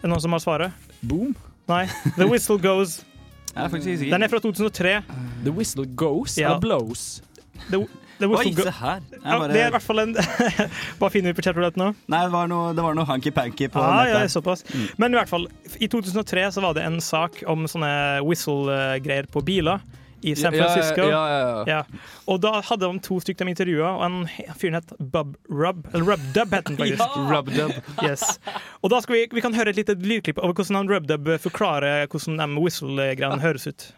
Er 0.00 0.06
det 0.08 0.10
noen 0.10 0.20
som 0.20 0.32
har 0.32 0.40
svaret? 0.40 0.72
Boom. 1.02 1.36
Nei. 1.68 1.86
'The 2.16 2.26
whistle 2.28 2.58
goes'. 2.58 3.02
Er. 3.56 3.66
Den 3.66 4.22
er 4.22 4.28
fra 4.30 4.38
2003. 4.38 5.02
The 5.44 5.50
whistle 5.50 5.84
goes 5.84 6.38
Ja. 6.38 6.46
eller 6.54 6.60
blows? 6.60 7.20
The, 7.68 7.84
the 8.20 8.28
Oi, 8.28 8.52
se 8.54 8.70
her. 8.70 9.00
Bare... 9.24 9.42
ja, 9.42 9.48
Det 9.48 9.60
er 9.60 9.66
i 9.66 9.70
hvert 9.74 9.82
fall 9.82 9.98
en 9.98 10.14
Hva 11.00 11.10
finner 11.10 11.32
vi 11.32 11.40
på 11.40 11.42
chatroulette 11.42 11.76
nå? 11.76 11.88
Nei, 12.06 12.20
det 12.28 12.32
var 12.32 12.46
noe, 12.46 12.70
det 12.78 12.84
var 12.84 12.94
noe 12.94 13.04
hanky-panky 13.08 13.66
på 13.74 13.82
Ah, 13.82 14.06
ja, 14.06 14.20
såpass. 14.28 14.62
såpass. 14.62 14.94
Men 15.02 15.10
i 15.12 15.18
hvert 15.18 15.28
fall, 15.28 15.48
i 15.80 15.88
2003 15.90 16.46
så 16.54 16.62
var 16.62 16.74
det 16.78 16.84
en 16.86 17.00
sak 17.02 17.42
om 17.50 17.66
sånne 17.66 18.22
whistle-greier 18.22 19.26
på 19.34 19.42
biler 19.42 19.82
i 20.22 20.34
San 20.36 20.52
Ja, 20.54 20.58
ja, 20.58 20.66
Francisco. 20.68 21.06
ja, 21.08 21.22
ja, 21.28 21.64
ja. 21.66 21.82
Og 22.26 22.40
da 22.42 22.60
hadde 22.60 22.86
de 22.92 22.98
to 23.06 23.20
stykker 23.20 23.44
de 23.44 23.50
intervjua, 23.54 23.92
og 23.96 24.04
en 24.06 24.28
fyren 24.58 24.74
het 24.80 24.92
Bub 25.12 25.36
Rub. 25.50 25.86
Eller 25.94 26.04
Rub 26.12 26.20
Dub 26.34 26.52
het 26.52 26.68
han 26.68 26.76
faktisk. 26.82 27.00
Ja! 27.16 27.28
Rub 27.36 27.48
Dub. 27.54 27.72
Yes. 28.04 28.38
Og 28.82 28.90
da 28.90 29.00
skal 29.00 29.14
vi, 29.16 29.26
vi 29.32 29.40
kan 29.40 29.54
høre 29.54 29.70
et 29.72 29.76
lite 29.76 29.94
lydklipp 30.00 30.38
over 30.38 30.52
hvordan 30.52 30.76
han 30.82 30.90
Rub 30.94 31.06
Dub 31.08 31.28
forklarer 31.40 32.06
hvordan 32.06 32.38
de 32.38 32.60
whistle-greiene 32.60 33.40
høres 33.40 33.66
ut. 33.66 33.92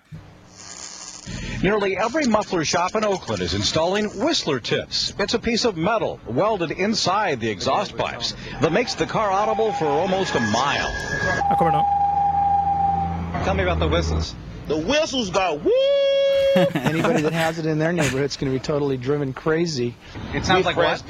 Nearly 1.62 1.94
every 1.96 2.26
muffler 2.26 2.64
shop 2.64 2.96
in 2.96 3.04
Oakland 3.04 3.40
is 3.42 3.54
installing 3.54 4.08
Whistler 4.24 4.58
tips. 4.58 5.14
It's 5.20 5.34
a 5.34 5.38
piece 5.38 5.64
of 5.64 5.76
metal 5.76 6.18
welded 6.26 6.72
inside 6.72 7.38
the 7.40 7.48
exhaust 7.48 7.96
pipes 7.96 8.34
that 8.60 8.72
makes 8.72 8.94
the 8.96 9.06
car 9.06 9.30
audible 9.30 9.72
for 9.78 9.86
almost 9.86 10.34
a 10.34 10.40
mile. 10.40 10.90
Tell 13.44 13.54
me 13.54 13.62
about 13.62 13.78
the 13.78 13.88
whistles. 13.88 14.34
The 14.66 14.76
whistles 14.76 15.30
got 15.30 15.62
woo. 15.62 16.01
Anybody 16.74 17.22
that 17.22 17.32
has 17.32 17.58
it 17.58 17.66
in 17.66 17.78
their 17.78 17.92
neighborhood's 17.92 18.36
going 18.36 18.52
to 18.52 18.58
be 18.58 18.62
totally 18.62 18.96
driven 18.96 19.32
crazy. 19.32 19.94
It 20.34 20.44
sounds 20.44 20.66
like 20.66 20.76
what? 20.76 21.00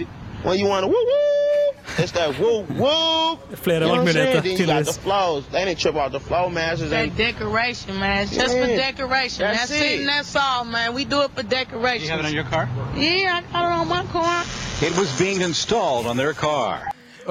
When 0.43 0.59
you 0.59 0.67
want 0.67 0.83
to 0.83 0.89
woo 0.89 0.95
woo, 0.95 1.73
it's 1.99 2.13
that 2.13 2.37
woo 2.39 2.63
woo. 2.63 3.37
Flere 3.57 3.81
You 3.81 3.87
know 3.87 3.89
what 3.91 3.99
I'm 4.01 4.13
saying? 4.13 4.43
Then 4.43 4.45
you 4.57 4.67
got 4.67 4.85
the 4.85 4.91
tydeligvis. 4.91 4.99
flows. 4.99 5.47
They 5.49 5.65
didn't 5.65 5.79
trip 5.79 5.95
out 5.97 6.11
the 6.13 6.19
flow 6.21 6.49
masters. 6.51 6.91
That 6.91 7.05
And 7.05 7.17
decoration, 7.17 7.99
man. 8.01 8.25
It's 8.25 8.35
Just 8.35 8.57
for 8.57 8.67
decoration. 8.67 9.43
That's 9.47 9.69
That's, 9.69 9.71
it. 9.71 9.93
it. 9.93 10.01
and 10.01 10.09
that's 10.09 10.35
all, 10.35 10.65
man. 10.65 10.95
We 10.95 11.05
do 11.05 11.23
it 11.23 11.31
for 11.31 11.43
decoration. 11.45 12.05
You 12.05 12.11
have 12.11 12.21
it 12.21 12.27
on 12.27 12.35
your 12.35 12.45
car? 12.45 12.69
Yeah, 12.97 13.41
I 13.49 13.53
got 13.53 13.65
it 13.65 13.81
on 13.81 13.89
my 13.89 14.05
car. 14.13 14.43
It 14.81 14.97
was 14.99 15.17
being 15.19 15.41
installed 15.43 16.07
on 16.07 16.17
their 16.17 16.33
car. 16.35 16.89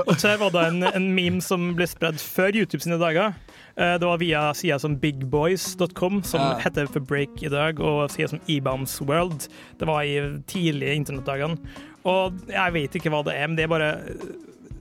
Og 0.08 0.16
så 0.22 0.38
var 0.38 0.50
det 0.50 0.68
en, 0.68 0.84
en 0.84 1.14
meme 1.16 1.42
som 1.44 1.74
ble 1.76 1.84
spredd 1.88 2.16
før 2.24 2.56
YouTube 2.56 2.80
sine 2.80 2.96
dager. 3.00 3.34
Eh, 3.82 3.96
Det 4.00 4.06
var 4.06 4.18
via 4.22 4.42
sider 4.54 4.78
som 4.78 4.96
bigboys.com, 5.02 6.22
som 6.24 6.40
Ja. 6.42 6.58
heter 6.62 6.86
for 6.88 7.00
break 7.02 7.42
i 7.44 7.50
dag, 7.50 7.80
og 7.80 8.12
sider 8.12 8.28
som 8.36 8.40
eBounce 8.48 9.02
World. 9.02 9.48
Det 9.80 9.88
var 9.88 10.04
i 10.04 10.20
tidlige 10.48 10.96
internettdagene. 10.96 11.58
Og 12.06 12.34
jeg 12.50 12.74
vet 12.74 12.96
ikke 12.98 13.10
hva 13.14 13.24
det 13.26 13.36
er, 13.38 13.48
men 13.48 13.56
det 13.58 13.64
er 13.64 13.68
bare 13.68 13.92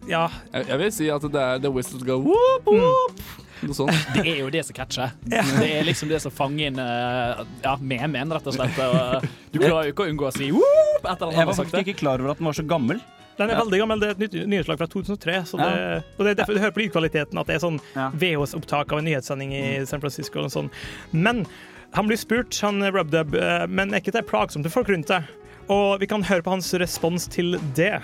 Ja. 0.08 0.28
Jeg, 0.52 0.66
jeg 0.68 0.78
vil 0.78 0.92
si 0.92 1.08
at 1.12 1.22
det 1.22 1.34
er 1.40 1.58
The 1.60 1.70
Whistles 1.70 2.02
Go 2.02 2.16
whoop, 2.24 2.66
whoop. 2.66 3.20
Noe 3.62 3.74
sånt. 3.76 3.92
Det 4.16 4.24
er 4.26 4.38
jo 4.40 4.48
det 4.50 4.64
som 4.64 4.74
catcher. 4.74 5.10
Det 5.28 5.36
er 5.76 5.84
liksom 5.84 6.08
det 6.08 6.22
som 6.22 6.32
fanger 6.32 6.66
inn 6.70 6.78
eh, 6.80 7.44
ja, 7.62 7.76
memen, 7.76 8.32
rett 8.32 8.46
og 8.48 8.54
slett. 8.56 8.78
Og, 8.80 9.26
du 9.52 9.58
klarer 9.60 9.90
jo 9.90 9.92
ikke 9.92 10.06
å 10.06 10.10
unngå 10.14 10.26
å 10.30 10.32
si 10.32 10.48
whoop 10.50 11.04
etter 11.04 11.28
at 11.28 11.34
han 11.36 11.46
har 11.46 11.52
sagt 11.52 11.68
det. 11.68 11.72
faktisk 11.76 11.84
det. 11.84 11.86
ikke 11.92 12.00
klar 12.00 12.20
over 12.24 12.30
at 12.32 12.38
den 12.40 12.46
var 12.48 12.56
så 12.56 12.64
gammel. 12.66 13.00
Den 13.40 13.50
er 13.50 13.56
Ja. 13.56 13.64
veldig 13.64 13.78
gammel. 13.80 14.00
Det 14.02 14.08
er 14.08 14.14
et 14.18 14.22
nytt 14.22 14.34
nyhetslag 14.52 14.78
fra 14.78 14.86
2003. 14.92 15.34
Så 15.48 15.56
det, 15.58 16.04
og 16.18 16.24
det 16.26 16.30
er 16.30 16.34
derfor 16.42 16.54
du 16.54 16.60
hører 16.60 16.74
på 16.76 16.82
lydkvaliteten 16.84 17.40
at 17.40 17.46
det 17.48 17.56
er 17.56 17.62
sånn 17.64 17.80
VHS-opptak 18.20 18.92
av 18.92 18.98
en 19.00 19.04
nyhetssending 19.08 19.52
i 19.56 19.84
San 19.86 20.00
Francisco. 20.02 20.44
Og 20.44 20.50
sånn. 20.52 20.70
Men 21.12 21.46
han 21.96 22.06
blir 22.06 22.16
spurt, 22.20 22.54
han 22.60 22.82
Rubdub, 22.92 23.34
eh, 23.34 23.66
men 23.66 23.94
er 23.94 24.00
ikke 24.00 24.12
det 24.12 24.26
plagsomt 24.28 24.62
for 24.68 24.70
folk 24.82 24.88
rundt 24.92 25.08
deg? 25.08 25.24
Og 25.70 26.00
vi 26.00 26.06
kan 26.06 26.22
høre 26.22 26.42
på 26.42 26.50
hans 26.50 26.72
respons 26.74 27.26
til 27.30 27.58
det. 27.74 28.00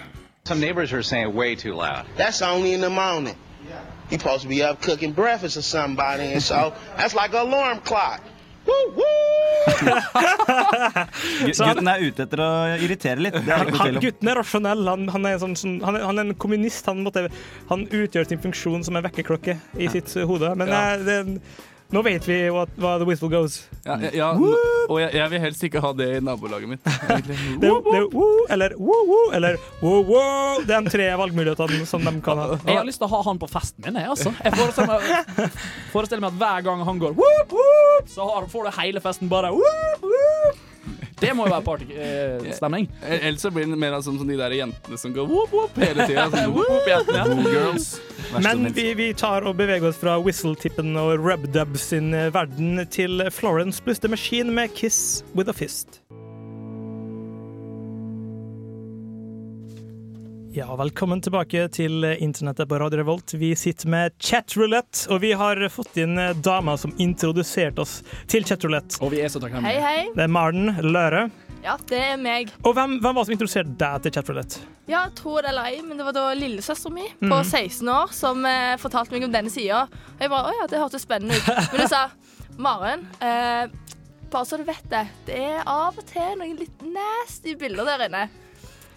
Some 0.46 0.60
neighbors 0.60 0.92
are 0.92 1.02
saying 1.02 1.34
way 1.34 1.54
too 1.56 1.74
loud. 1.74 2.06
that's 2.16 2.40
only 2.42 2.72
in 2.72 2.80
the 2.80 2.88
morning. 2.90 3.34
He 4.08 4.16
supposed 4.18 4.42
to 4.42 4.48
be 4.48 4.62
up 4.62 4.80
cooking 4.80 5.12
breakfast 5.12 5.56
or 5.56 5.62
somebody, 5.62 6.32
and 6.32 6.40
so 6.42 6.72
that's 6.96 7.14
like 7.14 7.34
an 7.34 7.48
alarm 7.48 7.80
clock. 7.84 8.20
Gutten 11.46 11.88
er 11.90 12.02
ute 12.06 12.24
etter 12.26 12.42
å 12.42 12.48
irritere 12.78 13.22
litt. 13.26 13.36
Det 13.36 13.52
er 13.52 13.68
det 13.68 13.78
Han, 13.80 14.00
gutten 14.02 14.30
er 14.30 14.38
rasjonell. 14.40 14.82
Han, 14.88 15.06
han, 15.14 15.28
er 15.28 15.38
sånn, 15.42 15.56
sånn, 15.58 15.78
han, 15.84 15.98
er, 15.98 16.06
han 16.08 16.20
er 16.20 16.28
en 16.28 16.36
kommunist. 16.46 16.86
Han, 16.90 17.02
måtte, 17.06 17.26
han 17.70 17.86
utgjør 17.86 18.28
sin 18.30 18.42
funksjon 18.42 18.86
som 18.86 18.98
en 18.98 19.06
vekkerklokke 19.06 19.58
i 19.82 19.90
sitt 19.92 20.12
hode. 20.28 20.52
Men 20.58 20.66
Ja. 20.72 20.82
det, 20.96 21.18
det, 21.26 21.40
nå 21.96 22.02
vet 22.04 22.26
vi 22.28 22.36
hva, 22.52 22.66
hva 22.76 22.96
the 23.00 23.06
whistle 23.08 23.30
goes. 23.32 23.62
Ja, 23.86 23.96
ja, 24.02 24.10
ja, 24.12 24.28
og 24.90 24.98
jeg, 25.00 25.14
jeg 25.16 25.32
vil 25.32 25.42
helst 25.46 25.64
ikke 25.64 25.80
ha 25.80 25.92
det 25.96 26.08
i 26.18 26.20
nabolaget 26.24 26.68
mitt. 26.74 26.82
Det, 27.62 27.70
det 27.70 28.00
woo, 28.12 28.44
eller 28.52 28.74
woo, 28.76 28.98
woo, 29.08 29.30
eller 29.36 29.56
woo, 29.80 30.02
woo. 30.04 30.60
Det 30.66 30.74
er 30.76 30.84
de 30.84 30.92
tre 30.92 31.06
valgmulighetene 31.18 31.86
som 31.88 32.04
de 32.04 32.12
kan 32.24 32.42
ha. 32.42 32.48
Jeg 32.66 32.76
har 32.82 32.86
lyst 32.86 33.00
til 33.00 33.08
å 33.08 33.12
ha 33.14 33.22
han 33.30 33.40
på 33.40 33.48
festen 33.50 33.86
min, 33.86 33.96
jeg, 34.02 34.12
altså. 34.12 34.34
Jeg 34.44 34.52
forestiller 34.58 34.92
meg, 34.92 35.58
forestiller 35.94 36.26
meg 36.26 36.34
at 36.34 36.40
hver 36.42 36.68
gang 36.68 36.84
han 36.90 37.00
går 37.02 37.16
whoop, 37.16 37.56
whoop, 37.56 38.12
så 38.12 38.28
har, 38.28 38.48
får 38.52 38.68
du 38.68 38.76
hele 38.82 39.04
festen 39.04 39.32
bare 39.32 39.54
whoop, 39.56 40.04
whoop. 40.04 40.65
Det 41.20 41.30
må 41.32 41.46
jo 41.46 41.52
være 41.54 41.64
partystemning. 41.64 42.88
Ellers 43.08 43.40
så 43.40 43.50
blir 43.54 43.64
det 43.70 43.78
mer 43.80 43.94
som, 44.04 44.18
som 44.20 44.28
de 44.28 44.36
der 44.36 44.52
jentene 44.52 44.98
som 45.00 45.14
går 45.16 45.28
whoop, 45.30 45.54
whoop 45.54 45.78
hele 45.80 46.04
tida. 46.04 46.26
Sånn, 46.32 46.52
whoop, 46.52 46.68
whoop, 46.68 46.90
jentene. 46.90 48.42
Men 48.44 48.68
vi, 48.76 48.90
vi 48.98 49.10
tar 49.16 49.46
og 49.48 49.56
beveger 49.56 49.88
oss 49.88 50.00
fra 50.00 50.18
whistle-tippen 50.20 50.92
og 51.00 51.14
rub-dub 51.24 51.78
sin 51.80 52.12
eh, 52.16 52.28
verden 52.34 52.82
til 52.92 53.24
Florence 53.32 53.80
pluss 53.84 54.02
The 54.02 54.12
Machine 54.12 54.52
med 54.52 54.74
Kiss 54.76 55.22
With 55.32 55.48
A 55.52 55.56
Fist. 55.56 56.02
Ja, 60.56 60.70
velkommen 60.78 61.20
tilbake 61.20 61.66
til 61.74 62.04
internettet 62.16 62.68
på 62.70 62.78
Radio 62.80 63.02
Revolt. 63.02 63.34
Vi 63.36 63.50
sitter 63.60 63.90
med 63.92 64.14
chatroulette, 64.24 65.02
og 65.12 65.20
vi 65.20 65.34
har 65.36 65.58
fått 65.72 65.98
inn 66.00 66.16
dama 66.44 66.78
som 66.80 66.94
introduserte 67.02 67.82
oss 67.84 67.98
til 68.30 68.46
chatroulette. 68.48 68.96
Og 69.04 69.12
vi 69.12 69.20
er 69.20 69.28
så 69.32 69.42
takknemlige. 69.42 69.82
Hei, 69.84 69.98
hei. 69.98 70.06
Det 70.16 70.24
er 70.24 70.32
Maren 70.32 70.70
Løre. 70.86 71.26
Ja, 71.66 71.74
det 71.90 71.98
er 71.98 72.16
meg. 72.22 72.54
Og 72.62 72.72
hvem, 72.78 72.94
hvem 73.02 73.10
var 73.18 73.20
det 73.20 73.26
som 73.28 73.34
introduserte 73.36 73.74
deg 73.82 74.06
til 74.06 74.14
chatroulette? 74.16 74.62
Ja, 74.88 75.02
tro 75.18 75.34
det 75.42 75.50
eller 75.50 75.68
ei, 75.74 75.82
men 75.84 75.98
det 76.00 76.06
var 76.08 76.16
da 76.16 76.24
lillesøstera 76.38 76.94
mi 76.94 77.04
på 77.20 77.26
Mhm. 77.34 77.50
16 77.50 77.92
år 77.92 78.14
som 78.16 78.46
eh, 78.48 78.76
fortalte 78.80 79.12
meg 79.12 79.26
om 79.28 79.34
denne 79.34 79.50
sida. 79.52 79.82
Og 80.14 80.24
jeg 80.24 80.30
bare 80.32 80.54
Å 80.54 80.56
ja, 80.62 80.66
det 80.72 80.80
hørtes 80.80 81.04
spennende 81.04 81.36
ut. 81.36 81.52
Men 81.74 81.84
hun 81.84 81.88
sa 81.92 82.06
Maren, 82.56 83.04
eh, 83.20 83.66
bare 84.32 84.46
så 84.48 84.56
du 84.56 84.64
vet 84.64 84.88
det, 84.88 85.04
det 85.26 85.36
er 85.36 85.62
av 85.68 85.98
og 85.98 86.06
til 86.08 86.32
noen 86.40 86.56
litt 86.56 86.80
nasty 86.86 87.54
bilder 87.60 87.84
der 87.92 88.06
inne. 88.08 88.24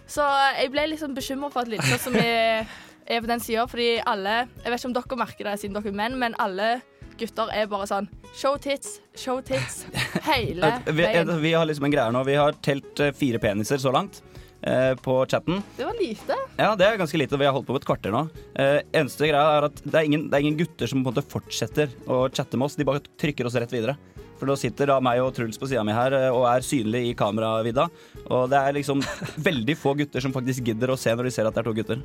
Så 0.09 0.25
jeg 0.57 0.71
ble 0.73 0.87
liksom 0.91 1.13
bekymra 1.17 1.51
for 1.53 1.63
at 1.65 1.71
lytter 1.71 1.99
som 2.01 2.15
er 2.19 2.65
på 3.09 3.29
den 3.29 3.41
sida, 3.41 3.65
fordi 3.69 3.91
alle 4.05 4.43
Jeg 4.63 4.69
vet 4.69 4.79
ikke 4.79 4.89
om 4.89 4.95
dere 4.97 5.17
merker 5.23 5.49
det 5.49 5.59
siden 5.61 5.77
dere 5.77 5.91
er 5.91 5.97
menn, 5.97 6.17
men 6.21 6.37
alle 6.41 6.79
gutter 7.19 7.49
er 7.51 7.67
bare 7.69 7.87
sånn 7.89 8.07
show 8.37 8.55
tits, 8.61 8.99
show 9.17 9.41
tits 9.43 9.81
hele 10.27 10.69
veien. 10.99 11.31
vi 11.41 11.53
har 11.55 11.67
liksom 11.67 11.89
en 11.89 11.93
greie 11.93 12.13
nå. 12.15 12.21
Vi 12.27 12.37
har 12.39 12.55
telt 12.63 13.01
eh, 13.03 13.11
fire 13.17 13.41
peniser 13.43 13.81
så 13.81 13.91
langt 13.91 14.21
eh, 14.61 14.93
på 14.95 15.17
chatten. 15.27 15.59
Det 15.75 15.87
var 15.87 15.97
lite. 15.99 16.37
Ja, 16.55 16.71
det 16.79 16.87
er 16.87 17.01
ganske 17.01 17.19
lite. 17.19 17.39
Vi 17.41 17.49
har 17.49 17.55
holdt 17.55 17.67
på 17.67 17.75
med 17.75 17.83
et 17.83 17.89
kvarter 17.89 18.15
nå. 18.15 18.23
Eh, 18.55 18.79
eneste 19.01 19.27
greia 19.27 19.57
er 19.57 19.67
at 19.67 19.83
det 19.83 19.95
er, 19.95 20.07
ingen, 20.07 20.29
det 20.29 20.39
er 20.39 20.45
ingen 20.47 20.61
gutter 20.61 20.87
som 20.87 21.03
på 21.03 21.09
en 21.09 21.17
måte 21.17 21.25
fortsetter 21.35 21.91
å 22.07 22.23
chatte 22.31 22.59
med 22.59 22.69
oss. 22.69 22.79
De 22.79 22.87
bare 22.87 23.03
trykker 23.19 23.49
oss 23.49 23.59
rett 23.59 23.75
videre. 23.75 23.97
For 24.39 24.47
nå 24.49 24.55
sitter 24.59 24.93
da 24.93 24.99
meg 25.03 25.19
og 25.23 25.33
Truls 25.35 25.59
på 25.59 25.67
sida 25.69 25.83
mi 25.87 25.95
her 25.95 26.15
eh, 26.15 26.29
og 26.31 26.47
er 26.49 26.65
synlig 26.65 27.05
i 27.11 27.13
kameravidda. 27.19 27.89
Og 28.31 28.49
det 28.51 28.59
er 28.63 28.77
liksom 28.79 29.03
veldig 29.49 29.77
få 29.79 29.95
gutter 29.99 30.23
som 30.23 30.35
faktisk 30.35 30.63
gidder 30.71 30.95
å 30.95 30.99
se 30.99 31.13
når 31.15 31.29
de 31.29 31.35
ser 31.37 31.49
at 31.49 31.55
det 31.57 31.63
er 31.65 31.69
to 31.71 31.77
gutter. 31.81 32.03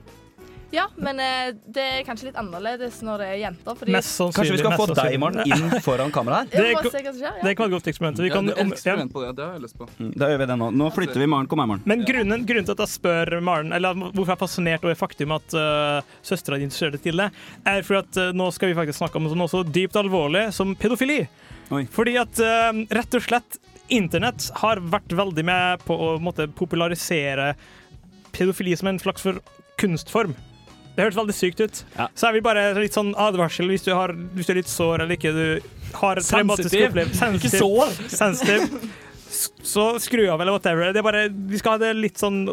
Ja, 0.75 0.89
men 0.99 1.21
eh, 1.23 1.53
det 1.71 1.83
er 1.87 2.01
kanskje 2.03 2.27
litt 2.33 2.39
annerledes 2.41 2.97
når 3.07 3.21
det 3.23 3.27
er 3.31 3.37
jenter. 3.45 3.77
Fordi 3.79 3.93
Mest 3.95 4.11
sannsynlig. 4.17 4.35
Kanskje 4.35 4.55
vi 4.57 4.63
skal 4.65 4.73
få 4.81 4.87
deg. 4.91 5.19
Maren, 5.23 5.45
inn 5.47 5.75
foran 5.87 6.11
kamera 6.15 6.41
her? 6.41 6.49
Ja, 6.51 6.57
Det, 6.57 6.65
er- 6.65 6.73
ikke 6.73 7.05
noe 7.05 7.15
skjer, 7.15 7.29
ja. 7.29 7.33
det 7.45 7.53
kan 7.55 7.63
være 7.63 7.71
et 7.71 7.77
godt 7.77 7.91
eksperiment. 7.93 8.23
Vi 8.25 8.31
Ja, 8.31 8.35
kan, 8.35 8.49
det 8.51 8.57
eksperiment 8.65 9.15
på 9.15 9.23
det. 9.23 9.29
Det 9.39 9.45
har 9.47 9.53
jeg 9.55 9.63
lyst 9.69 9.79
på. 9.79 9.87
Mm, 10.01 10.11
Da 10.19 10.33
gjør 10.33 10.43
vi 10.43 10.49
det 10.51 10.57
nå. 10.65 10.71
Nå 10.83 10.91
flytter 10.97 11.23
vi 11.23 11.29
Maren. 11.31 11.51
Kom 11.53 11.63
her, 11.63 11.71
Maren. 11.71 11.87
Men 11.93 12.03
grunnen, 12.09 12.43
grunnen 12.49 12.67
til 12.67 12.75
at 12.75 12.83
jeg 12.89 12.95
spør 12.97 13.37
Maren, 13.47 13.71
eller 13.79 14.03
hvorfor 14.03 14.33
jeg 14.33 14.35
er 14.35 14.43
fascinert 14.43 14.83
over 14.89 14.97
det 14.97 15.03
faktum 15.05 15.37
at 15.39 15.55
uh, 15.55 16.17
søstera 16.27 16.59
din 16.59 16.67
interesserte 16.73 17.03
til 17.07 17.23
det, 17.23 17.31
er 17.71 17.87
for 17.87 18.01
at 18.03 18.19
uh, 18.19 18.33
nå 18.35 18.51
skal 18.57 18.73
vi 18.73 18.79
faktisk 18.83 18.99
snakke 19.05 19.23
om 19.23 19.31
noe 19.31 19.53
så 19.53 19.63
dypt 19.63 20.01
alvorlig 20.03 20.49
som 20.59 20.75
pedofili. 20.75 21.21
Fordi 21.95 22.17
at 22.21 22.41
uh, 22.43 22.73
rett 22.95 23.17
og 23.17 23.25
slett 23.25 23.61
internett 23.93 24.49
har 24.63 24.81
vært 24.81 25.13
veldig 25.13 25.45
med 25.45 25.85
på 25.85 25.97
å 25.97 26.11
måtte, 26.23 26.49
popularisere 26.49 27.53
pedofili 28.35 28.75
som 28.77 28.91
en 28.91 29.01
slags 29.01 29.25
for 29.25 29.41
kunstform. 29.81 30.35
Det 30.95 31.03
hørtes 31.03 31.19
veldig 31.19 31.35
sykt 31.35 31.61
ut. 31.61 31.81
Så 32.15 32.29
jeg 32.29 32.37
vil 32.37 32.45
bare 32.47 32.69
litt 32.79 32.95
sånn 32.95 33.15
advarsel 33.19 33.71
hvis 33.73 33.87
du, 33.87 33.91
har, 33.97 34.15
hvis 34.35 34.47
du 34.47 34.55
er 34.55 34.61
litt 34.61 34.71
sår 34.71 35.03
eller 35.03 35.19
ikke 35.19 35.33
du 35.35 35.47
har 35.99 36.21
traumatisk 36.23 36.77
opplevelse. 36.87 37.31
Ikke 37.41 37.51
sår. 37.51 37.97
Sensitiv. 38.15 38.93
Så 39.35 39.89
skru 39.99 40.29
av 40.31 40.43
eller 40.43 40.55
whatever. 40.55 40.93
Det 40.95 41.01
er 41.03 41.07
bare, 41.07 41.25
vi 41.51 41.59
skal 41.59 41.75
ha 41.75 41.83
det 41.83 41.97
litt 41.99 42.21
sånn 42.23 42.45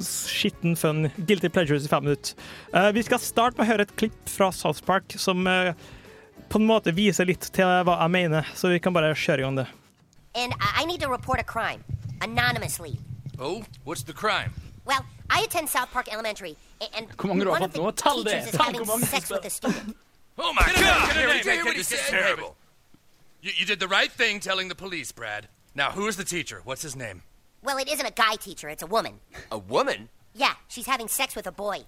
skitten 0.00 0.78
fun. 0.80 1.10
Guilty 1.18 1.50
pleasures 1.52 1.84
i 1.84 1.92
fem 1.92 2.06
minutter. 2.08 2.32
Uh, 2.72 2.88
vi 2.96 3.04
skal 3.04 3.20
starte 3.20 3.60
med 3.60 3.66
å 3.66 3.72
høre 3.74 3.84
et 3.84 3.96
klipp 4.00 4.32
fra 4.32 4.48
South 4.56 4.80
Park 4.88 5.12
som 5.20 5.44
eh, 5.50 5.74
på 6.52 6.58
en 6.60 6.66
måte 6.68 6.92
viser 6.92 7.24
litt 7.24 7.46
til 7.56 7.64
hva 7.86 7.94
jeg 8.02 8.12
mener, 8.12 8.48
så 8.54 8.68
vi 8.68 8.80
kan 8.82 8.92
bare 8.92 9.14
kjøre 9.16 9.40
i 9.40 9.46
gang 9.46 9.56
det. 9.56 9.66
And 10.34 10.52
I 10.60 10.82
I 10.82 10.84
need 10.84 11.00
to 11.00 11.08
report 11.08 11.40
a 11.40 11.44
crime 11.44 11.82
anonymously. 12.20 12.98
Oh, 13.38 13.64
what's 13.84 14.02
the 14.04 14.12
crime? 14.12 14.52
Well, 14.84 15.04
I 15.30 15.42
attend 15.44 15.68
South 15.68 15.90
Park 15.92 16.08
Elementary, 16.12 16.56
and 16.96 17.06
Hvor 17.16 17.28
mange 17.28 17.44
har 17.44 17.50
one 17.50 17.62
of 17.62 17.72
fått 17.72 17.96
the 17.96 18.12
nå? 18.12 18.24
Teachers 18.24 18.48
is 18.48 18.60
having 18.60 18.84
sex 18.84 19.30
with 19.30 19.44
a 19.46 19.50
student. 19.50 19.96
Oh 20.38 20.52
my 20.52 20.62
God! 20.66 20.84
out, 20.84 21.06
get 21.08 21.16
him 21.16 21.22
Here, 21.22 21.28
out, 21.28 21.42
take 21.42 21.56
make 21.56 21.64
what 21.64 21.76
he 21.76 21.82
said. 21.82 22.10
terrible. 22.10 22.56
You, 23.42 23.52
you 23.58 23.66
did 23.66 23.80
the 23.80 23.88
right 23.88 24.10
thing 24.10 24.40
telling 24.40 24.68
the 24.68 24.74
police, 24.74 25.12
Brad. 25.12 25.48
Now, 25.74 25.90
who 25.90 26.06
is 26.06 26.16
the 26.16 26.24
teacher? 26.24 26.60
What's 26.64 26.82
his 26.82 26.96
name? 26.96 27.22
Well, 27.62 27.78
it 27.78 27.88
isn't 27.88 28.06
a 28.06 28.10
guy 28.10 28.36
teacher, 28.36 28.68
it's 28.68 28.82
a 28.82 28.86
woman. 28.86 29.20
A 29.50 29.58
woman? 29.58 30.08
Yeah, 30.34 30.54
she's 30.68 30.86
having 30.86 31.08
sex 31.08 31.36
with 31.36 31.46
a 31.46 31.52
boy. 31.52 31.84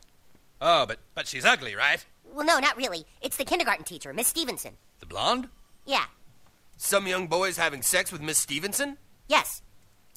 Oh, 0.61 0.87
but 0.87 0.98
but 1.14 1.27
she's 1.27 1.44
ugly, 1.44 1.74
right? 1.74 2.05
Well, 2.35 2.44
no, 2.44 2.59
not 2.59 2.77
really. 2.77 3.07
It's 3.23 3.37
the 3.37 3.44
kindergarten 3.44 3.85
teacher, 3.85 4.12
Miss 4.12 4.27
Stevenson. 4.27 4.73
The 5.01 5.07
blonde? 5.07 5.49
Yeah, 5.87 6.05
Some 6.77 7.07
young 7.07 7.29
boy's 7.29 7.57
having 7.57 7.83
sex 7.83 8.11
with 8.12 8.20
Miss 8.23 8.38
Stevenson? 8.38 8.99
yes. 9.29 9.62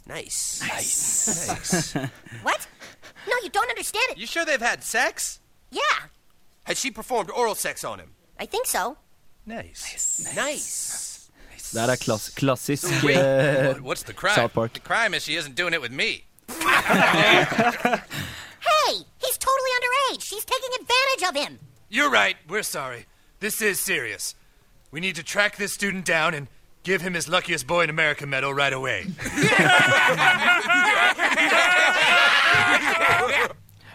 Nice. 0.07 0.61
Nice. 0.65 1.47
nice. 1.49 1.95
What? 2.41 2.65
No, 3.27 3.35
you 3.43 3.49
don't 3.49 3.69
understand 3.69 4.05
it. 4.11 4.17
You 4.17 4.25
sure 4.25 4.45
they've 4.45 4.61
had 4.61 4.81
sex? 4.81 5.41
Yeah, 5.69 6.07
Has 6.63 6.79
she 6.79 6.91
performed 6.91 7.29
oral 7.29 7.55
sex 7.55 7.83
on 7.83 7.99
him? 7.99 8.11
I 8.39 8.45
think 8.45 8.67
so. 8.67 8.97
Nice. 9.45 10.33
Nice. 10.35 11.29
Det 11.73 11.81
her 11.81 11.91
er 11.91 11.95
klass, 11.95 12.29
klassisk 12.29 13.03
Wait, 13.03 13.17
eh, 13.17 13.73
what's 13.81 14.03
the 14.03 14.13
crime? 14.13 14.35
South 14.35 14.53
Park. 14.53 14.73
The 14.73 14.79
crime 14.79 15.13
is 15.13 15.23
she 15.23 15.35
isn't 15.35 15.55
doing 15.55 15.73
it 15.73 15.81
with 15.81 15.91
me. 15.91 16.23
Hey, 18.59 18.93
he's 19.21 19.37
totally 19.37 19.71
underage. 19.79 20.23
She's 20.23 20.45
taking 20.45 20.69
advantage 20.81 21.23
of 21.29 21.35
him. 21.43 21.59
You're 21.89 22.09
right. 22.09 22.35
We're 22.49 22.63
sorry. 22.63 23.05
This 23.39 23.61
is 23.61 23.79
serious. 23.79 24.35
We 24.91 24.99
need 24.99 25.15
to 25.15 25.23
track 25.23 25.55
this 25.55 25.71
student 25.71 26.05
down 26.05 26.33
and 26.33 26.47
give 26.83 27.01
him 27.01 27.13
his 27.13 27.29
luckiest 27.29 27.65
boy 27.65 27.83
in 27.83 27.89
America 27.89 28.25
medal 28.25 28.53
right 28.53 28.73
away. 28.73 29.05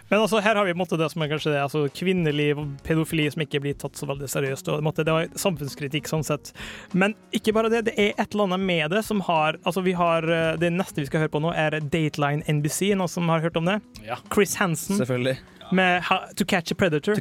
Men 0.08 0.20
altså, 0.20 0.40
her 0.44 0.56
har 0.56 0.64
vi 0.68 0.74
måtte, 0.76 0.96
det 1.00 1.06
som 1.08 1.22
er 1.24 1.28
kanskje 1.32 1.54
det, 1.54 1.60
altså 1.62 1.86
kvinneliv 1.96 2.58
og 2.60 2.72
pedofili 2.84 3.24
som 3.32 3.44
ikke 3.46 3.62
blir 3.64 3.76
tatt 3.80 3.96
så 3.96 4.04
veldig 4.10 4.26
seriøst. 4.28 4.66
Og, 4.68 4.82
måtte, 4.84 5.06
det 5.08 5.14
var 5.14 5.30
samfunnskritikk 5.40 6.10
sånn 6.10 6.24
sett. 6.28 6.50
Men 6.92 7.14
ikke 7.32 7.54
bare 7.56 7.70
det, 7.72 7.86
det 7.88 7.94
er 7.96 8.12
et 8.20 8.34
eller 8.34 8.50
annet 8.50 8.60
med 8.60 8.92
det 8.92 9.00
som 9.06 9.22
har 9.24 9.56
altså 9.62 9.80
vi 9.80 9.94
har, 9.96 10.28
eh, 10.28 10.58
Det 10.60 10.68
neste 10.72 11.00
vi 11.00 11.08
skal 11.08 11.24
høre 11.24 11.32
på 11.32 11.40
nå, 11.40 11.54
er 11.56 11.80
Dateline 11.80 12.44
NBC. 12.44 12.92
Noen 12.92 13.08
som 13.08 13.32
har 13.32 13.40
hørt 13.40 13.56
om 13.56 13.64
det? 13.68 13.80
Ja. 14.04 14.20
Chris 14.32 14.56
Hansen. 14.60 15.00
Selvfølgelig. 15.00 15.38
Med 15.72 16.02
ha, 16.04 16.18
To 16.36 16.44
Catch 16.44 16.72
a 16.72 16.76
Predator. 16.76 17.16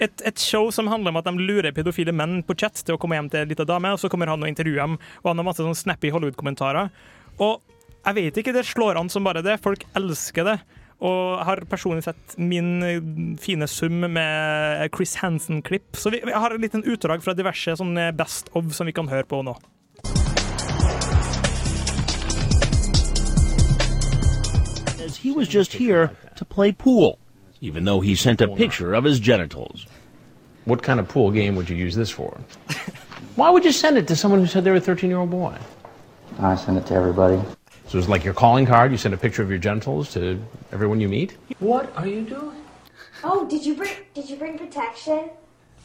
Et, 0.00 0.22
et 0.24 0.38
show 0.40 0.70
som 0.72 0.88
handler 0.88 1.12
om 1.12 1.20
at 1.20 1.26
de 1.28 1.34
lurer 1.36 1.74
pedofile 1.76 2.14
menn 2.16 2.40
på 2.46 2.56
chat 2.56 2.80
til 2.80 2.96
å 2.96 3.00
komme 3.00 3.18
hjem 3.18 3.28
til 3.32 3.44
en 3.44 3.50
liten 3.50 3.68
dame, 3.68 3.92
og 3.92 4.00
så 4.00 4.08
kommer 4.12 4.32
han 4.32 4.40
og 4.40 4.48
intervjuer 4.48 4.80
dem, 4.80 4.96
og 5.22 5.28
han 5.30 5.42
har 5.42 5.48
masse 5.50 5.64
sånn 5.64 5.76
snappy 5.76 6.12
Hollywood-kommentarer. 6.14 6.88
Og 7.44 7.60
jeg 8.04 8.16
vet 8.16 8.40
ikke, 8.40 8.56
det 8.56 8.64
slår 8.68 9.00
an 9.00 9.12
som 9.12 9.26
bare 9.26 9.44
det. 9.44 9.58
Folk 9.64 9.84
elsker 9.96 10.48
det. 10.48 10.58
Og 11.04 11.44
har 11.44 11.60
personlig 11.68 12.06
sett 12.06 12.36
min 12.40 12.74
eh, 12.86 13.04
fine 13.42 13.68
sum 13.68 14.06
med 14.06 14.88
Chris 14.94 15.16
Hansen-klipp. 15.20 15.92
Så 15.98 16.14
vi, 16.14 16.22
vi 16.24 16.32
har 16.32 16.54
en 16.54 16.64
liten 16.64 16.84
utdrag 16.88 17.24
fra 17.24 17.36
diverse 17.36 17.76
sånne 17.80 18.12
best 18.16 18.52
of 18.56 18.72
som 18.76 18.88
vi 18.88 18.96
kan 18.96 19.10
høre 19.12 19.28
på 19.28 19.44
nå. 19.44 19.58
as 25.04 25.18
he 25.18 25.30
was 25.30 25.48
just 25.48 25.72
here 25.74 26.10
to 26.34 26.44
play 26.44 26.72
pool, 26.72 27.18
even 27.64 27.84
though 27.84 28.00
he 28.00 28.14
sent 28.14 28.42
a 28.42 28.48
picture 28.48 28.92
of 28.92 29.04
his 29.04 29.18
genitals. 29.18 29.86
What 30.66 30.82
kind 30.82 31.00
of 31.00 31.08
pool 31.08 31.30
game 31.30 31.56
would 31.56 31.70
you 31.70 31.76
use 31.76 31.94
this 31.94 32.10
for? 32.10 32.38
Why 33.36 33.48
would 33.48 33.64
you 33.64 33.72
send 33.72 33.96
it 33.96 34.06
to 34.08 34.16
someone 34.16 34.40
who 34.40 34.46
said 34.46 34.64
they 34.64 34.70
were 34.70 34.76
a 34.76 34.80
13 34.80 35.08
year 35.08 35.18
old 35.18 35.30
boy? 35.30 35.56
I 36.38 36.56
send 36.56 36.76
it 36.76 36.86
to 36.86 36.94
everybody. 36.94 37.40
So 37.88 37.98
it's 37.98 38.08
like 38.08 38.22
your 38.22 38.34
calling 38.34 38.66
card, 38.66 38.92
you 38.92 38.98
send 38.98 39.14
a 39.14 39.16
picture 39.16 39.42
of 39.42 39.48
your 39.48 39.58
genitals 39.58 40.12
to 40.12 40.38
everyone 40.72 41.00
you 41.00 41.08
meet? 41.08 41.36
What 41.58 41.90
are 41.96 42.06
you 42.06 42.22
doing? 42.22 42.62
Oh, 43.22 43.46
did 43.48 43.64
you 43.64 43.74
bring 43.74 43.96
did 44.12 44.28
you 44.28 44.36
bring 44.36 44.58
protection? 44.58 45.30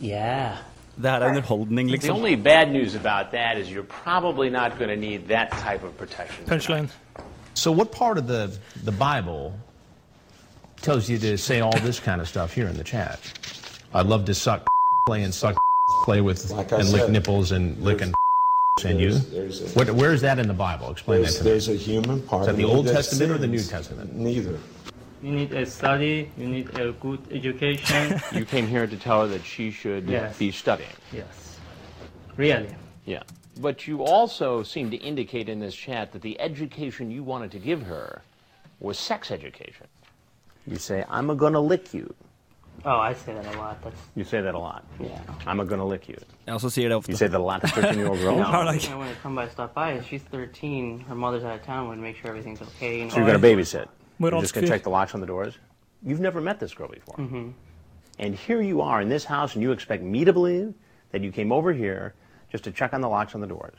Yeah. 0.01 0.57
Det 1.01 1.11
her 1.11 1.21
er 1.21 1.29
underholdning, 1.29 2.01
The 2.01 2.09
only 2.09 2.35
bad 2.35 2.71
news 2.71 2.93
about 2.95 3.31
that 3.31 3.57
is 3.57 3.71
you're 3.71 3.83
probably 4.03 4.49
not 4.49 4.77
going 4.77 4.89
to 4.89 4.97
need 4.97 5.29
that 5.29 5.49
type 5.51 5.83
of 5.83 5.97
protection. 5.97 6.43
Punchline. 6.45 6.89
So, 7.53 7.71
what 7.71 7.91
part 7.91 8.17
of 8.17 8.27
the, 8.27 8.51
the 8.83 8.91
Bible 8.91 9.53
tells 10.81 11.09
you 11.09 11.17
to 11.19 11.37
say 11.37 11.59
all 11.61 11.77
this 11.79 11.99
kind 11.99 12.21
of 12.21 12.27
stuff 12.27 12.53
here 12.53 12.67
in 12.67 12.77
the 12.77 12.83
chat? 12.83 13.19
I'd 13.93 14.05
love 14.05 14.25
to 14.25 14.33
suck, 14.33 14.65
play 15.07 15.23
and 15.23 15.33
suck, 15.33 15.55
play 16.03 16.21
with 16.21 16.51
Like 16.51 16.71
I 16.73 16.79
and 16.79 16.89
lick 16.91 17.09
nipples 17.09 17.51
and 17.51 17.77
lick 17.81 18.01
and 18.01 18.13
and 18.85 18.99
you. 18.99 19.09
there's- 19.11 19.59
there's 19.59 19.75
a- 19.75 19.77
What, 19.77 19.89
where 19.91 20.13
is 20.13 20.21
that 20.21 20.39
in 20.39 20.47
the 20.47 20.53
Bible? 20.53 20.89
Explain 20.91 21.23
that 21.23 21.31
to 21.31 21.43
me. 21.43 21.49
there's 21.49 21.67
a 21.67 21.75
human 21.75 22.21
part. 22.21 22.41
Is 22.41 22.45
that 22.47 22.51
of 22.51 22.57
the 22.57 22.63
Old 22.65 22.85
that 22.87 22.93
Testament 22.93 23.31
or 23.31 23.37
the 23.37 23.47
New. 23.47 23.61
Testament? 23.61 24.15
Neither. 24.15 24.57
You 25.21 25.31
need 25.33 25.51
a 25.51 25.65
study, 25.65 26.31
you 26.37 26.47
need 26.47 26.79
a 26.79 26.93
good 26.93 27.19
education. 27.29 28.21
You 28.33 28.45
came 28.45 28.65
here 28.67 28.87
to 28.87 28.95
tell 28.95 29.21
her 29.23 29.27
that 29.27 29.43
she 29.43 29.69
should 29.69 30.07
Yes. 30.07 30.37
be 30.37 30.49
studying. 30.51 30.89
yes. 31.11 31.57
Really. 32.37 32.73
Yeah. 33.05 33.23
But 33.59 33.85
you 33.85 34.01
also 34.05 34.63
seem 34.63 34.89
to 34.91 34.95
indicate 34.97 35.49
in 35.49 35.59
this 35.59 35.75
chat 35.75 36.13
that 36.13 36.21
the 36.21 36.39
education 36.39 37.11
you 37.11 37.21
wanted 37.21 37.51
to 37.51 37.59
give 37.59 37.81
her 37.81 38.21
was 38.79 38.97
sex 38.97 39.29
education. 39.29 39.87
You 40.67 40.78
say, 40.78 41.04
I'm 41.10 41.36
gonna 41.38 41.60
lick 41.60 41.93
you. 41.93 42.13
Oh, 42.86 42.98
I 42.98 43.13
say 43.13 43.34
that 43.34 43.56
a 43.56 43.58
lot. 43.58 43.82
That's 43.84 44.00
You 44.15 44.24
say 44.24 44.41
that 44.41 44.56
a 44.56 44.60
lot. 44.60 44.84
Yeah. 45.00 45.19
I'm 45.45 45.58
gonna 45.67 45.86
lick 45.86 46.08
you. 46.10 46.17
Ja, 46.48 46.58
så 46.60 46.69
sier 46.69 46.89
det 46.89 46.95
ofte. 46.95 47.10
You 47.12 47.17
say 47.17 47.28
that 47.28 47.39
a 47.39 47.43
lot 47.43 47.62
to 47.62 47.67
13-year-old 47.67 48.19
girls? 48.19 48.38
No, 48.52 48.62
and 48.62 49.00
when 49.00 49.08
I 49.10 49.13
come 49.24 49.36
by, 49.36 49.48
stop 49.50 49.74
by, 49.74 49.93
If 49.93 50.08
she's 50.08 50.22
13. 50.32 51.00
Her 51.08 51.15
mother's 51.15 51.43
out 51.43 51.56
of 51.60 51.65
town. 51.65 51.88
Would 51.89 51.98
make 52.00 52.15
sure 52.15 52.30
everything's 52.30 52.62
okay. 52.62 53.02
And 53.02 53.12
So 53.12 53.17
you're 53.17 53.28
gonna 53.28 53.39
babysit. 53.39 53.88
We're 54.19 54.30
You're 54.30 54.36
all 54.36 54.41
just 54.41 54.54
gonna 54.54 54.67
check 54.67 54.84
the 54.84 54.89
locks 54.89 55.13
on 55.13 55.19
the 55.22 55.28
doors? 55.28 55.58
You've 56.04 56.22
never 56.22 56.39
met 56.41 56.60
this 56.60 56.74
girl 56.74 56.88
before. 56.88 57.15
Mhm. 57.17 57.54
And 58.19 58.36
here 58.36 58.62
you 58.62 58.82
are 58.82 59.02
in 59.02 59.10
this 59.10 59.26
house, 59.26 59.56
and 59.56 59.63
you 59.63 59.72
expect 59.72 60.04
me 60.04 60.24
to 60.26 60.32
believe 60.34 60.74
that 61.12 61.22
you 61.22 61.32
came 61.32 61.52
over 61.52 61.74
here 61.74 62.13
just 62.52 62.63
to 62.63 62.72
check 62.72 62.93
on 62.93 63.02
the 63.02 63.10
locks 63.10 63.36
on 63.36 63.41
the 63.41 63.48
doors. 63.48 63.76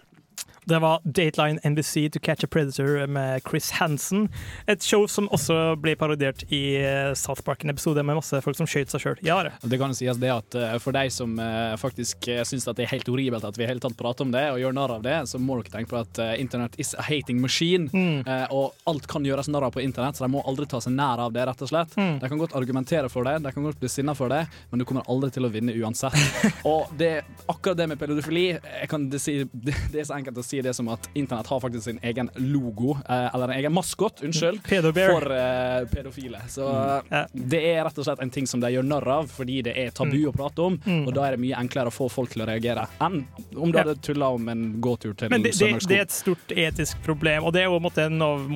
Det 0.71 0.79
var 0.79 1.01
Dateline 1.05 1.59
NBC 1.65 2.11
To 2.13 2.21
Catch 2.23 2.45
a 2.45 2.47
Predator 2.47 3.07
med 3.07 3.41
Chris 3.51 3.71
Hansen. 3.71 4.29
Et 4.67 4.83
show 4.83 5.07
som 5.11 5.27
også 5.35 5.75
ble 5.83 5.97
parodiert 5.99 6.45
i 6.55 6.77
eh, 6.79 7.11
South 7.19 7.43
Park, 7.43 7.65
en 7.65 7.73
episode 7.73 8.05
med 8.07 8.15
masse 8.21 8.39
folk 8.45 8.55
som 8.55 8.69
skøyt 8.71 8.93
seg 8.95 9.03
sjøl. 9.03 9.19
Ja, 9.27 9.41
det. 9.43 9.57
Det 9.67 9.81
kan 9.83 9.97
sies 9.99 10.21
det 10.23 10.31
at 10.31 10.55
eh, 10.55 10.77
For 10.79 10.95
de 10.95 11.11
som 11.11 11.33
eh, 11.43 11.75
faktisk 11.81 12.29
syns 12.47 12.69
det 12.69 12.85
er 12.85 12.93
helt 12.93 13.11
horribelt 13.11 13.49
at 13.49 13.59
vi 13.59 13.67
i 13.67 13.71
hele 13.73 13.83
tatt 13.83 13.97
prater 13.99 14.23
om 14.23 14.31
det 14.31 14.45
og 14.53 14.61
gjør 14.63 14.77
narr 14.77 14.95
av 14.95 15.03
det, 15.03 15.17
så 15.27 15.41
må 15.43 15.57
dere 15.59 15.73
tenke 15.75 15.91
på 15.91 15.99
at 16.05 16.21
internett 16.39 16.79
is 16.79 16.95
a 16.95 17.03
hating 17.03 17.43
machine. 17.43 17.91
Mm. 17.91 18.23
Og 18.55 18.79
alt 18.87 19.11
kan 19.11 19.27
gjøres 19.27 19.51
narr 19.51 19.67
av 19.67 19.75
på 19.75 19.83
internett, 19.83 20.21
så 20.21 20.29
de 20.29 20.31
må 20.37 20.45
aldri 20.47 20.69
ta 20.71 20.79
seg 20.85 20.95
nær 20.95 21.25
av 21.25 21.35
det, 21.35 21.49
rett 21.51 21.67
og 21.67 21.73
slett. 21.73 21.99
Mm. 21.99 22.21
De 22.23 22.31
kan 22.31 22.45
godt 22.45 22.55
argumentere 22.61 23.11
for 23.11 23.27
det, 23.27 23.41
de 23.43 23.55
kan 23.57 23.67
godt 23.67 23.83
bli 23.83 23.91
sinna 23.91 24.15
for 24.15 24.31
det, 24.31 24.45
men 24.71 24.79
du 24.79 24.87
kommer 24.87 25.11
aldri 25.11 25.33
til 25.35 25.51
å 25.51 25.51
vinne 25.51 25.75
uansett. 25.83 26.15
og 26.71 26.95
det, 27.01 27.25
akkurat 27.51 27.83
det 27.83 27.91
med 27.91 27.99
pedofili 27.99 28.47
det, 28.55 29.21
det 29.91 30.05
er 30.05 30.07
så 30.07 30.21
enkelt 30.21 30.39
å 30.39 30.47
si 30.47 30.60
det 30.63 30.75
som 30.77 30.89
at 30.89 31.09
internett 31.15 31.47
har 31.47 31.61
faktisk 31.61 31.85
sin 31.85 31.99
egen 32.03 32.31
logo, 32.37 32.97
eh, 33.09 33.35
eller 33.35 33.49
en 33.49 33.59
egen 33.59 33.73
maskot, 33.73 34.23
unnskyld, 34.23 34.63
Pedobear. 34.65 35.11
for 35.13 35.33
eh, 35.33 35.85
pedofile. 35.93 36.41
Så 36.49 36.69
Mm. 37.11 37.27
det 37.51 37.61
er 37.65 37.85
rett 37.85 37.99
og 37.99 38.05
slett 38.05 38.21
en 38.23 38.31
ting 38.31 38.47
som 38.47 38.61
de 38.61 38.67
gjør 38.67 38.85
narr 38.85 39.09
av 39.09 39.27
fordi 39.31 39.63
det 39.63 39.77
er 39.77 39.91
tabu 39.91 40.17
Mm. 40.17 40.33
å 40.33 40.37
prate 40.37 40.59
om, 40.63 40.79
Mm. 40.79 41.07
og 41.09 41.15
da 41.15 41.25
er 41.25 41.31
det 41.37 41.41
mye 41.41 41.57
enklere 41.57 41.87
å 41.87 41.93
få 41.93 42.11
folk 42.11 42.31
til 42.31 42.43
å 42.43 42.47
reagere 42.47 42.87
enn 43.01 43.27
om 43.57 43.71
du 43.73 43.79
hadde 43.79 43.95
tulla 44.03 44.29
om 44.35 44.49
en 44.49 44.81
gåtur 44.81 45.15
til 45.17 45.29
Men 45.31 45.43
det, 45.43 45.53
det, 45.59 45.87
det 45.89 45.97
er 45.99 46.03
et 46.03 46.11
stort 46.11 46.49
etisk 46.49 47.03
problem, 47.03 47.45
og 47.45 47.53
det 47.53 47.63
er 47.63 47.67
jo 47.67 47.77
en 48.01 48.23
av 48.23 48.49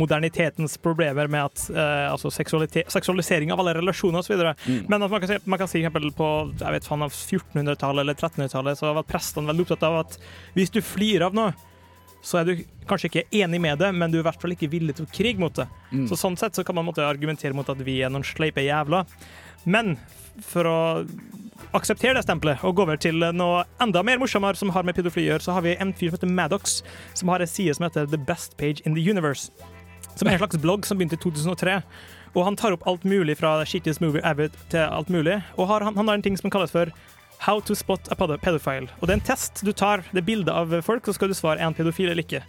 modernitetens 0.00 0.78
problemer 0.78 1.28
med 1.28 1.44
at, 1.44 1.70
uh, 1.70 2.12
altså 2.12 2.30
seksualisering 2.30 3.52
av 3.52 3.58
alle 3.60 3.74
relasjoner 3.74 4.18
osv. 4.18 4.32
Mm. 4.66 4.88
Men 4.88 5.02
at 5.02 5.10
man 5.10 5.20
kan 5.20 5.28
si, 5.28 5.38
man 5.44 5.58
kan 5.58 5.68
si 5.68 5.80
eksempel 5.82 6.10
på 6.16 6.30
jeg 6.58 6.72
vet 6.72 6.84
1400-tallet 6.84 8.00
eller 8.00 8.14
1300-tallet 8.14 8.78
så 8.78 8.94
var 8.94 9.02
prestene 9.02 9.46
veldig 9.46 9.60
opptatt 9.66 9.82
av 9.82 9.98
at 10.04 10.18
hvis 10.54 10.70
du 10.70 10.80
flirer 10.80 11.09
av 11.26 11.34
noe, 11.36 11.52
så 12.22 12.40
er 12.40 12.48
du 12.48 12.64
kanskje 12.88 13.08
ikke 13.08 13.40
enig 13.42 13.60
med 13.62 13.78
det, 13.80 13.90
men 13.96 14.12
du 14.12 14.18
er 14.18 14.24
i 14.24 14.28
hvert 14.28 14.42
fall 14.42 14.54
ikke 14.54 14.70
villig 14.72 14.96
til 14.98 15.06
å 15.06 15.12
krige 15.14 15.40
mot 15.40 15.54
det. 15.56 15.66
Mm. 15.90 16.06
Så 16.10 16.18
sånn 16.20 16.36
sett 16.40 16.58
så 16.58 16.64
kan 16.66 16.76
man 16.76 16.86
måtte 16.88 17.06
argumentere 17.06 17.56
mot 17.56 17.68
at 17.72 17.80
vi 17.86 18.00
er 18.04 18.12
noen 18.12 18.26
sleipe 18.26 18.64
jævler. 18.64 19.08
Men 19.64 19.96
for 20.44 20.68
å 20.68 20.78
akseptere 21.76 22.16
det 22.16 22.24
stempelet 22.24 22.62
og 22.66 22.76
gå 22.76 22.84
over 22.86 23.00
til 23.00 23.24
noe 23.36 23.64
enda 23.82 24.02
mer 24.06 24.20
morsommere 24.20 24.58
som 24.58 24.72
har 24.74 24.86
med 24.86 24.96
pedofili 24.96 25.28
å 25.28 25.34
gjøre, 25.34 25.46
så 25.46 25.56
har 25.56 25.64
vi 25.66 25.76
en 25.76 25.92
fyr 25.96 26.10
som 26.10 26.18
heter 26.18 26.32
Maddox, 26.36 26.80
som 27.18 27.32
har 27.32 27.42
en 27.42 27.50
side 27.50 27.76
som 27.76 27.86
heter 27.86 28.08
The 28.10 28.20
Best 28.20 28.56
Page 28.60 28.84
in 28.84 28.96
the 28.96 29.04
Universe. 29.04 29.50
Som 30.14 30.28
er 30.28 30.36
en 30.36 30.42
slags 30.42 30.60
blogg 30.60 30.88
som 30.88 31.00
begynte 31.00 31.16
i 31.16 31.22
2003. 31.22 31.80
Og 32.34 32.44
han 32.46 32.58
tar 32.58 32.74
opp 32.76 32.84
alt 32.88 33.06
mulig 33.08 33.38
fra 33.40 33.56
shittiest 33.66 34.02
movie 34.02 34.22
ever 34.26 34.52
til 34.70 34.84
alt 34.84 35.08
mulig. 35.10 35.40
Og 35.56 35.70
har, 35.70 35.86
han, 35.86 35.96
han 35.96 36.10
har 36.10 36.18
en 36.18 36.26
ting 36.26 36.36
som 36.38 36.52
kalles 36.52 36.74
for 36.74 36.92
How 37.40 37.60
to 37.64 37.74
spot 37.74 38.10
a 38.12 38.16
pedophile. 38.36 38.90
Og 39.00 39.08
det 39.08 39.14
er 39.14 39.18
en 39.18 39.28
test. 39.30 39.62
Du 39.64 39.72
tar 39.72 40.04
det 40.12 40.26
bildet 40.26 40.52
av 40.52 40.74
folk, 40.84 41.06
så 41.06 41.16
skal 41.16 41.30
du 41.30 41.34
svare 41.34 41.58
er 41.58 41.70
han 41.70 41.76
pedofil 41.76 42.10
eller 42.10 42.24
ikke. 42.24 42.42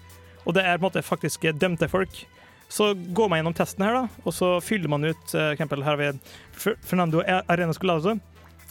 Og 0.43 0.55
det 0.57 0.65
er 0.65 0.77
på 0.77 0.83
en 0.83 0.89
måte 0.89 1.05
faktisk 1.05 1.47
dømte 1.55 1.87
folk. 1.87 2.25
Så 2.71 2.93
går 2.95 3.29
man 3.29 3.39
gjennom 3.39 3.55
testen 3.55 3.83
her, 3.83 3.95
da, 3.97 4.21
og 4.23 4.35
så 4.35 4.53
fyller 4.63 4.91
man 4.91 5.03
ut 5.03 5.33
eh, 5.35 5.49
for 5.51 5.55
eksempel 5.57 5.81
her 5.83 5.97
har 5.97 5.99
vi 5.99 6.75
Fernando 6.87 7.19
Arena 7.23 7.73
Scolazo. 7.75 8.15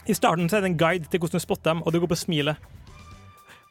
I 0.09 0.15
starten 0.17 0.49
så 0.49 0.57
er 0.57 0.65
det 0.65 0.71
en 0.71 0.77
guide 0.77 1.09
til 1.09 1.21
hvordan 1.21 1.37
du 1.37 1.43
spotter 1.43 1.69
dem, 1.69 1.83
og 1.85 1.93
det 1.93 2.01
går 2.01 2.09
på 2.09 2.17
smilet. 2.17 2.71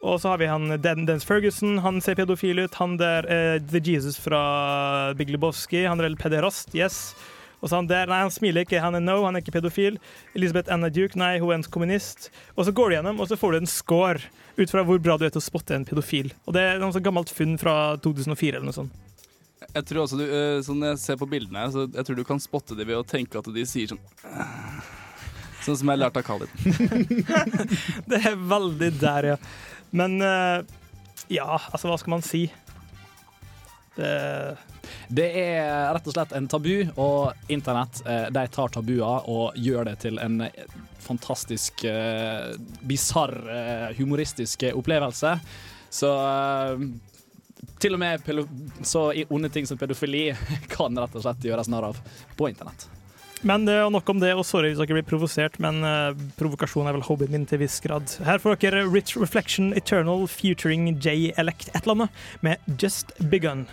Og 0.00 0.20
så 0.22 0.30
har 0.32 0.38
vi 0.40 0.48
han 0.48 0.78
Dance 0.80 1.26
Ferguson, 1.26 1.80
han 1.84 1.98
ser 2.00 2.16
pedofil 2.16 2.62
ut. 2.62 2.78
Han 2.80 2.96
der 2.96 3.26
eh, 3.26 3.58
The 3.60 3.82
Jesus 3.84 4.16
fra 4.22 5.12
Big 5.18 5.30
Lebowski, 5.30 5.84
han 5.84 6.00
er 6.00 6.14
pederast, 6.16 6.74
yes. 6.74 7.14
Og 7.61 7.68
så 7.68 7.77
han 7.77 7.88
der, 7.90 8.09
nei, 8.09 8.23
han 8.25 8.33
smiler 8.33 8.64
ikke, 8.64 8.81
han 8.81 8.96
er 8.96 9.05
no, 9.05 9.18
han 9.27 9.37
er 9.37 9.44
ikke 9.44 9.59
pedofil. 9.59 9.99
Elisabeth 10.37 10.73
Anna 10.73 10.88
Duke, 10.92 11.18
nei, 11.20 11.35
hun 11.42 11.53
er 11.53 11.61
en 11.61 11.66
kommunist. 11.73 12.31
Og 12.57 12.66
så 12.66 12.75
går 12.77 12.90
du 12.90 12.96
gjennom, 12.96 13.20
og 13.20 13.29
så 13.29 13.38
får 13.40 13.53
du 13.53 13.61
en 13.61 13.70
score 13.70 14.31
ut 14.57 14.73
fra 14.73 14.85
hvor 14.87 15.01
bra 15.03 15.18
du 15.20 15.27
er 15.27 15.35
til 15.35 15.42
å 15.42 15.44
spotte 15.44 15.77
en 15.77 15.87
pedofil. 15.88 16.33
Og 16.49 16.57
det 16.57 16.64
er 16.64 16.81
noe 16.81 16.94
sånt 16.96 17.07
gammelt 17.07 17.33
funn 17.33 17.59
fra 17.61 17.77
2004 18.01 18.57
eller 18.57 18.68
noe 18.70 18.79
sånt. 18.81 18.96
Jeg 19.61 19.85
tror 19.87 20.07
også 20.07 20.16
du, 20.16 20.25
eh, 20.25 20.62
sånn 20.64 20.81
jeg 20.88 20.99
ser 21.03 21.20
på 21.20 21.29
bildene 21.29 21.66
her, 21.66 21.70
så 21.75 21.85
jeg 21.85 22.07
tror 22.07 22.16
du 22.16 22.25
kan 22.27 22.40
spotte 22.40 22.75
det 22.79 22.88
ved 22.88 22.96
å 22.96 23.07
tenke 23.07 23.38
at 23.38 23.51
de 23.53 23.66
sier 23.68 23.92
sånn 23.92 24.01
Sånn 25.61 25.77
som 25.77 25.90
jeg 25.92 26.01
lærte 26.01 26.23
av 26.23 26.25
Khalid. 26.25 26.49
det 28.11 28.20
er 28.31 28.38
veldig 28.49 28.88
der, 28.96 29.27
ja. 29.35 29.37
Men 29.92 30.16
eh, 30.25 30.62
ja, 31.29 31.59
altså, 31.68 31.90
hva 31.90 31.99
skal 32.01 32.14
man 32.16 32.25
si? 32.25 32.46
Det 33.99 34.09
Det 35.11 35.27
er 35.40 35.90
rett 35.90 36.07
og 36.07 36.14
slett 36.14 36.33
en 36.38 36.46
tabu, 36.51 36.75
og 36.94 37.51
internett 37.51 37.99
eh, 38.07 38.29
de 38.31 38.44
tar 38.55 38.70
tabuer 38.70 39.27
og 39.31 39.59
gjør 39.59 39.88
det 39.90 39.96
til 40.05 40.20
en 40.23 40.44
eh, 40.46 40.62
fantastisk 41.01 41.83
uh, 41.88 42.53
bisarr, 42.87 43.33
humoristisk 43.96 44.66
opplevelse. 44.68 45.33
Så 45.90 46.11
til 47.81 47.96
og 47.96 48.03
med 48.03 48.29
så 48.87 49.09
onde 49.33 49.51
ting 49.51 49.66
som 49.66 49.81
pedofili 49.81 50.29
kan 50.77 50.94
rett 51.01 51.16
og 51.16 51.25
slett 51.25 51.49
gjøres 51.49 51.73
narr 51.73 51.88
av 51.88 51.99
på 52.38 52.53
internett. 52.53 52.87
Men 53.40 53.64
det 53.64 53.79
er 53.81 53.90
nok 53.90 54.09
om 54.12 54.20
det, 54.20 54.35
og 54.37 54.44
sorry 54.44 54.70
hvis 54.70 54.81
dere 54.83 54.99
blir 54.99 55.09
provosert, 55.09 55.57
men 55.64 55.81
uh, 55.83 56.12
provokasjon 56.38 56.87
er 56.87 56.99
vel 56.99 57.07
hobbyen 57.09 57.33
min 57.35 57.49
til 57.49 57.64
viss 57.64 57.81
grad. 57.83 58.12
Her 58.29 58.38
får 58.38 58.61
dere 58.61 58.85
Rich 58.87 59.16
Reflection 59.16 59.73
Eternal 59.73 60.29
featuring 60.29 60.92
J 61.01 61.33
Elect 61.40 61.73
et 61.73 61.83
eller 61.83 62.05
annet 62.05 62.25
med 62.44 62.77
Just 62.79 63.16
Begun. 63.33 63.66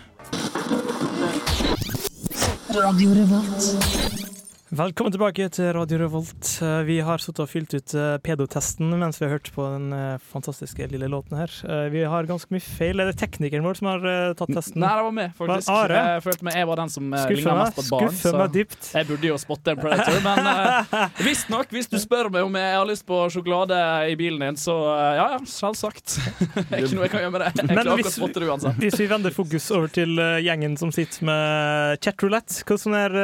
Radio 2.70 3.12
Revolt. 3.12 4.37
Velkommen 4.68 5.08
tilbake 5.14 5.46
til 5.48 5.70
Radio 5.72 5.96
Revolt. 6.02 6.48
Eh, 6.60 6.82
Vi 6.84 6.98
har 7.00 7.22
sittet 7.24 7.38
og 7.40 7.48
fylt 7.48 7.72
ut 7.72 7.92
eh, 7.96 8.18
pedotesten 8.20 8.90
mens 9.00 9.16
vi 9.16 9.24
har 9.24 9.38
hørt 9.38 9.48
på 9.54 9.64
den 9.64 9.94
eh, 9.96 10.18
fantastiske 10.28 10.84
lille 10.92 11.08
låten 11.08 11.38
her. 11.40 11.54
Vi 11.88 12.02
har 12.04 12.28
ganske 12.28 12.52
mye 12.52 12.60
feil. 12.60 13.00
Er 13.00 13.08
det 13.08 13.14
teknikeren 13.16 13.64
vår 13.64 13.78
som 13.78 13.88
har 13.88 14.04
tatt 14.36 14.52
testen? 14.52 14.82
Nei, 14.84 14.90
det 14.92 15.06
var 15.06 15.14
meg, 15.16 15.30
faktisk. 15.38 15.70
Var 15.72 15.94
Are? 15.94 16.02
Jeg 16.12 16.24
følte 16.26 16.48
meg, 16.50 16.58
jeg 16.60 16.68
var 16.68 16.82
den 16.82 16.92
som 16.92 17.08
ligna 17.16 17.54
mest 17.62 17.78
på 17.78 17.84
et 17.86 17.88
barn. 17.94 18.10
Skuffer 18.12 18.36
meg 18.42 18.52
dypt. 18.58 18.90
jeg 18.98 19.08
burde 19.08 19.30
jo 19.30 19.38
spotte 19.40 19.72
en 19.72 19.80
predator, 19.80 20.18
men 20.26 20.50
uh, 20.52 21.00
visstnok, 21.30 21.72
hvis 21.72 21.88
du 21.88 21.96
spør 22.04 22.28
meg 22.36 22.44
om 22.50 22.60
jeg 22.60 22.76
har 22.76 22.90
lyst 22.92 23.06
på 23.08 23.22
sjokolade 23.32 23.80
i 24.12 24.18
bilen 24.20 24.44
din, 24.44 24.60
så 24.60 24.76
uh, 24.84 25.00
ja, 25.16 25.26
ja, 25.38 25.40
selvsagt. 25.48 26.18
Ikke 26.82 26.92
noe 26.92 27.08
jeg 27.08 27.14
kan 27.16 27.24
gjøre 27.24 27.34
med 27.38 27.46
det. 27.46 27.50
Jeg 27.62 27.70
Men 27.72 27.82
klarer 27.88 28.04
ikke 28.04 28.12
å 28.12 28.16
spotte 28.18 28.44
det 28.44 28.52
uansett. 28.52 28.84
hvis 28.84 29.00
vi 29.00 29.08
vender 29.16 29.38
fokus 29.40 29.72
over 29.80 29.96
til 29.96 30.20
gjengen 30.44 30.76
som 30.76 30.92
sitter 30.92 31.24
med 31.32 32.04
chatroulette, 32.04 32.60
hvordan, 32.68 33.00
er, 33.00 33.20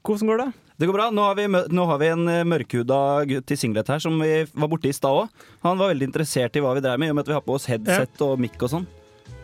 hvordan 0.00 0.32
går 0.32 0.44
det? 0.46 0.50
Det 0.80 0.86
går 0.88 0.96
bra. 0.96 1.10
Nå 1.12 1.22
har 1.28 1.34
vi, 1.36 1.44
nå 1.76 1.84
har 1.90 1.98
vi 2.00 2.06
en 2.08 2.22
eh, 2.32 2.44
mørkhuda 2.48 3.00
gutt 3.28 3.52
i 3.52 3.56
singlet 3.60 3.90
her 3.92 4.00
som 4.00 4.14
vi 4.22 4.46
var 4.48 4.70
borte 4.72 4.88
i 4.88 4.94
stad 4.96 5.26
òg. 5.26 5.42
Han 5.66 5.76
var 5.76 5.90
veldig 5.92 6.06
interessert 6.08 6.56
i 6.56 6.62
hva 6.64 6.72
vi 6.78 6.80
drev 6.86 6.96
med, 7.02 7.10
i 7.10 7.12
og 7.12 7.18
med 7.18 7.26
at 7.26 7.28
vi 7.34 7.36
har 7.36 7.44
på 7.44 7.58
oss 7.58 7.68
headset 7.68 8.22
og 8.24 8.40
mic 8.40 8.56
og 8.64 8.72
sånn. 8.72 8.86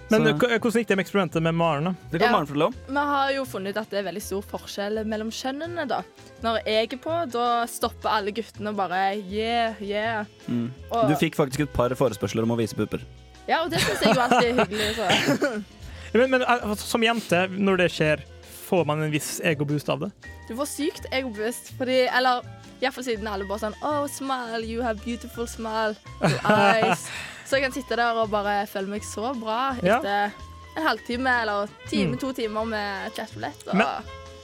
Men 0.09 0.23
Så- 0.23 0.29
eh, 0.49 0.59
hvordan 0.63 0.81
gikk 0.81 0.87
det 0.89 0.97
med 0.97 1.05
eksperimentet 1.05 1.43
med 1.43 1.55
Maren? 1.59 1.85
da? 1.85 1.95
Det 2.13 2.21
kan 2.23 2.33
Maren 2.33 2.47
fortelle 2.47 2.69
om. 2.71 2.75
Vi 2.89 3.05
har 3.11 3.33
jo 3.35 3.45
funnet 3.45 3.75
ut 3.75 3.81
at 3.83 3.91
det 3.91 3.99
er 4.01 4.07
veldig 4.09 4.23
stor 4.23 4.43
forskjell 4.55 5.01
mellom 5.05 5.31
kjønnene. 5.35 5.87
da. 5.89 6.01
Når 6.43 6.61
jeg 6.65 6.93
er 6.93 6.97
på, 7.05 7.17
da 7.33 7.67
stopper 7.67 8.09
alle 8.17 8.31
guttene 8.33 8.69
og 8.71 8.77
bare 8.77 9.17
yeah, 9.19 9.75
yeah. 9.83 10.25
Mm. 10.49 10.71
Og- 10.93 11.09
Du 11.11 11.15
fikk 11.17 11.35
faktisk 11.35 11.61
et 11.67 11.73
par 11.75 11.91
forespørsler 11.91 12.45
om 12.45 12.55
å 12.55 12.57
vise 12.57 12.75
pupper. 12.79 13.03
Ja, 13.49 13.65
og 13.65 13.71
det 13.71 13.81
syns 13.81 14.01
jeg 14.01 14.15
jo 14.15 14.21
alltid 14.21 14.59
er 14.59 14.65
hyggelig. 14.65 14.95
Så. 14.97 15.65
Men, 16.17 16.31
men 16.31 16.43
eh, 16.49 16.75
som 16.81 17.03
jente, 17.03 17.43
når 17.59 17.77
det 17.77 17.91
skjer, 17.93 18.23
får 18.67 18.85
man 18.89 19.03
en 19.07 19.13
viss 19.15 19.37
egoboost 19.47 19.89
av 19.93 20.01
det? 20.07 20.11
Du 20.49 20.55
får 20.59 20.69
sykt 20.71 21.07
egoboost, 21.15 21.73
fordi 21.79 22.03
Eller 22.11 22.43
iallfall 22.83 23.07
siden 23.07 23.29
alle 23.31 23.47
bare 23.49 23.63
sånn 23.65 23.77
Oh, 23.83 24.05
smile, 24.11 24.61
you 24.67 24.83
have 24.85 25.01
beautiful 25.05 25.47
smile. 25.49 25.95
Your 26.21 26.41
eyes. 26.51 27.07
Så 27.47 27.57
jeg 27.57 27.63
kan 27.69 27.73
sitte 27.77 27.97
der 27.97 28.19
og 28.19 28.29
bare 28.35 28.65
føle 28.67 28.91
meg 28.91 29.03
så 29.07 29.33
bra 29.39 29.77
Ja. 29.83 30.01
etter 30.01 30.33
en 30.77 30.85
halvtime 30.85 31.33
eller 31.43 31.69
time, 31.89 32.13
Mm. 32.17 32.19
to 32.21 32.33
timer 32.37 32.67
med 32.69 33.13
chatroulette. 33.17 33.73
Men, 33.73 33.87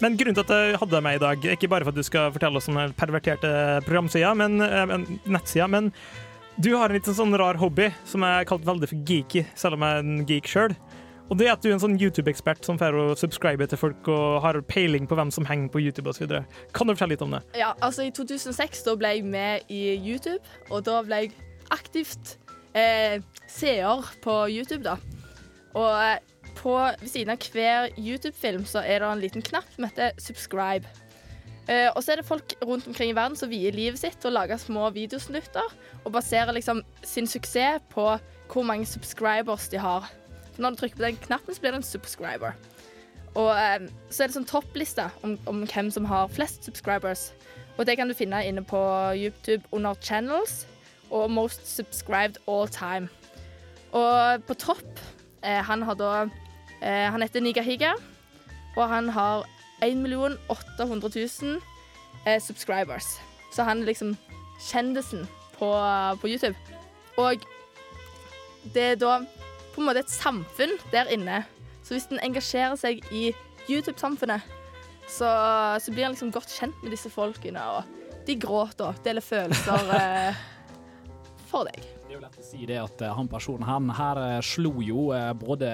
men 0.00 0.16
grunnen 0.16 0.34
til 0.38 0.46
at 0.46 0.52
jeg 0.54 0.78
hadde 0.80 1.00
med 1.04 1.18
i 1.18 1.18
dag, 1.20 1.42
ikke 1.58 1.68
bare 1.68 1.84
for 1.84 1.92
at 1.92 1.98
du 1.98 2.02
skal 2.06 2.32
fortelle 2.32 2.56
oss 2.56 2.68
om 2.72 2.78
den 2.80 2.94
perverterte 2.96 3.50
programsida, 3.84 4.30
men, 4.34 4.56
eh, 4.62 4.86
men 4.86 5.04
nettsida, 5.26 5.68
men 5.68 5.92
du 6.58 6.70
har 6.76 6.88
en 6.88 6.96
litt 6.96 7.04
sånn 7.04 7.36
rar 7.38 7.54
hobby 7.60 7.90
som 8.08 8.22
jeg 8.24 8.32
har 8.38 8.44
kalt 8.48 8.64
veldig 8.64 8.88
for 8.88 9.04
geeky, 9.04 9.44
selv 9.54 9.74
om 9.74 9.80
jeg 9.84 9.92
er 9.92 9.98
en 10.06 10.26
geek 10.26 10.48
sjøl. 10.48 10.76
Og 11.30 11.38
det 11.38 11.48
at 11.48 11.62
du 11.62 11.70
er 11.70 11.76
en 11.76 11.82
sånn 11.82 11.96
YouTube-ekspert 12.00 12.66
som 12.66 12.78
får 12.80 12.96
å 12.98 13.04
subscribe 13.16 13.66
til 13.70 13.80
folk 13.80 14.08
og 14.12 14.42
har 14.44 14.58
peiling 14.68 15.06
på 15.08 15.16
hvem 15.16 15.30
som 15.32 15.46
henger 15.48 15.70
på 15.72 15.80
YouTube 15.80 16.10
osv. 16.10 16.26
Kan 16.76 16.88
du 16.88 16.94
fortelle 16.94 17.14
litt 17.14 17.24
om 17.24 17.36
det? 17.36 17.42
Ja, 17.56 17.72
altså 17.80 18.04
I 18.04 18.12
2006 18.14 18.84
da 18.88 18.96
ble 19.00 19.14
jeg 19.16 19.24
med 19.24 19.72
i 19.72 19.94
YouTube, 19.96 20.42
og 20.70 20.84
da 20.88 21.00
ble 21.06 21.24
jeg 21.24 21.32
aktivt 21.72 22.36
eh, 22.76 23.22
seer 23.48 24.12
på 24.24 24.36
YouTube. 24.52 24.84
da. 24.84 24.98
Og 25.78 25.88
eh, 26.02 26.18
på, 26.58 26.74
ved 27.00 27.08
siden 27.08 27.32
av 27.32 27.46
hver 27.52 27.88
YouTube-film 27.96 28.66
så 28.68 28.82
er 28.84 29.00
det 29.00 29.08
en 29.08 29.22
liten 29.22 29.46
knapp 29.46 29.68
som 29.72 29.88
heter 29.88 30.12
'subscribe'. 30.18 30.88
Eh, 31.68 31.88
og 31.94 32.02
så 32.02 32.12
er 32.12 32.16
det 32.16 32.26
folk 32.26 32.54
rundt 32.64 32.88
omkring 32.90 33.12
i 33.12 33.16
verden 33.16 33.36
som 33.38 33.50
vier 33.50 33.72
livet 33.72 33.98
sitt 33.98 34.18
til 34.20 34.32
å 34.32 34.34
lage 34.34 34.58
små 34.58 34.90
videosnutter 34.90 35.68
og 36.04 36.12
baserer 36.12 36.52
liksom 36.52 36.82
sin 37.06 37.26
suksess 37.26 37.80
på 37.92 38.18
hvor 38.52 38.66
mange 38.66 38.86
subscribers 38.86 39.68
de 39.68 39.78
har. 39.78 40.10
Når 40.62 40.74
du 40.74 40.82
trykker 40.82 41.00
på 41.00 41.06
den 41.08 41.20
knappen, 41.26 41.54
så 41.54 41.60
blir 41.60 41.74
det 41.74 41.82
en 41.82 41.86
subscriber. 41.86 42.56
Og 43.34 43.50
eh, 43.56 43.88
så 44.10 44.22
er 44.22 44.30
det 44.30 44.36
sånn 44.36 44.48
toppliste 44.48 45.08
om, 45.26 45.38
om 45.50 45.64
hvem 45.66 45.88
som 45.90 46.06
har 46.08 46.30
flest 46.32 46.68
subscribers. 46.68 47.30
Og 47.78 47.86
det 47.88 47.96
kan 47.98 48.08
du 48.08 48.14
finne 48.14 48.44
inne 48.46 48.64
på 48.64 48.80
YouTube 49.16 49.64
under 49.72 49.96
channels 50.04 50.66
og 51.12 51.30
most 51.30 51.66
subscribed 51.76 52.40
all 52.48 52.68
time. 52.68 53.08
Og 53.92 54.44
på 54.48 54.54
topp 54.54 55.00
eh, 55.44 55.60
Han 55.64 55.82
har 55.82 55.94
da 55.94 56.12
eh, 56.82 57.12
Han 57.12 57.22
heter 57.22 57.40
Nigahiga, 57.40 57.92
og 58.76 58.88
han 58.88 59.08
har 59.08 59.44
1 59.82 60.06
800 60.48 61.10
000 61.42 61.60
eh, 62.26 62.40
subscribers. 62.40 63.20
Så 63.52 63.62
han 63.62 63.82
er 63.82 63.84
liksom 63.84 64.16
kjendisen 64.70 65.28
på, 65.58 65.68
på 66.20 66.28
YouTube. 66.28 66.56
Og 67.16 67.34
det 68.74 68.82
er 68.82 68.94
da 68.94 69.18
på 69.72 69.82
en 69.82 69.88
måte 69.88 70.04
et 70.04 70.12
samfunn 70.12 70.76
der 70.92 71.10
inne. 71.12 71.42
Så 71.82 71.96
hvis 71.96 72.08
en 72.12 72.22
engasjerer 72.22 72.76
seg 72.78 73.02
i 73.10 73.30
YouTube-samfunnet, 73.68 74.44
så, 75.08 75.28
så 75.82 75.92
blir 75.92 76.06
han 76.06 76.14
liksom 76.14 76.32
godt 76.34 76.52
kjent 76.52 76.78
med 76.82 76.94
disse 76.94 77.10
folkene. 77.12 77.62
Og 77.76 78.22
de 78.26 78.38
gråter 78.38 78.92
og 78.92 79.02
deler 79.04 79.24
følelser 79.24 79.90
eh, 79.98 80.44
for 81.50 81.68
deg. 81.68 81.82
Det 81.82 82.14
er 82.14 82.18
jo 82.18 82.22
lett 82.22 82.38
å 82.38 82.44
si 82.44 82.66
det 82.68 82.78
at 82.78 83.02
eh, 83.02 83.12
han 83.16 83.28
personen 83.32 83.66
han 83.66 83.90
her 83.96 84.20
eh, 84.20 84.38
slo 84.44 84.74
jo 84.84 85.10
eh, 85.16 85.30
både 85.40 85.72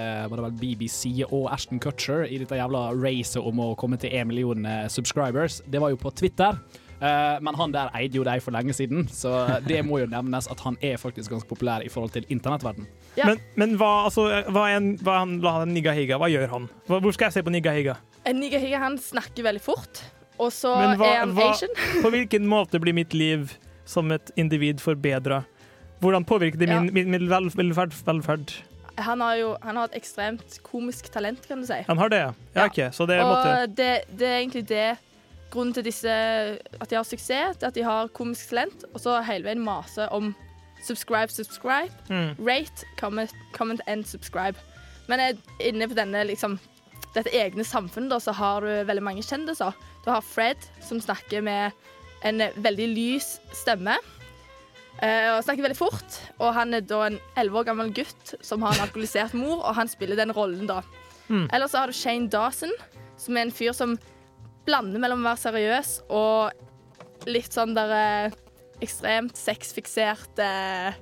BBC 0.60 1.24
og 1.28 1.48
Ashton 1.52 1.82
Kutcher 1.82 2.24
i 2.28 2.40
dette 2.40 2.58
jævla 2.58 2.88
racet 2.96 3.42
om 3.42 3.62
å 3.62 3.72
komme 3.78 3.98
til 4.00 4.14
én 4.14 4.30
million 4.30 4.68
subscribers. 4.88 5.60
Det 5.66 5.82
var 5.82 5.92
jo 5.92 6.00
på 6.00 6.14
Twitter. 6.14 6.56
Eh, 6.98 7.36
men 7.40 7.54
han 7.54 7.74
der 7.74 7.92
eide 7.94 8.18
jo 8.18 8.24
deg 8.26 8.42
for 8.42 8.54
lenge 8.54 8.74
siden, 8.74 9.06
så 9.12 9.60
det 9.66 9.84
må 9.86 10.00
jo 10.02 10.08
nevnes 10.10 10.50
at 10.50 10.62
han 10.66 10.78
er 10.82 10.98
faktisk 10.98 11.30
ganske 11.30 11.50
populær 11.50 11.84
i 11.86 11.90
forhold 11.92 12.16
til 12.16 12.26
internettverden. 12.32 12.88
Men, 13.26 13.40
men 13.58 13.74
hva, 13.80 14.04
altså, 14.06 14.28
hva 14.52 14.68
er 14.68 14.78
en, 14.78 14.92
hva 15.02 15.16
er 15.16 15.24
han, 15.24 15.34
la 15.42 15.54
han 15.60 15.74
Niga 15.74 15.94
Higa, 15.96 16.20
hva 16.20 16.28
gjør 16.30 16.52
han? 16.52 16.68
Hva, 16.86 17.00
hvor 17.02 17.16
skal 17.16 17.28
jeg 17.28 17.38
se 17.38 17.44
på 17.46 17.54
Niga 17.54 17.74
Higa? 17.74 17.96
En 18.28 18.40
Nigahiga 18.42 18.80
han 18.82 18.98
snakker 19.00 19.46
veldig 19.46 19.62
fort, 19.64 20.02
og 20.36 20.52
så 20.54 20.74
Men 20.78 20.98
hva, 21.00 21.10
er 21.10 21.22
han 21.22 21.34
hva, 21.36 21.50
Asian. 21.54 21.72
på 22.04 22.12
hvilken 22.14 22.48
måte 22.50 22.80
blir 22.82 22.96
mitt 22.96 23.16
liv 23.16 23.54
som 23.88 24.12
et 24.14 24.32
individ 24.36 24.82
forbedra? 24.84 25.42
Hvordan 26.02 26.26
påvirker 26.28 26.60
det 26.60 26.68
min, 26.70 26.90
min, 26.94 27.10
min 27.10 27.30
vel, 27.30 27.48
velferd, 27.58 27.96
velferd? 28.06 28.54
Han 28.98 29.22
har 29.22 29.36
jo 29.38 29.50
han 29.62 29.78
har 29.78 29.90
et 29.90 29.98
ekstremt 30.00 30.58
komisk 30.66 31.10
talent, 31.14 31.44
kan 31.46 31.62
du 31.62 31.66
si. 31.66 31.78
Han 31.86 31.98
har 31.98 32.10
det, 32.12 32.22
ja? 32.22 32.32
Ja, 32.54 32.66
OK. 32.66 32.80
Så 32.94 33.06
det 33.06 33.18
måtte 33.22 33.54
Og 33.54 33.76
det, 33.78 33.92
det 34.18 34.26
er 34.28 34.40
egentlig 34.42 34.64
det 34.68 34.88
grunnen 35.52 35.72
til 35.74 35.86
disse, 35.86 36.10
at 36.10 36.90
de 36.90 36.98
har 36.98 37.06
suksess, 37.06 37.56
er 37.62 37.70
at 37.70 37.74
de 37.74 37.86
har 37.86 38.10
komisk 38.14 38.52
talent, 38.52 38.84
og 38.92 39.00
så 39.00 39.18
hele 39.26 39.48
veien 39.48 39.62
mase 39.64 40.08
om 40.14 40.34
subscribe, 40.84 41.30
subscribe, 41.30 41.92
Mm. 42.08 42.34
rate, 42.46 42.84
comment, 43.00 43.32
comment 43.52 43.80
and 43.86 44.06
subscribe. 44.06 44.56
Men 45.08 45.20
eh, 45.20 45.36
inne 45.60 45.88
på 45.88 45.94
denne, 45.96 46.24
liksom, 46.28 46.58
dette 47.14 47.32
egne 47.32 47.64
samfunnet 47.64 48.10
da, 48.10 48.18
så 48.20 48.32
har 48.32 48.60
du 48.60 48.84
veldig 48.88 49.02
mange 49.02 49.22
kjendiser. 49.22 49.72
Du 50.04 50.10
har 50.10 50.20
Fred, 50.22 50.56
som 50.84 51.00
snakker 51.00 51.42
med 51.42 51.72
en 52.24 52.42
veldig 52.62 52.88
lys 52.94 53.38
stemme. 53.52 53.96
Uh, 54.98 55.36
og 55.36 55.44
snakker 55.46 55.62
veldig 55.62 55.78
fort. 55.78 56.16
Og 56.42 56.50
han 56.56 56.74
er 56.74 56.80
da 56.82 57.04
en 57.06 57.20
elleve 57.38 57.60
år 57.60 57.68
gammel 57.68 57.92
gutt 57.94 58.32
som 58.42 58.62
har 58.66 58.74
en 58.74 58.82
alkoholisert 58.88 59.34
mor, 59.38 59.60
og 59.62 59.76
han 59.78 59.86
spiller 59.88 60.18
den 60.18 60.32
rollen 60.34 60.66
da. 60.66 60.80
Mm. 61.28 61.44
Eller 61.54 61.68
så 61.70 61.78
har 61.84 61.86
du 61.86 61.94
Shane 61.94 62.26
Dawson, 62.32 62.72
som 63.16 63.36
er 63.36 63.46
en 63.46 63.54
fyr 63.54 63.72
som 63.76 63.94
blander 64.66 64.98
mellom 64.98 65.22
å 65.22 65.28
være 65.30 65.44
seriøs 65.44 65.92
og 66.10 66.50
litt 67.30 67.54
sånn 67.54 67.76
der 67.76 67.94
eh, 67.94 68.34
ekstremt 68.84 69.36
sexfiksert 69.38 70.38
eh, 70.42 70.92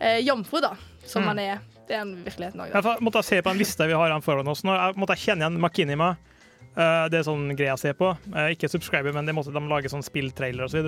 eh, 0.00 0.18
jomfru, 0.26 0.60
da. 0.64 0.74
Som 1.04 1.22
Mm. 1.22 1.28
han 1.28 1.38
er. 1.38 1.60
Det 1.88 1.96
er 1.96 2.00
en 2.02 2.24
virkelighet 2.24 2.54
òg. 2.54 2.72
Jeg 2.72 3.02
måtte 3.02 3.22
se 3.26 3.40
på 3.42 3.50
en 3.50 3.58
liste 3.58 3.86
vi 3.86 3.92
har 3.92 4.20
foran 4.20 4.48
oss. 4.48 4.62
Nå 4.64 4.72
jeg 4.74 4.96
måtte 4.96 5.16
kjenne 5.18 5.42
igjen 5.44 5.60
Makinima. 5.60 6.16
Uh, 6.72 7.04
det 7.12 7.18
er 7.18 7.24
sånn 7.26 7.50
greie 7.52 7.68
jeg 7.68 7.78
ser 7.82 7.92
på. 7.98 8.16
Uh, 8.32 8.48
ikke 8.54 8.70
subscriber, 8.70 9.12
men 9.12 9.26
det 9.26 9.34
måtte 9.34 9.52
de 9.52 9.60
lage 9.68 9.90
sånn 9.92 10.00
spilltrailer 10.06 10.64
osv. 10.64 10.86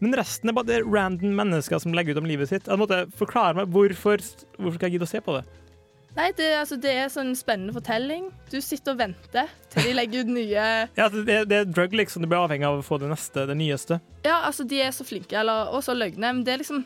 Men 0.00 0.14
resten 0.16 0.48
er 0.48 0.54
bare 0.56 0.70
det 0.70 0.78
random 0.86 1.34
mennesker 1.36 1.78
som 1.82 1.92
legger 1.92 2.16
ut 2.16 2.22
om 2.22 2.28
livet 2.30 2.48
sitt. 2.48 2.64
Jeg 2.70 2.78
måtte 2.80 3.02
forklare 3.18 3.58
meg 3.58 3.68
hvorfor, 3.74 4.22
hvorfor 4.56 4.78
skal 4.78 4.88
jeg 4.88 4.96
gidde 4.96 5.04
å 5.04 5.12
se 5.12 5.20
på 5.20 5.36
det. 5.36 5.44
Nei, 6.16 6.30
det, 6.36 6.46
altså, 6.56 6.76
det 6.80 6.92
er 6.96 7.08
sånn 7.12 7.34
spennende 7.36 7.74
fortelling. 7.76 8.30
Du 8.48 8.56
sitter 8.64 8.94
og 8.94 8.98
venter 9.02 9.50
til 9.72 9.84
de 9.84 9.92
legger 9.98 10.20
ut 10.24 10.30
nye 10.32 10.62
Ja, 10.98 11.06
det, 11.12 11.44
det 11.50 11.56
er 11.58 11.64
drug, 11.68 11.92
liksom. 12.00 12.22
Du 12.24 12.28
blir 12.30 12.40
avhengig 12.40 12.66
av 12.68 12.76
å 12.80 12.86
få 12.86 12.96
det 13.02 13.08
neste, 13.12 13.38
det 13.50 13.56
nyeste. 13.60 13.94
Ja, 14.24 14.36
altså, 14.48 14.62
de 14.64 14.76
er 14.80 14.92
så 14.96 15.04
flinke, 15.06 15.34
eller, 15.36 15.56
og 15.76 15.80
så 15.84 15.92
løgne. 15.96 16.32
Men 16.32 16.44
det 16.46 16.52
er 16.54 16.60
liksom 16.64 16.80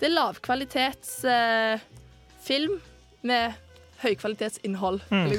Det 0.00 0.06
er 0.10 0.18
lavkvalitetsfilm 0.18 2.74
eh, 2.76 2.82
med 3.24 3.44
høykvalitetsinnhold. 4.04 5.00
Mm. 5.08 5.32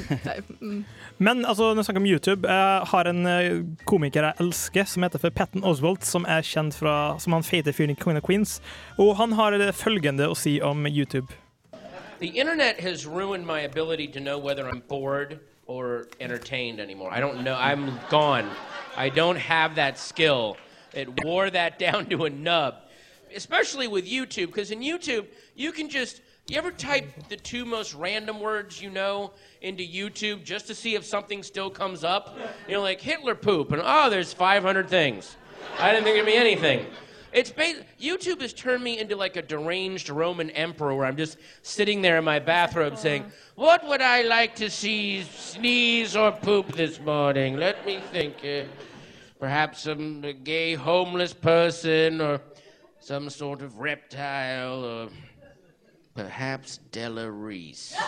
Mm. 0.62 0.86
Men 1.26 1.46
altså, 1.46 1.64
når 1.64 1.76
vi 1.84 1.84
snakker 1.84 2.02
om 2.02 2.10
YouTube, 2.10 2.48
jeg 2.50 2.82
har 2.92 3.06
en 3.12 3.26
eh, 3.30 3.62
komiker 3.86 4.24
jeg 4.32 4.40
elsker, 4.42 4.86
som 4.90 5.04
heter 5.06 5.20
for 5.22 5.30
Patton 5.38 5.68
Oswalt, 5.68 6.04
som 6.08 6.26
er 6.26 6.42
kjent 6.42 6.74
fra, 6.82 7.20
som 7.22 7.34
han 7.38 7.46
feite 7.46 7.76
fyren 7.76 7.94
i 7.94 8.00
Queen 8.00 8.18
of 8.18 8.26
Queens. 8.26 8.58
Og 8.98 9.14
han 9.22 9.32
har 9.38 9.54
det 9.54 9.70
følgende 9.78 10.26
å 10.32 10.36
si 10.40 10.58
om 10.66 10.88
YouTube. 10.90 11.30
The 12.20 12.28
internet 12.28 12.80
has 12.80 13.06
ruined 13.06 13.46
my 13.46 13.62
ability 13.62 14.08
to 14.10 14.20
know 14.22 14.38
whether 14.38 14.68
I'm 14.68 14.80
bored 14.88 15.42
or 15.68 16.08
entertained 16.22 16.80
anymore. 16.80 17.12
I 17.12 17.20
don't 17.20 17.44
know. 17.44 17.56
I'm 17.56 18.00
gone. 18.10 18.50
I 18.96 19.10
don't 19.10 19.36
have 19.36 19.76
that 19.76 20.00
skill. 20.00 20.56
It 20.94 21.26
wore 21.26 21.50
that 21.50 21.78
down 21.86 22.06
to 22.08 22.26
a 22.26 22.30
nub, 22.30 22.76
especially 23.36 23.88
with 23.88 24.06
YouTube, 24.06 24.48
because 24.48 24.72
in 24.72 24.80
YouTube, 24.80 25.28
you 25.56 25.72
can 25.72 25.90
just. 25.90 26.22
You 26.48 26.60
ever 26.60 26.70
type 26.70 27.28
the 27.28 27.38
two 27.38 27.66
most 27.66 27.96
random 27.96 28.40
words 28.40 28.80
you 28.80 28.92
know 28.92 29.32
into 29.62 29.84
YouTube 29.84 30.44
just 30.44 30.68
to 30.68 30.76
see 30.76 30.94
if 30.94 31.04
something 31.04 31.42
still 31.42 31.72
comes 31.72 32.04
up? 32.04 32.38
You 32.68 32.76
know, 32.76 32.84
like 32.84 33.02
Hitler 33.02 33.34
poop, 33.34 33.72
and 33.72 33.82
oh, 33.84 34.12
there's 34.12 34.32
500 34.32 34.88
things. 34.88 35.38
I 35.80 35.92
didn't 35.92 36.04
think 36.04 36.18
it'd 36.18 36.28
be 36.28 36.36
anything. 36.36 36.86
It's 37.36 37.52
ba- 37.52 37.84
YouTube 38.00 38.40
has 38.40 38.54
turned 38.54 38.82
me 38.82 38.98
into 38.98 39.18
like 39.18 39.36
a 39.36 39.42
deranged 39.42 40.10
Roman 40.10 40.50
emperor 40.52 40.96
where 40.96 41.06
I'm 41.06 41.18
just 41.18 41.38
sitting 41.64 42.02
there 42.02 42.18
in 42.18 42.24
my 42.24 42.40
bathrobe 42.40 42.98
saying, 42.98 43.26
What 43.56 43.86
would 43.86 44.02
I 44.02 44.22
like 44.22 44.56
to 44.56 44.70
see 44.70 45.24
sneeze 45.24 46.16
or 46.16 46.32
poop 46.32 46.72
this 46.72 46.98
morning? 47.02 47.58
Let 47.58 47.86
me 47.86 48.00
think. 48.14 48.38
Uh, 48.46 48.64
perhaps 49.38 49.82
some 49.82 50.22
gay 50.46 50.76
homeless 50.76 51.34
person 51.34 52.22
or 52.22 52.40
some 53.02 53.30
sort 53.30 53.62
of 53.62 53.80
reptile 53.80 54.86
or 54.86 55.10
perhaps 56.16 56.78
Della 56.94 57.30
Reese. 57.30 57.98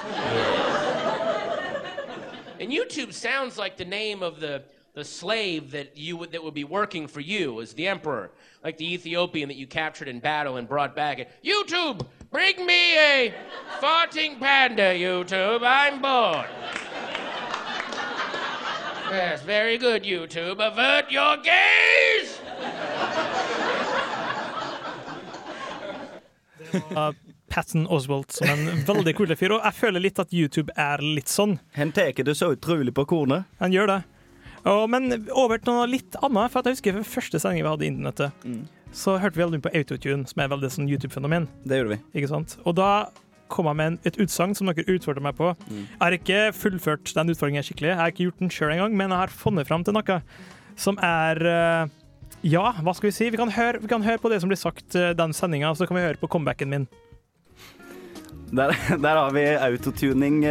And 2.59 2.71
YouTube 2.71 3.13
sounds 3.13 3.57
like 3.57 3.77
the 3.77 3.85
name 3.85 4.23
of 4.23 4.39
the, 4.39 4.63
the 4.97 5.05
slave 5.05 5.69
that 5.69 5.95
you 5.95 6.17
would, 6.17 6.31
that 6.31 6.43
would 6.43 6.55
be 6.55 6.63
working 6.63 7.07
for 7.07 7.21
you 7.21 7.61
as 7.61 7.71
the 7.73 7.87
emperor, 7.87 8.31
like 8.63 8.79
the 8.79 8.93
Ethiopian 8.95 9.47
that 9.47 9.55
you 9.55 9.67
captured 9.67 10.07
in 10.07 10.19
battle 10.19 10.57
and 10.57 10.67
brought 10.67 10.95
back. 10.95 11.29
YouTube, 11.45 12.03
bring 12.31 12.65
me 12.65 12.97
a 12.97 13.31
farting 13.79 14.39
panda. 14.39 14.95
YouTube, 14.95 15.61
I'm 15.63 16.01
bored. 16.01 16.49
Yes, 19.11 19.43
very 19.43 19.77
good, 19.77 20.03
YouTube. 20.03 20.53
Avert 20.53 21.11
your 21.11 21.37
gaze. 21.37 22.41
Uh, 26.95 27.13
Patton 27.47 27.87
Oswalt 27.87 28.31
som 28.31 28.49
en 28.49 28.83
veldig 28.85 29.13
kul 29.15 29.37
fyr, 29.37 29.53
og 29.55 29.61
jeg 29.61 29.77
føler 29.77 30.03
litt 30.09 30.19
at 30.19 30.33
YouTube 30.33 30.73
er 30.73 31.05
litt 31.05 31.29
sånn. 31.29 31.59
Han 31.77 31.93
tar 31.93 32.17
det 32.17 32.35
så 32.35 32.55
utrolig 32.57 32.97
på 32.97 33.05
kornet. 33.05 33.45
Han 33.61 33.71
gjør 33.71 33.93
det. 33.93 34.03
Og, 34.67 34.87
men 34.91 35.11
over 35.31 35.61
til 35.61 35.75
noe 35.75 35.87
litt 35.89 36.17
annet. 36.23 36.51
For 36.51 36.61
at 36.61 36.69
jeg 36.69 36.77
husker 36.77 36.99
første 37.07 37.41
sending 37.41 37.63
vi 37.63 37.71
hadde 37.71 37.87
i 37.87 37.91
Internettet, 37.93 38.49
så 38.95 39.17
hørte 39.21 39.37
vi 39.37 39.43
veldig 39.43 39.59
mye 39.59 39.67
på 39.67 39.75
Autotune, 39.77 40.27
som 40.29 40.41
er 40.43 40.51
veldig 40.51 40.73
sånn 40.73 40.89
YouTube-fenomen. 40.89 41.47
Det 41.67 41.79
gjorde 41.79 41.95
vi. 41.95 42.01
Ikke 42.19 42.31
sant? 42.31 42.57
Og 42.65 42.77
da 42.79 42.91
kom 43.51 43.69
jeg 43.69 43.79
med 43.79 43.93
en, 43.93 43.97
et 44.07 44.19
utsagn 44.23 44.55
som 44.57 44.69
dere 44.69 44.87
utfordret 44.91 45.23
meg 45.23 45.37
på. 45.37 45.53
Mm. 45.67 45.83
Jeg 45.83 46.01
har 46.01 46.17
ikke 46.17 46.41
fullført 46.55 47.13
den 47.15 47.33
utfordringen 47.33 47.65
skikkelig, 47.65 47.93
jeg 47.93 47.99
har 48.01 48.13
ikke 48.13 48.27
gjort 48.27 48.43
den 48.43 48.53
sjøl 48.53 48.73
engang, 48.73 48.97
men 48.99 49.13
jeg 49.13 49.23
har 49.23 49.33
funnet 49.33 49.69
fram 49.69 49.85
til 49.87 49.95
noe 49.95 50.19
som 50.77 50.99
er 51.03 51.41
eh, 51.49 51.95
Ja, 52.45 52.69
hva 52.85 52.93
skal 52.93 53.09
vi 53.09 53.15
si? 53.15 53.29
Vi 53.33 53.39
kan 53.39 53.51
høre, 53.53 53.81
vi 53.81 53.89
kan 53.89 54.03
høre 54.05 54.21
på 54.21 54.29
det 54.29 54.41
som 54.43 54.51
blir 54.51 54.59
sagt 54.61 54.97
eh, 54.99 55.13
den 55.17 55.33
sendinga, 55.33 55.73
så 55.75 55.87
kan 55.89 55.97
vi 55.97 56.05
høre 56.05 56.21
på 56.21 56.29
comebacken 56.31 56.69
min. 56.73 56.89
Der, 58.51 58.75
der 59.05 59.21
har 59.23 59.31
vi 59.35 59.47
autotuning. 59.55 60.43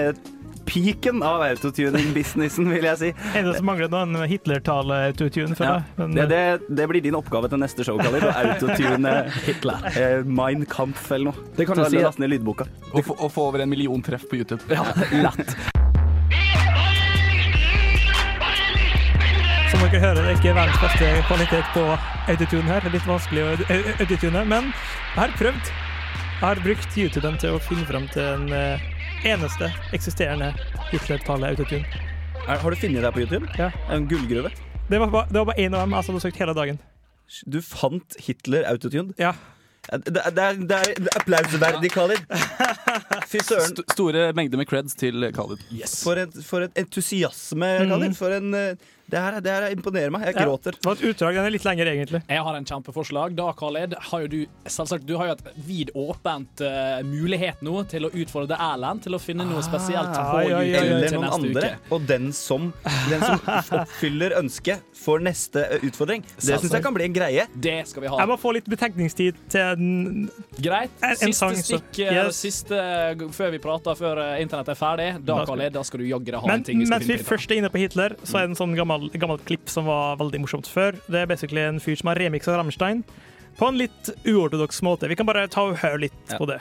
Piken 0.66 1.22
av 1.22 1.44
autotuning-businessen, 1.46 2.66
vil 2.74 2.84
jeg 2.88 2.98
si. 3.00 3.10
Eneste 3.38 3.60
som 3.60 3.68
mangler 3.70 3.90
nå, 3.92 4.00
en 4.02 4.16
Hitler-tale-autotune. 4.30 5.54
Ja. 5.60 5.76
men, 6.00 6.14
Det, 6.18 6.26
det, 6.32 6.40
det 6.80 6.88
blir 6.90 7.04
din 7.04 7.14
oppgave 7.18 7.48
til 7.52 7.62
neste 7.62 7.86
show, 7.86 8.00
Khalid. 8.02 8.26
Å 8.26 8.34
autotune 8.42 9.14
Hitler. 9.46 9.86
Eh, 9.94 10.18
Mein 10.26 10.66
Kampf 10.66 11.10
eller 11.14 11.30
noe. 11.30 11.48
Det 11.56 11.68
kan 11.70 11.78
du 11.78 11.86
si. 11.86 12.02
Last 12.02 12.18
ned 12.22 12.34
lydboka. 12.34 12.66
Og 12.92 13.04
få, 13.06 13.16
og 13.16 13.30
få 13.32 13.48
over 13.52 13.62
en 13.64 13.70
million 13.72 14.02
treff 14.04 14.26
på 14.30 14.40
YouTube. 14.42 14.62
Ja, 14.72 14.84
lett. 15.14 15.56
Som 19.70 19.82
dere 19.82 20.00
hører, 20.00 20.20
det 20.22 20.30
er 20.30 20.36
ikke 20.38 20.54
verdens 20.56 20.82
beste 20.82 21.08
kvalitet 21.28 21.72
på 21.74 21.82
autotune 22.32 22.68
her. 22.70 22.82
Det 22.84 22.90
er 22.90 22.94
litt 22.98 23.08
vanskelig 23.10 23.42
å 23.42 23.54
autotune, 24.02 24.44
men 24.50 24.70
jeg 24.70 25.18
har 25.20 25.34
prøvd. 25.40 25.72
Jeg 26.36 26.44
har 26.44 26.60
brukt 26.60 26.98
YouTuben 27.00 27.38
til 27.40 27.56
å 27.56 27.60
finne 27.64 27.86
fram 27.88 28.06
til 28.12 28.26
en 28.34 28.50
eh, 28.52 28.82
eneste 29.24 29.72
eksisterende 29.96 30.52
Hitler-tale-autotune. 30.90 31.84
Er- 32.46 32.58
Har 32.62 32.70
du 32.70 32.76
funnet 32.76 33.02
deg 33.02 33.12
på 33.16 33.20
YouTube? 33.24 33.48
Ja. 33.58 33.70
En 33.90 34.06
gullgruve? 34.08 34.50
Det 34.90 35.00
var 35.00 35.10
bare- 35.10 35.28
det 35.32 35.58
én 35.58 35.74
av 35.74 35.80
dem. 35.86 35.94
Altså, 35.94 36.12
du 36.12 36.18
hadde 36.18 36.26
søkt 36.30 36.38
hele 36.38 36.54
dagen. 36.54 36.78
Du 37.50 37.60
fant 37.62 38.16
Hitler 38.20 38.62
autotuned? 38.70 39.14
Ja. 39.18 39.32
Det, 39.90 40.04
det, 40.14 40.22
er, 40.38 40.52
det 40.66 40.76
er 40.76 41.08
applausverdig, 41.16 41.90
Khalid. 41.94 42.18
Fy 43.30 43.38
søren. 43.38 43.70
St 43.70 43.92
store 43.92 44.32
mengder 44.34 44.58
med 44.58 44.66
creds 44.66 44.94
til 44.98 45.28
Khalid. 45.34 45.58
For, 46.02 46.14
et, 46.18 46.34
for 46.44 46.60
et 46.66 46.72
entusiasme, 46.78 47.70
Khalid. 47.88 48.14
For 48.18 48.34
en 48.34 48.54
eh, 48.54 48.74
Det 49.08 49.18
her, 49.22 49.36
det 49.40 49.52
her 49.52 49.70
imponerer 49.70 50.10
meg. 50.10 50.24
Jeg 50.26 50.34
Ja. 50.36 50.44
gråter. 50.46 50.72
Det 50.72 50.84
var 50.84 50.92
et 50.98 51.04
utdrag. 51.10 51.34
Den 51.34 51.44
er 51.46 51.50
litt 51.54 51.64
lengre, 51.64 51.86
egentlig. 51.94 52.22
Jeg 52.28 52.42
har 52.42 52.54
en 52.56 52.64
kjempeforslag. 52.64 53.36
Da, 53.36 53.52
Khaled, 53.52 53.94
har 54.10 54.20
jo 54.24 54.26
du 54.28 54.46
selvsagt 54.66 55.06
Du 55.06 55.16
har 55.16 55.26
jo 55.28 55.32
et 55.36 55.44
vid 55.66 55.90
åpent 55.94 56.60
uh, 56.60 57.02
mulighet 57.06 57.62
nå 57.62 57.84
til 57.88 58.06
å 58.08 58.10
utfordre 58.10 58.56
Erlend 58.58 59.02
til 59.04 59.14
å 59.14 59.20
finne 59.22 59.46
noe 59.46 59.62
spesielt 59.62 60.10
på 60.10 60.24
Ah, 60.26 60.40
ja, 60.42 60.60
ja, 60.60 60.60
ja. 60.60 60.80
Eller 60.82 61.08
til 61.08 61.20
noen 61.20 61.28
neste 61.30 61.46
andre. 61.46 61.62
uke. 61.70 61.94
Og 61.94 62.06
den 62.06 62.32
som, 62.32 62.72
den 63.08 63.20
som 63.22 63.38
oppfyller 63.80 64.34
ønsket 64.40 64.82
for 64.96 65.22
neste 65.22 65.62
eh, 65.76 65.86
utfordring. 65.86 66.24
Det 66.40 66.58
syns 66.60 66.72
jeg 66.74 66.82
kan 66.82 66.94
bli 66.96 67.04
en 67.04 67.14
greie. 67.16 67.46
Det 67.54 67.76
skal 67.88 68.02
vi 68.02 68.08
ha. 68.08 68.18
Jeg 68.18 68.28
må 68.32 68.36
få 68.42 68.52
litt 68.58 68.66
betenkningstid 68.70 69.38
til 69.48 69.60
en 69.60 70.30
Greit. 70.58 70.90
En- 71.02 71.10
en 71.10 71.16
Siste 71.16 71.38
sang, 71.38 71.54
stikk 71.54 71.98
eh, 72.00 72.12
Yes. 72.16 72.36
siste 72.42 72.74
før 73.36 73.50
vi 73.52 73.58
prater, 73.62 73.94
før 73.98 74.18
eh, 74.24 74.42
internett 74.42 74.68
er 74.72 74.78
ferdig. 74.78 75.08
Da, 75.24 75.44
Khaled, 75.46 75.72
da 75.76 75.82
skal 75.86 76.00
du 76.00 76.06
jaggu 76.08 76.32
ha 76.40 76.46
Men 76.46 76.58
en 76.60 76.64
ting 76.64 76.78
vi 76.80 76.86
skal 76.86 76.98
mens 76.98 77.08
vi 77.10 77.18
først 77.22 77.50
er 77.52 77.60
inne 77.60 77.70
på 77.70 77.78
Hitler, 77.78 78.16
så 78.24 78.38
er 78.40 78.46
det 78.46 78.54
en 78.56 78.60
sånn 78.60 78.74
gammel, 78.76 78.95
gammel 79.20 79.38
klipp 79.46 79.68
som 79.72 79.86
var 79.88 80.16
veldig 80.20 80.40
morsomt 80.44 80.66
før. 80.70 80.92
Det 81.08 81.22
er 81.22 81.26
basically 81.30 81.60
en 81.66 81.80
fyr 81.80 81.96
som 82.00 82.08
har 82.12 82.16
remiksa 82.20 82.56
Rammstein 82.58 83.04
på 83.58 83.68
en 83.68 83.78
litt 83.80 84.10
uortodoks 84.28 84.82
måte. 84.84 85.08
Vi 85.08 85.16
kan 85.16 85.26
bare 85.28 85.46
ta 85.48 85.62
og 85.70 85.78
høre 85.82 85.98
litt 86.06 86.12
Ja. 86.30 86.38
på 86.38 86.46
det. 86.50 86.60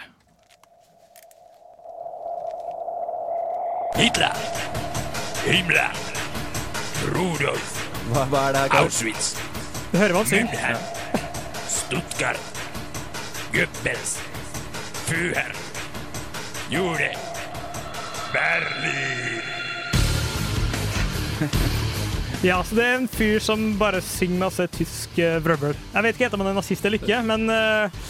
Hitler. 3.95 4.35
Himmler. 5.45 5.91
Rudolf. 7.15 7.71
Hva, 8.11 8.25
hva 8.29 8.41
er 8.49 8.53
det 8.57 8.61
her? 8.65 8.79
Auschwitz. 8.83 9.35
Du 9.91 9.97
hører 9.97 10.13
hva 10.13 10.23
han 10.23 10.27
synger. 10.27 10.77
Stuttgart. 11.69 12.61
Goebbels. 13.53 14.17
Führer. 15.05 15.53
Jude. 16.69 17.11
Berlin. 18.33 19.41
Ja, 22.45 22.59
så 22.63 22.75
Det 22.77 22.83
er 22.85 22.99
en 22.99 23.07
fyr 23.09 23.39
som 23.41 23.61
bare 23.79 23.97
synger 24.05 24.43
masse 24.43 24.67
tysk 24.75 25.15
uh, 25.17 25.39
vrøvl. 25.41 25.73
Jeg 25.73 26.05
vet 26.05 26.15
ikke 26.17 26.27
helt 26.27 26.35
om 26.37 26.43
han 26.43 26.51
er 26.51 26.57
nazist 26.59 26.85
eller 26.85 27.01
ikke, 27.01 27.21
men 27.25 27.49
eh, 27.49 28.01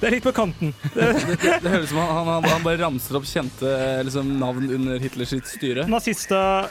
det 0.00 0.08
er 0.08 0.14
litt 0.16 0.24
på 0.24 0.32
kanten. 0.34 0.72
Det, 0.96 1.12
det, 1.14 1.52
det 1.62 1.70
høres 1.70 1.86
ut 1.86 1.92
som 1.92 2.00
han, 2.02 2.26
han, 2.32 2.48
han 2.50 2.64
bare 2.64 2.80
ramser 2.80 3.20
opp 3.20 3.28
kjente 3.28 3.70
liksom, 4.02 4.32
navn 4.40 4.66
under 4.66 4.98
Hitlers 4.98 5.36
styre. 5.46 5.86
Nazister 5.86 6.66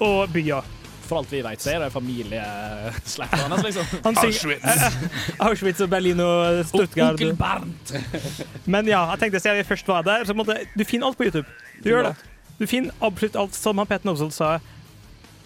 og 0.00 0.32
byer. 0.32 0.64
For 1.06 1.20
alt 1.20 1.30
vi 1.30 1.42
vet, 1.44 1.60
så 1.62 1.74
er 1.74 1.84
det 1.84 1.90
familieslekta 1.94 3.42
hans, 3.52 3.66
liksom. 3.66 3.92
Han 4.06 4.16
synger 4.16 4.96
Auschwitz 5.46 5.84
og 5.84 5.90
Berlin 5.92 6.22
og 6.24 6.62
Stuttgart. 6.70 7.20
Onkel 7.20 7.36
Bernt. 7.38 7.92
Men 8.72 8.88
ja, 8.88 9.04
jeg 9.12 9.26
tenkte 9.26 9.42
siden 9.44 9.60
vi 9.60 9.68
først 9.68 9.92
var 9.92 10.08
der, 10.08 10.24
så 10.24 10.34
måtte 10.34 10.56
du 10.72 10.86
finner 10.88 11.12
alt 11.12 11.20
på 11.20 11.28
YouTube. 11.28 11.46
Du 11.84 11.92
gjør 11.92 12.08
det. 12.08 12.16
Du 12.56 12.64
finner 12.66 12.96
absolutt 13.04 13.36
alt, 13.36 13.54
som 13.54 13.78
han 13.78 13.92
Petter 13.92 14.08
Nozzle 14.08 14.32
sa. 14.32 14.56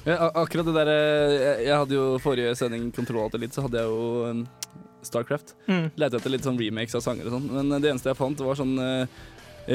Ja, 0.07 0.31
akkurat 0.41 0.65
det 0.71 0.75
der 0.79 0.89
eh, 0.89 1.33
jeg, 1.35 1.67
jeg 1.67 1.77
hadde 1.83 1.97
jo 1.99 2.05
forrige 2.25 2.55
sending 2.57 2.87
Kontroll 2.97 3.27
Alt 3.27 3.35
litt 3.43 3.53
så 3.57 3.67
hadde 3.67 3.83
jeg 3.83 3.91
jo 3.91 4.31
um, 4.31 4.47
Starcraft. 5.05 5.53
Mm. 5.69 5.91
Lette 6.01 6.17
etter 6.21 6.33
litt 6.33 6.47
sånn 6.47 6.59
remakes 6.61 6.97
av 6.97 7.05
sanger 7.05 7.29
og 7.29 7.35
sånn, 7.37 7.51
men 7.53 7.75
det 7.83 7.91
eneste 7.93 8.11
jeg 8.13 8.19
fant, 8.19 8.41
var 8.45 8.57
sånn 8.59 8.75
uh, 8.81 9.05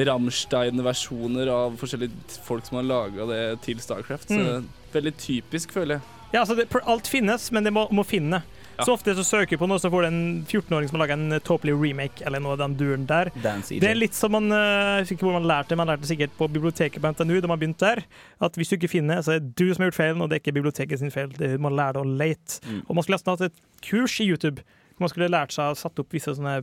Ramstein-versjoner 0.09 1.49
av 1.53 1.77
forskjellige 1.79 2.41
folk 2.45 2.65
som 2.67 2.79
har 2.79 2.87
laga 2.89 3.27
det 3.29 3.41
til 3.65 3.79
Starcraft. 3.81 4.29
Så 4.33 4.41
Mm. 4.41 4.67
veldig 4.93 5.13
typisk, 5.17 5.71
føler 5.71 5.95
jeg. 5.95 6.01
Ja, 6.33 6.39
altså 6.41 6.55
det, 6.55 6.67
Alt 6.85 7.07
finnes, 7.07 7.51
men 7.51 7.63
det 7.63 7.71
må, 7.73 7.87
må 7.91 8.03
finne. 8.03 8.41
Ja. 8.77 8.85
Så 8.85 8.95
ofte 8.95 9.15
så 9.15 9.23
søker 9.23 9.55
du 9.55 9.61
på 9.61 9.69
noe, 9.69 9.79
så 9.79 9.89
får 9.91 10.05
du 10.05 10.07
en 10.09 10.21
14-åring 10.43 10.89
som 10.89 10.97
har 10.97 11.05
laga 11.05 11.17
en 11.17 11.39
tåpelig 11.45 11.75
remake 11.79 12.25
eller 12.27 12.43
noe 12.43 12.55
av 12.57 12.63
den 12.63 12.77
duren 12.79 13.07
der. 13.09 13.31
Det 13.35 13.89
er 13.89 13.97
litt 13.97 14.17
som 14.17 14.33
man 14.35 14.51
eh, 14.51 14.99
Jeg 14.99 15.05
husker 15.05 15.17
ikke 15.17 15.29
hvor 15.29 15.37
man 15.37 15.49
lærte 15.49 15.73
det, 15.73 15.79
man 15.79 15.91
lærte 15.91 16.05
det 16.05 16.11
sikkert 16.11 16.37
på 16.37 16.49
biblioteket 16.51 17.03
på 17.03 17.11
NTNU 17.13 17.39
da 17.39 17.51
man 17.51 17.61
begynte 17.61 17.91
der. 17.91 18.03
At 18.43 18.59
hvis 18.59 18.71
du 18.71 18.77
ikke 18.79 18.91
finner, 18.91 19.21
så 19.25 19.37
er 19.37 19.43
det 19.43 19.53
du 19.55 19.67
som 19.69 19.85
har 19.85 19.91
gjort 19.91 19.99
feilen, 19.99 20.23
og 20.23 20.31
det 20.31 20.39
er 20.39 20.43
ikke 20.43 20.57
biblioteket 20.59 21.01
sin 21.01 21.13
feil. 21.13 21.31
Man 21.61 21.77
lærer 21.77 22.01
å 22.01 22.07
lete. 22.07 22.59
Mm. 22.65 22.81
Og 22.87 22.97
man 22.97 23.05
skulle 23.05 23.19
nesten 23.19 23.35
hatt 23.35 23.47
et 23.47 23.85
kurs 23.85 24.19
i 24.19 24.27
YouTube. 24.27 24.65
Man 25.01 25.11
skulle 25.11 25.27
lært 25.27 25.51
seg 25.51 25.73
å 25.73 25.75
sette 25.77 26.03
opp 26.03 26.13
visse 26.15 26.31
sånne 26.37 26.61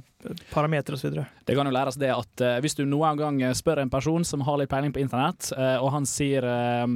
parametere 0.53 0.96
osv. 0.96 1.18
Det 1.44 1.57
kan 1.57 1.68
jo 1.68 1.75
læres 1.75 1.98
det 2.01 2.09
at 2.14 2.44
uh, 2.44 2.57
hvis 2.64 2.79
du 2.79 2.87
noen 2.88 3.20
gang 3.20 3.40
spør 3.57 3.83
en 3.83 3.92
person 3.92 4.25
som 4.25 4.44
har 4.46 4.61
litt 4.61 4.72
peiling 4.72 4.94
på 4.94 5.03
internett, 5.03 5.51
uh, 5.53 5.77
og 5.83 5.92
han 5.96 6.09
sier 6.09 6.46
eh, 6.48 6.87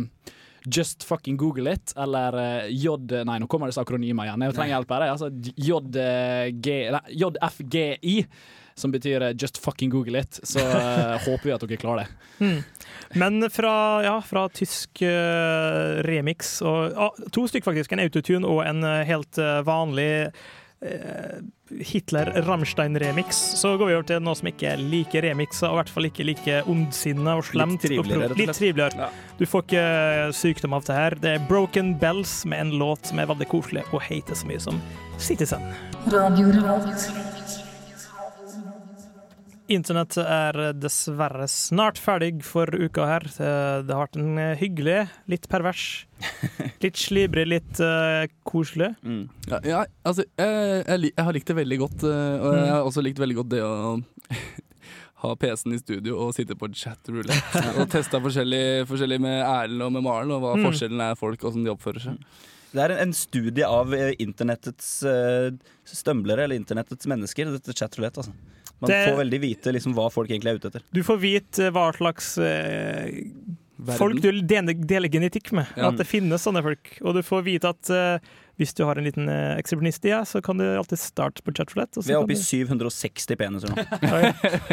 Just 0.67 1.05
fucking 1.05 1.37
google 1.37 1.73
it, 1.73 1.93
eller 1.97 2.35
uh, 2.35 2.67
J... 2.69 2.97
Nei, 3.25 3.39
nå 3.39 3.47
kommer 3.47 3.71
det 3.71 3.79
akronymer 3.79 4.27
igjen. 4.27 4.43
Jeg 4.49 4.57
trenger 4.57 4.75
hjelp 4.75 4.95
her. 4.97 5.05
Altså, 5.13 5.31
JFGI, 7.17 8.17
som 8.75 8.91
betyr 8.93 9.29
uh, 9.29 9.33
just 9.39 9.61
fucking 9.63 9.91
google 9.95 10.19
it. 10.19 10.41
Så 10.43 10.59
uh, 10.59 11.15
håper 11.29 11.45
vi 11.47 11.55
at 11.55 11.63
dere 11.65 11.81
klarer 11.81 12.03
det. 12.03 12.11
Mm. 12.43 12.61
Men 13.23 13.51
fra, 13.55 13.77
ja, 14.05 14.17
fra 14.27 14.49
tysk 14.51 15.01
remix 16.05 16.59
og 16.67 16.99
ah, 16.99 17.25
To 17.33 17.47
stykk, 17.47 17.65
faktisk. 17.71 17.95
En 17.95 18.03
autotune 18.03 18.51
og 18.51 18.65
en 18.67 18.83
helt 19.07 19.39
vanlig 19.65 20.27
eh, 20.85 21.39
Hitler-Rammstein-remix. 21.71 23.39
Så 23.61 23.77
går 23.77 23.91
vi 23.91 23.97
over 23.97 24.09
til 24.09 24.23
noe 24.25 24.37
som 24.39 24.51
ikke 24.51 24.73
er 24.75 24.83
like 24.83 25.23
remixer, 25.25 25.69
og 25.69 25.77
i 25.77 25.81
hvert 25.83 25.95
fall 25.95 26.09
ikke 26.11 26.27
like 26.29 26.59
ondsinna 26.71 27.37
og 27.41 27.47
slemt. 27.49 27.87
Litt 27.87 27.97
triveligere, 27.97 28.39
Litt 28.39 28.55
triveligere. 28.57 29.07
Ja. 29.07 29.33
Du 29.39 29.47
får 29.49 29.67
ikke 29.67 29.87
eh, 29.87 30.35
sykdom 30.37 30.77
av 30.77 30.87
det 30.89 30.99
her. 30.99 31.19
Det 31.23 31.35
er 31.37 31.49
Broken 31.51 31.97
Bells 32.03 32.39
med 32.49 32.67
en 32.67 32.77
låt 32.83 33.13
som 33.13 33.23
er 33.23 33.31
veldig 33.33 33.51
koselig 33.53 33.87
og 33.93 34.05
heter 34.07 34.39
så 34.39 34.49
mye 34.49 34.63
som 34.63 34.81
Citizen. 35.23 35.65
Radio 36.13 36.53
Revolt. 36.53 37.36
Internett 39.73 40.15
er 40.23 40.57
dessverre 40.79 41.47
snart 41.51 41.99
ferdig 41.99 42.43
for 42.47 42.71
uka 42.71 43.07
her. 43.09 43.25
Eh, 43.27 43.83
Det 43.87 43.95
har 43.95 44.05
vært 44.07 44.19
en 44.21 44.39
eh, 44.39 44.53
hyggelig, 44.61 44.99
litt 45.33 45.49
pervers, 45.51 46.07
litt 46.85 46.97
slibrig, 47.01 47.47
litt 47.51 47.81
uh, 47.83 48.25
koselig. 48.47 48.93
Ja, 49.51 49.59
ja, 49.67 49.81
altså, 50.07 50.25
jeg, 50.39 50.85
jeg, 50.87 51.11
jeg 51.17 51.27
har 51.29 51.35
likt 51.35 51.51
det 51.51 51.57
veldig 51.59 51.79
godt, 51.83 52.07
og 52.07 52.47
jeg 52.61 52.71
har 52.71 52.87
også 52.87 53.03
likt 53.05 53.19
veldig 53.23 53.39
godt 53.41 53.51
det 53.57 53.63
å 53.67 53.75
ha 55.25 55.35
PC-en 55.41 55.75
i 55.75 55.81
studio 55.83 56.19
og 56.27 56.35
sitte 56.37 56.55
på 56.61 56.69
chat-roulette. 56.77 57.63
og 57.81 57.89
teste 57.93 58.21
forskjellig, 58.23 58.65
forskjellig 58.91 59.19
med 59.27 59.41
Erlend 59.43 59.89
og 59.89 59.95
med 59.99 60.07
Maren, 60.07 60.35
og 60.37 60.45
hva 60.45 60.55
Mm. 60.61 60.69
forskjellen 60.71 61.03
er 61.11 61.19
folk 61.19 61.41
og 61.43 61.51
hvordan 61.51 61.67
de 61.67 61.75
oppfører 61.75 62.07
seg. 62.07 62.21
Det 62.77 62.83
er 62.85 62.93
en, 62.97 63.07
en 63.09 63.15
studie 63.17 63.65
av 63.67 63.93
internettets 64.21 64.99
stømblere, 65.89 66.45
eller 66.45 66.59
internettets 66.61 67.09
mennesker, 67.09 67.49
dette 67.55 67.75
chatroulette. 67.77 68.21
Altså. 68.21 68.35
Man 68.81 68.91
Det- 68.91 69.09
får 69.09 69.17
veldig 69.25 69.41
vite 69.41 69.73
liksom, 69.73 69.95
hva 69.97 70.11
folk 70.13 70.29
egentlig 70.31 70.53
er 70.53 70.59
ute 70.61 70.69
etter. 70.69 70.83
Du 70.93 71.03
får 71.03 71.17
vite 71.23 71.71
hva 71.73 71.87
slags 71.97 72.37
eh. 72.39 73.23
Folk 73.99 74.21
du 74.25 74.31
deler, 74.41 74.73
deler 74.73 75.09
genetikk 75.13 75.51
med. 75.53 75.67
Ja. 75.77 75.89
At 75.91 75.99
det 76.01 76.07
finnes 76.09 76.41
sånne 76.45 76.63
folk. 76.65 76.95
Og 77.03 77.15
du 77.15 77.23
får 77.23 77.43
vite 77.45 77.69
at 77.69 77.91
eh, 77.93 78.19
hvis 78.57 78.73
du 78.77 78.85
har 78.89 78.97
en 78.97 79.05
liten 79.05 79.29
uh, 79.29 79.55
ekshibisjonist 79.59 80.07
i 80.09 80.13
deg, 80.13 80.27
så 80.29 80.41
kan 80.45 80.61
du 80.61 80.65
alltid 80.65 81.01
starte 81.01 81.45
på 81.45 81.53
så 81.57 82.03
Vi 82.05 82.15
er 82.15 82.21
oppe 82.23 82.33
i 82.33 82.41
760 82.41 83.37
peniser 83.37 83.73
nå. 83.73 83.85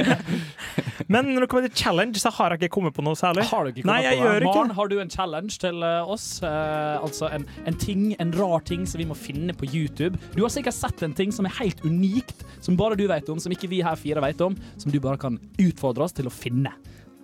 Men 1.14 1.34
når 1.34 1.44
det 1.44 1.50
kommer 1.52 1.68
til 1.68 1.76
challenge, 1.84 2.22
så 2.22 2.32
har 2.34 2.54
jeg 2.54 2.64
ikke 2.64 2.76
kommet 2.78 2.96
på 2.96 3.04
noe 3.06 3.18
særlig. 3.20 3.46
Har 3.50 3.66
du 3.66 3.74
ikke 3.74 3.86
Nei, 3.88 4.00
kommet 4.00 4.08
jeg 4.08 4.22
på 4.24 4.30
det? 4.32 4.48
Maren, 4.48 4.74
har 4.78 4.92
du 4.92 4.96
en 5.04 5.12
challenge 5.12 5.60
til 5.62 5.84
eh, 5.84 6.14
oss? 6.16 6.28
Eh, 6.46 6.96
altså 7.04 7.30
en, 7.36 7.48
en 7.68 7.80
ting, 7.80 8.06
en 8.24 8.32
rar 8.38 8.64
ting 8.68 8.86
som 8.90 9.02
vi 9.02 9.08
må 9.10 9.18
finne 9.18 9.56
på 9.58 9.68
YouTube. 9.68 10.20
Du 10.38 10.44
har 10.46 10.54
sikkert 10.54 10.78
sett 10.78 11.04
en 11.06 11.16
ting 11.18 11.34
som 11.36 11.48
er 11.50 11.56
helt 11.60 11.84
unikt, 11.84 12.46
som 12.64 12.80
bare 12.80 12.98
du 13.00 13.06
vet 13.12 13.28
om, 13.30 13.42
som 13.44 13.54
ikke 13.54 13.70
vi 13.72 13.82
her 13.86 14.00
fire 14.00 14.24
vet 14.24 14.42
om, 14.46 14.56
som 14.80 14.94
du 14.94 15.00
bare 15.04 15.20
kan 15.22 15.40
utfordre 15.62 16.08
oss 16.08 16.16
til 16.16 16.30
å 16.30 16.34
finne. 16.34 16.72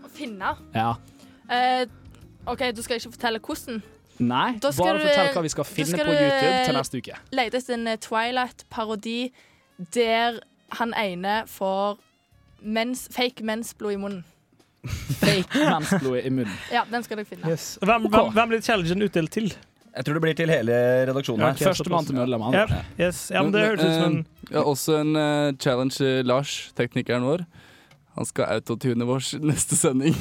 Å 0.04 0.12
finne. 0.12 0.54
Ja. 0.76 0.92
Eh, 1.50 1.86
OK, 2.50 2.68
du 2.76 2.84
skal 2.84 3.00
ikke 3.00 3.16
fortelle 3.16 3.42
hvordan. 3.44 3.82
Nei, 4.20 4.58
Da 4.60 4.72
skal 4.76 4.86
bare 4.86 5.04
fortell 5.06 5.30
hva 5.36 5.44
vi 5.46 5.52
skal 5.54 5.68
finne 5.68 5.96
skal 5.96 6.10
på 6.10 6.16
YouTube 6.16 6.50
eh, 6.52 6.66
til 6.68 6.76
neste 6.76 7.00
uke. 7.00 7.20
Lete 7.40 7.62
etter 7.62 7.78
en 7.78 7.88
eh, 7.88 8.00
Twilight-parodi 8.04 9.20
der 9.96 10.42
han 10.76 10.94
ene 11.00 11.44
får 11.48 11.98
mens, 12.60 13.08
fake 13.16 13.46
mensblod 13.48 13.96
i 13.96 14.02
munnen. 14.02 14.26
Fake 15.20 15.64
mensblod 15.64 16.20
i 16.20 16.30
munnen. 16.30 16.60
Ja, 16.76 16.84
den 16.92 17.04
skal 17.04 17.22
dere 17.22 17.30
finne. 17.30 17.48
Yes. 17.48 17.78
Hvem, 17.82 18.10
hvem, 18.12 18.32
hvem 18.36 18.54
blir 18.54 18.64
challengen 18.64 19.08
utdelt 19.08 19.32
til? 19.32 19.52
Jeg 19.90 20.06
tror 20.06 20.20
det 20.20 20.22
blir 20.24 20.36
til 20.38 20.52
hele 20.54 20.76
redaksjonen 21.10 21.42
Ja, 21.44 21.54
Ok, 21.56 21.64
Førstemann 21.66 22.06
til 22.08 22.16
medlemmene. 22.20 22.62
Ja, 22.62 22.84
yes. 23.00 23.30
ja, 23.34 23.42
men 23.44 23.54
det 23.56 23.64
høres 23.66 23.82
ut 23.84 23.96
som 23.96 24.06
en 24.06 24.20
eh, 24.20 24.52
ja, 24.54 24.62
Også 24.64 25.00
en 25.00 25.16
uh, 25.18 25.56
challenge 25.60 26.06
eh, 26.06 26.22
Lars, 26.26 26.72
teknikeren 26.78 27.26
vår. 27.26 27.44
Han 28.20 28.28
skal 28.28 28.50
autotune 28.58 29.06
vår 29.08 29.24
neste 29.48 29.78
sending. 29.80 30.16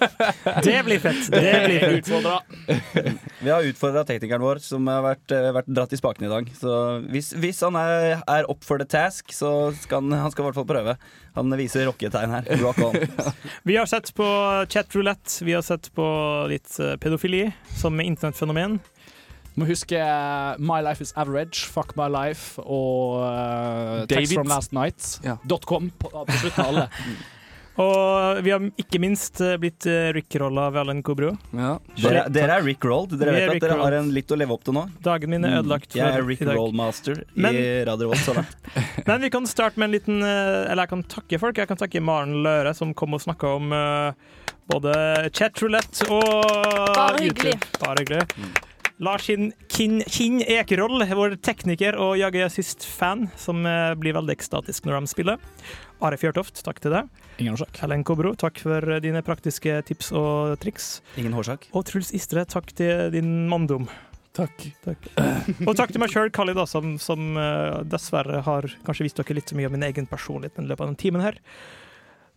Det 0.66 0.74
blir 0.84 1.00
fett. 1.00 1.22
Det 1.32 1.54
blir 1.64 2.02
fett. 2.02 3.22
Vi 3.40 3.48
har 3.48 3.64
utfordra 3.64 4.02
teknikeren 4.04 4.44
vår, 4.44 4.60
som 4.60 4.84
har 4.92 5.00
vært, 5.06 5.32
eh, 5.32 5.48
vært 5.56 5.70
dratt 5.72 5.94
i 5.96 6.00
spakene 6.00 6.28
i 6.28 6.32
dag. 6.34 6.50
Så 6.58 6.74
hvis, 7.08 7.30
hvis 7.40 7.62
han 7.64 7.78
er, 7.80 8.20
er 8.28 8.50
up 8.52 8.60
for 8.66 8.76
the 8.76 8.84
task, 8.84 9.32
så 9.32 9.72
skal 9.80 10.02
han, 10.04 10.18
han 10.20 10.34
skal 10.34 10.44
i 10.44 10.48
hvert 10.50 10.60
fall 10.60 10.68
prøve. 10.68 10.98
Han 11.38 11.56
viser 11.56 11.88
rocketegn 11.88 12.36
her. 12.36 12.52
Rock 12.60 12.84
on. 12.84 13.00
Vi 13.68 13.80
har 13.80 13.88
sett 13.88 14.12
på 14.12 14.28
chat 14.68 14.92
roulette, 14.98 15.40
vi 15.40 15.56
har 15.56 15.64
sett 15.64 15.88
på 15.96 16.04
litt 16.52 16.76
eh, 16.76 16.98
pedofili 17.00 17.46
som 17.80 17.96
internettfenomen. 18.04 18.82
Må 19.58 19.66
huske 19.68 19.98
eh, 19.98 20.60
My 20.62 20.78
Life 20.84 21.02
Is 21.02 21.12
Average, 21.18 21.66
Fuck 21.72 21.96
My 21.98 22.06
Life 22.12 22.62
og 22.62 23.18
uh, 23.24 24.06
Text 24.10 24.36
From 24.36 24.48
Last 24.50 24.72
Night. 24.76 25.18
ja. 25.26 25.36
.com 25.66 25.90
på, 25.98 26.10
på 26.10 26.38
slutten 26.40 26.64
av 26.64 26.70
alle. 26.70 26.88
Og 27.80 28.40
vi 28.44 28.50
har 28.52 28.64
ikke 28.82 28.98
minst 29.00 29.40
eh, 29.40 29.54
blitt 29.60 29.86
rickrolla 30.14 30.66
ved 30.74 30.80
av 30.82 31.02
Cobro. 31.06 31.30
Kobro. 31.32 31.70
Dere, 32.02 32.24
dere 32.28 32.58
er 32.58 32.66
rickrolled. 32.66 33.14
Dere 33.16 33.32
er 33.32 33.38
vet 33.38 33.54
at 33.54 33.64
dere 33.64 33.78
har 33.80 33.96
en 34.00 34.10
litt 34.12 34.34
å 34.34 34.36
leve 34.36 34.52
opp 34.52 34.66
til 34.66 34.76
nå. 34.76 34.82
Dagen 35.06 35.32
min 35.32 35.46
er 35.48 35.60
ødelagt 35.62 35.96
Jeg 35.96 36.04
er 36.04 36.18
for 36.18 36.28
Rick 36.28 36.44
i 36.44 36.48
dag. 36.50 36.58
Roll-master 36.60 37.22
Men- 37.34 37.56
i 37.56 37.64
Radio 37.88 38.10
Volt 38.10 38.24
så 38.26 38.36
langt. 38.36 38.56
Men 39.08 39.24
vi 39.24 39.32
kan 39.32 39.48
starte 39.48 39.80
med 39.80 39.88
en 39.88 39.96
liten 39.96 40.20
Eller 40.22 40.84
jeg 40.84 40.92
kan 40.92 41.06
takke 41.16 41.40
folk. 41.42 41.62
Jeg 41.62 41.70
kan 41.70 41.80
takke 41.80 42.04
Maren 42.04 42.42
Løre, 42.44 42.74
som 42.76 42.92
kom 42.94 43.16
og 43.16 43.22
snakka 43.24 43.54
om 43.60 43.72
uh, 43.72 44.50
både 44.70 45.30
chatroulette 45.32 46.10
og 46.10 46.26
Bare 46.94 47.22
hyggelig. 47.22 47.56
YouTube. 47.56 47.86
Bare 47.86 48.04
hyggelig. 48.04 48.66
Lars 49.00 49.24
Kinn, 49.24 49.52
Kinn, 49.72 50.02
Kinn 50.04 50.42
Ekeroll, 50.44 51.00
vår 51.16 51.38
tekniker 51.40 51.96
og 51.96 52.18
Jage 52.20 52.42
Assist-fan, 52.44 53.30
som 53.40 53.64
eh, 53.64 53.94
blir 53.96 54.12
veldig 54.12 54.34
ekstatisk 54.34 54.84
når 54.84 54.98
de 54.98 55.12
spiller. 55.14 55.46
Are 56.04 56.18
Fjørtoft, 56.20 56.60
takk 56.66 56.82
til 56.84 56.92
deg. 56.92 57.08
Ingen 57.40 57.56
årsak. 57.56 57.80
Ellen 57.86 58.04
Kobro, 58.04 58.34
takk 58.36 58.60
for 58.60 59.00
dine 59.00 59.22
praktiske 59.24 59.78
tips 59.88 60.12
og 60.16 60.58
triks. 60.60 60.98
Ingen 61.20 61.32
årsak. 61.36 61.70
Og 61.72 61.86
Truls 61.88 62.12
Istre, 62.16 62.44
takk 62.44 62.74
til 62.76 63.08
din 63.14 63.48
manndom. 63.48 63.88
Takk. 64.36 64.66
Og 65.66 65.72
takk 65.78 65.94
til 65.94 66.02
meg 66.02 66.12
sjøl, 66.12 66.28
Kali, 66.34 66.52
da, 66.56 66.66
som, 66.68 66.98
som 67.02 67.38
eh, 67.40 67.80
dessverre 67.88 68.42
har 68.46 68.68
kanskje 68.86 69.06
visst 69.08 69.22
dere 69.22 69.38
litt 69.40 69.50
så 69.50 69.56
mye 69.58 69.70
om 69.70 69.76
min 69.78 69.86
egen 69.88 70.08
personlighet 70.10 70.60
i 70.60 70.66
løpet 70.68 70.84
av 70.84 70.92
den 70.92 71.00
timen 71.00 71.24
her. 71.24 71.40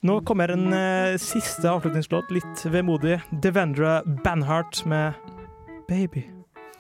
Nå 0.04 0.22
kommer 0.28 0.52
en 0.56 0.72
eh, 0.76 1.20
siste 1.22 1.68
avslutningslåt, 1.70 2.32
litt 2.32 2.64
vemodig. 2.72 3.20
Devendra 3.44 4.00
Banhart 4.24 4.86
med 4.88 5.20
'Baby'. 5.88 6.43